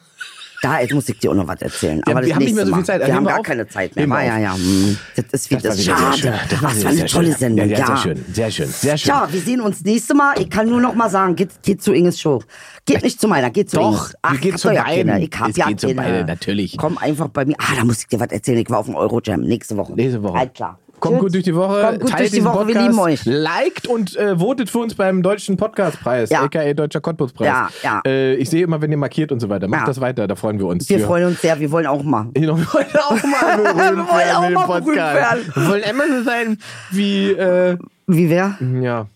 Da, 0.66 0.80
jetzt 0.82 0.94
muss 0.94 1.08
ich 1.10 1.20
dir 1.20 1.32
auch 1.32 1.36
noch 1.36 1.48
was 1.48 1.62
erzählen. 1.62 1.98
Ja, 1.98 2.04
aber 2.14 2.22
wir 2.22 2.28
das 2.30 2.36
haben 2.36 2.44
nicht 2.44 2.56
mehr 2.56 2.66
so 2.66 2.76
viel. 2.76 2.84
Zeit. 2.86 3.00
Wir 3.02 3.06
Nehmen 3.08 3.18
haben 3.18 3.24
wir 3.26 3.30
gar 3.30 3.40
auf. 3.40 3.46
keine 3.46 3.68
Zeit 3.68 3.96
mehr. 3.96 4.06
Wir 4.06 4.10
War, 4.14 4.24
ja, 4.24 4.38
ja. 4.40 4.56
hm. 4.56 4.98
Das 5.16 5.26
ist 5.32 5.52
wie 5.52 5.56
Das 5.56 5.64
war 5.64 5.70
das, 5.72 5.78
sehr 5.84 5.96
schade. 5.98 6.40
Das 6.50 6.62
war 6.64 6.72
wieder 6.76 6.82
für 6.82 6.88
eine 6.90 7.06
tolle 7.06 7.26
schön. 7.28 7.36
Sendung. 7.38 7.70
Ja, 7.70 7.78
Ja, 7.78 7.86
sehr 7.86 7.98
schön, 7.98 8.26
sehr 8.34 8.52
schön, 8.52 8.68
sehr 8.68 8.98
schön. 8.98 9.10
Ja, 9.10 9.28
wir 9.32 9.42
sehen 9.42 9.62
uns 9.62 9.84
nächste 9.84 10.14
Mal. 10.16 10.34
Ich 10.40 10.50
kann 10.50 10.68
nur 10.70 10.82
noch 10.82 10.96
mal 10.96 11.10
sagen, 11.10 11.36
geht, 11.36 11.50
geht 11.64 11.82
zu 11.84 11.94
Inges 11.94 12.20
Show. 12.20 12.42
Geht 12.86 13.04
nicht 13.04 13.20
zu 13.20 13.28
meiner, 13.28 13.50
geht 13.50 13.70
zu 13.70 13.78
Doch, 13.78 14.12
Inges. 14.12 14.14
wir 14.32 14.38
gehen 14.40 14.52
hab 14.54 14.60
zu 14.60 14.72
ja 14.74 14.84
beiden. 14.84 15.18
Ich 15.22 15.32
hab 15.40 15.50
Es 15.50 15.58
ja 15.58 15.68
geht 15.68 15.80
zu 15.80 15.94
beiden, 15.94 16.26
natürlich. 16.28 16.78
Komm 16.78 16.98
einfach 16.98 17.28
bei 17.30 17.46
mir. 17.46 17.56
Ah, 17.60 17.76
da 17.78 17.84
muss 17.86 18.00
ich 18.00 18.08
dir 18.08 18.20
was 18.20 18.30
erzählen. 18.32 18.58
Ich 18.60 18.70
war 18.70 18.80
auf 18.80 18.86
dem 18.86 18.96
Eurojam 18.96 19.42
nächste 19.42 19.76
Woche. 19.78 19.94
Nächste 19.94 20.22
Woche. 20.24 20.38
Halt 20.40 20.54
klar. 20.54 20.80
Kommt 21.08 21.20
gut 21.20 21.34
durch 21.34 21.44
die 21.44 21.56
Woche. 21.56 21.82
Kommt 21.82 22.00
gut 22.02 22.10
teilt 22.12 22.22
durch 22.22 22.32
die 22.32 22.44
Woche. 22.44 22.68
Wir 22.68 22.74
Podcast, 22.76 22.88
lieben 22.88 23.00
euch. 23.00 23.26
Liked 23.26 23.88
und 23.88 24.16
äh, 24.16 24.38
votet 24.38 24.70
für 24.70 24.80
uns 24.80 24.96
beim 24.96 25.22
Deutschen 25.24 25.58
Podcastpreis, 25.58 26.30
Ja. 26.30 26.42
aka 26.44 26.74
Deutscher 26.74 27.02
Cottbus-Preis. 27.02 27.48
Ja, 27.48 27.70
ja. 27.84 28.02
Äh, 28.06 28.36
ich 28.36 28.50
sehe 28.50 28.64
immer, 28.64 28.82
wenn 28.82 28.92
ihr 28.92 28.98
markiert 28.98 29.32
und 29.32 29.40
so 29.40 29.50
weiter. 29.50 29.68
Macht 29.68 29.82
Ja. 29.82 29.86
das 29.88 30.02
weiter, 30.02 30.28
da 30.28 30.36
freuen 30.36 30.60
wir 30.60 30.68
uns. 30.68 30.90
Wir 30.90 31.00
freuen 31.00 31.26
uns 31.28 31.42
sehr. 31.42 31.60
Wir 31.60 31.72
wollen 31.72 31.88
auch 31.88 32.04
mal. 32.04 32.28
Wir 32.36 32.50
wollen 32.50 32.60
auch 32.98 33.24
mal 33.24 33.58
berühmt 33.58 33.98
Wir 34.08 34.08
wollen 34.08 34.36
auch 34.56 34.68
mal 34.68 34.80
berühmt 34.82 34.98
werden. 34.98 35.40
Wir 35.54 35.68
wollen 35.70 35.84
immer 35.84 36.08
so 36.18 36.24
sein 36.24 36.58
wie, 36.92 37.32
äh, 37.32 37.78
Wie 38.08 38.30
wer? 38.30 38.58
ja. 38.82 39.08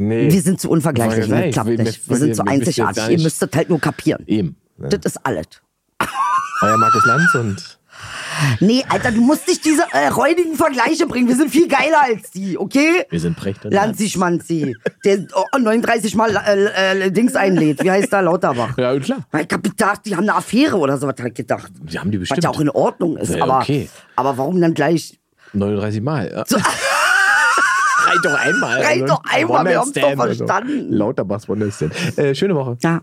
Nee. 0.00 0.28
Wir 0.30 0.42
sind 0.42 0.60
zu 0.60 0.70
unvergleichlich. 0.70 1.28
Das 1.28 1.52
klappt 1.52 1.68
nicht. 1.68 1.78
wir- 1.78 1.86
Wir 1.86 2.16
sind 2.16 2.28
wir- 2.28 2.34
so 2.34 2.44
wir 2.44 2.52
jetzt 2.52 2.66
einzigartig. 2.66 2.96
gar 2.96 3.10
Ihr 3.10 3.16
nicht- 3.16 3.24
müsstet 3.24 3.54
halt 3.54 3.68
nur 3.70 3.80
kapieren. 3.80 4.24
Eben. 4.26 4.56
Das 4.78 5.00
ist 5.04 5.18
alles. 5.24 5.46
Euer 6.62 6.76
Markus 6.78 7.04
Lanz 7.06 7.34
und 7.34 7.73
Nee, 8.60 8.84
Alter, 8.88 9.12
du 9.12 9.20
musst 9.20 9.46
nicht 9.48 9.64
diese 9.64 9.82
äh, 9.92 10.08
räudigen 10.08 10.56
Vergleiche 10.56 11.06
bringen. 11.06 11.28
Wir 11.28 11.36
sind 11.36 11.50
viel 11.50 11.68
geiler 11.68 12.02
als 12.02 12.30
die, 12.30 12.58
okay? 12.58 13.04
wir 13.08 13.20
sind 13.20 13.36
Precht 13.36 13.64
und 13.64 13.72
Lanzi 13.72 14.08
Schmanzi, 14.08 14.76
der 15.04 15.26
oh, 15.34 15.58
39 15.58 16.14
Mal 16.16 16.36
äh, 16.36 17.06
äh, 17.06 17.10
Dings 17.10 17.36
einlädt. 17.36 17.82
Wie 17.82 17.90
heißt 17.90 18.12
da 18.12 18.20
Lauterbach? 18.20 18.76
Ja, 18.76 18.98
klar. 18.98 19.18
Ich 19.32 19.52
hab 19.52 19.62
gedacht, 19.62 20.00
die 20.04 20.16
haben 20.16 20.24
eine 20.24 20.34
Affäre 20.34 20.76
oder 20.76 20.98
so, 20.98 21.06
was 21.06 21.16
hab 21.18 21.26
ich 21.26 21.34
gedacht. 21.34 21.70
Die 21.82 21.98
haben 21.98 22.10
die 22.10 22.18
Was 22.18 22.28
bestimmt. 22.28 22.44
ja 22.44 22.50
auch 22.50 22.60
in 22.60 22.70
Ordnung 22.70 23.16
ist. 23.16 23.34
Ja, 23.34 23.44
aber, 23.44 23.58
okay. 23.58 23.88
aber 24.16 24.36
warum 24.36 24.60
dann 24.60 24.74
gleich 24.74 25.18
39 25.52 26.02
Mal. 26.02 26.30
Ja. 26.32 26.44
Reicht 28.06 28.24
doch 28.24 28.34
einmal. 28.34 28.82
Reicht 28.82 29.08
doch 29.08 29.22
einmal, 29.24 29.64
wir 29.64 29.78
haben's 29.80 29.92
doch 29.92 30.02
One-Night-Stand 30.02 30.20
oder 30.20 30.34
so. 30.34 30.46
verstanden. 30.46 30.92
Lauterbachs 30.92 31.48
One-Night-Stand. 31.48 32.18
Äh, 32.18 32.34
schöne 32.34 32.54
Woche. 32.54 32.76
Ja. 32.82 33.00